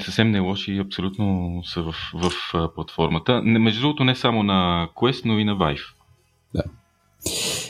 съвсем 0.00 0.30
не 0.30 0.38
е 0.38 0.40
лоши 0.40 0.72
и 0.72 0.78
абсолютно 0.78 1.60
са 1.64 1.82
в, 1.82 1.94
в, 2.14 2.30
в 2.52 2.74
платформата. 2.74 3.42
Между 3.42 3.80
другото 3.80 4.04
не 4.04 4.14
само 4.14 4.42
на 4.42 4.88
Quest, 4.96 5.24
но 5.24 5.38
и 5.38 5.44
на 5.44 5.56
Vive. 5.56 5.94
Да. 6.54 6.62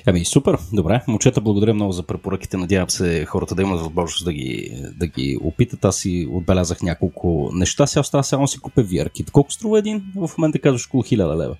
Ами, 0.07 0.25
супер, 0.25 0.59
добре. 0.73 1.01
Момчета, 1.09 1.41
благодаря 1.41 1.75
много 1.75 1.93
за 1.93 2.03
препоръките. 2.03 2.57
Надявам 2.57 2.91
се 2.91 3.25
хората 3.25 3.55
да 3.55 3.63
имат 3.63 3.81
възможност 3.81 4.25
да 4.25 4.33
ги, 4.33 4.71
да 4.97 5.07
ги 5.07 5.39
опитат. 5.43 5.85
Аз 5.85 5.97
си 5.97 6.29
отбелязах 6.31 6.83
няколко 6.83 7.51
неща. 7.53 7.87
Сега 7.87 8.01
остава 8.01 8.23
само 8.23 8.49
си 8.49 8.61
купя 8.61 8.85
VR 8.85 9.31
Колко 9.31 9.53
струва 9.53 9.79
един? 9.79 10.03
В 10.17 10.31
момента 10.39 10.59
казваш 10.59 10.87
около 10.87 11.03
1000 11.03 11.43
лева. 11.43 11.57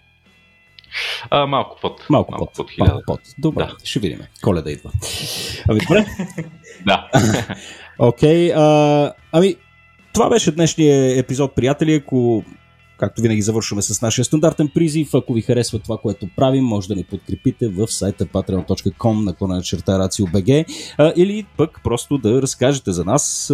А, 1.31 1.47
малко 1.47 1.79
под. 1.83 2.07
Малко, 2.11 2.33
малко 2.33 2.47
под. 2.47 2.55
под 2.57 2.79
малко 2.79 3.03
под. 3.07 3.21
Добре, 3.39 3.65
да. 3.65 3.77
ще 3.85 3.99
видим. 3.99 4.21
Коледа 4.43 4.71
идва. 4.71 4.91
Ами, 5.69 5.81
добре. 5.81 6.07
да. 6.87 7.11
Окей. 7.99 8.51
okay, 8.51 9.13
ами, 9.33 9.57
това 10.13 10.29
беше 10.29 10.53
днешния 10.53 11.19
епизод, 11.19 11.55
приятели. 11.55 11.95
Ако 11.95 12.45
Както 13.01 13.23
винаги 13.23 13.43
завършваме 13.43 13.83
с 13.83 14.03
нашия 14.03 14.25
стандартен 14.25 14.69
призив. 14.75 15.15
Ако 15.15 15.33
ви 15.33 15.41
харесва 15.41 15.79
това, 15.79 15.99
което 15.99 16.29
правим, 16.37 16.65
може 16.65 16.89
да 16.89 16.95
ни 16.95 17.05
подкрепите 17.05 17.69
в 17.69 17.89
сайта 17.89 18.27
patreon.com 18.27 19.25
наклона 19.25 19.63
черта 19.63 19.93
RACIO.BG 19.93 20.65
или 21.17 21.47
пък 21.57 21.81
просто 21.85 22.19
да 22.19 22.43
разкажете 22.43 22.93
за 22.93 23.05
нас 23.05 23.47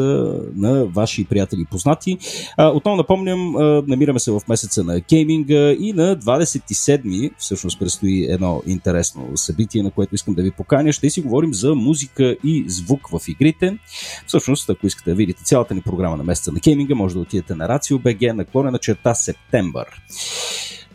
на 0.54 0.86
ваши 0.86 1.24
приятели 1.24 1.60
и 1.60 1.64
познати. 1.64 2.18
Отново 2.58 2.96
напомням, 2.96 3.52
намираме 3.86 4.18
се 4.18 4.30
в 4.30 4.40
месеца 4.48 4.84
на 4.84 5.00
гейминга 5.00 5.72
и 5.72 5.92
на 5.92 6.16
27-ми 6.16 7.30
всъщност 7.38 7.78
предстои 7.78 8.26
едно 8.30 8.62
интересно 8.66 9.28
събитие, 9.34 9.82
на 9.82 9.90
което 9.90 10.14
искам 10.14 10.34
да 10.34 10.42
ви 10.42 10.50
поканя. 10.50 10.92
Ще 10.92 11.10
си 11.10 11.20
говорим 11.20 11.54
за 11.54 11.74
музика 11.74 12.36
и 12.44 12.64
звук 12.66 13.08
в 13.08 13.20
игрите. 13.28 13.78
Всъщност, 14.26 14.70
ако 14.70 14.86
искате 14.86 15.10
да 15.10 15.16
видите 15.16 15.44
цялата 15.44 15.74
ни 15.74 15.80
програма 15.80 16.16
на 16.16 16.24
месеца 16.24 16.52
на 16.52 16.58
гейминга, 16.58 16.94
може 16.94 17.14
да 17.14 17.20
отидете 17.20 17.54
на 17.54 17.68
RACIO.BG 17.68 18.32
наклонена 18.32 18.78
черта 18.78 19.14
септемвър. 19.44 20.02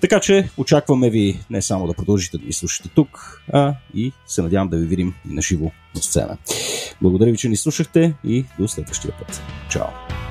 Така 0.01 0.19
че 0.19 0.49
очакваме 0.57 1.09
ви 1.09 1.39
не 1.49 1.61
само 1.61 1.87
да 1.87 1.93
продължите 1.93 2.37
да 2.37 2.45
ни 2.45 2.53
слушате 2.53 2.89
тук, 2.95 3.41
а 3.53 3.75
и 3.93 4.11
се 4.27 4.41
надявам 4.41 4.69
да 4.69 4.77
ви 4.77 4.85
видим 4.85 5.13
и 5.29 5.33
на 5.33 5.41
живо 5.41 5.71
от 5.95 6.03
сцена. 6.03 6.37
Благодаря 7.01 7.31
ви, 7.31 7.37
че 7.37 7.49
ни 7.49 7.57
слушахте 7.57 8.13
и 8.23 8.45
до 8.59 8.67
следващия 8.67 9.13
път. 9.19 9.41
Чао! 9.69 10.30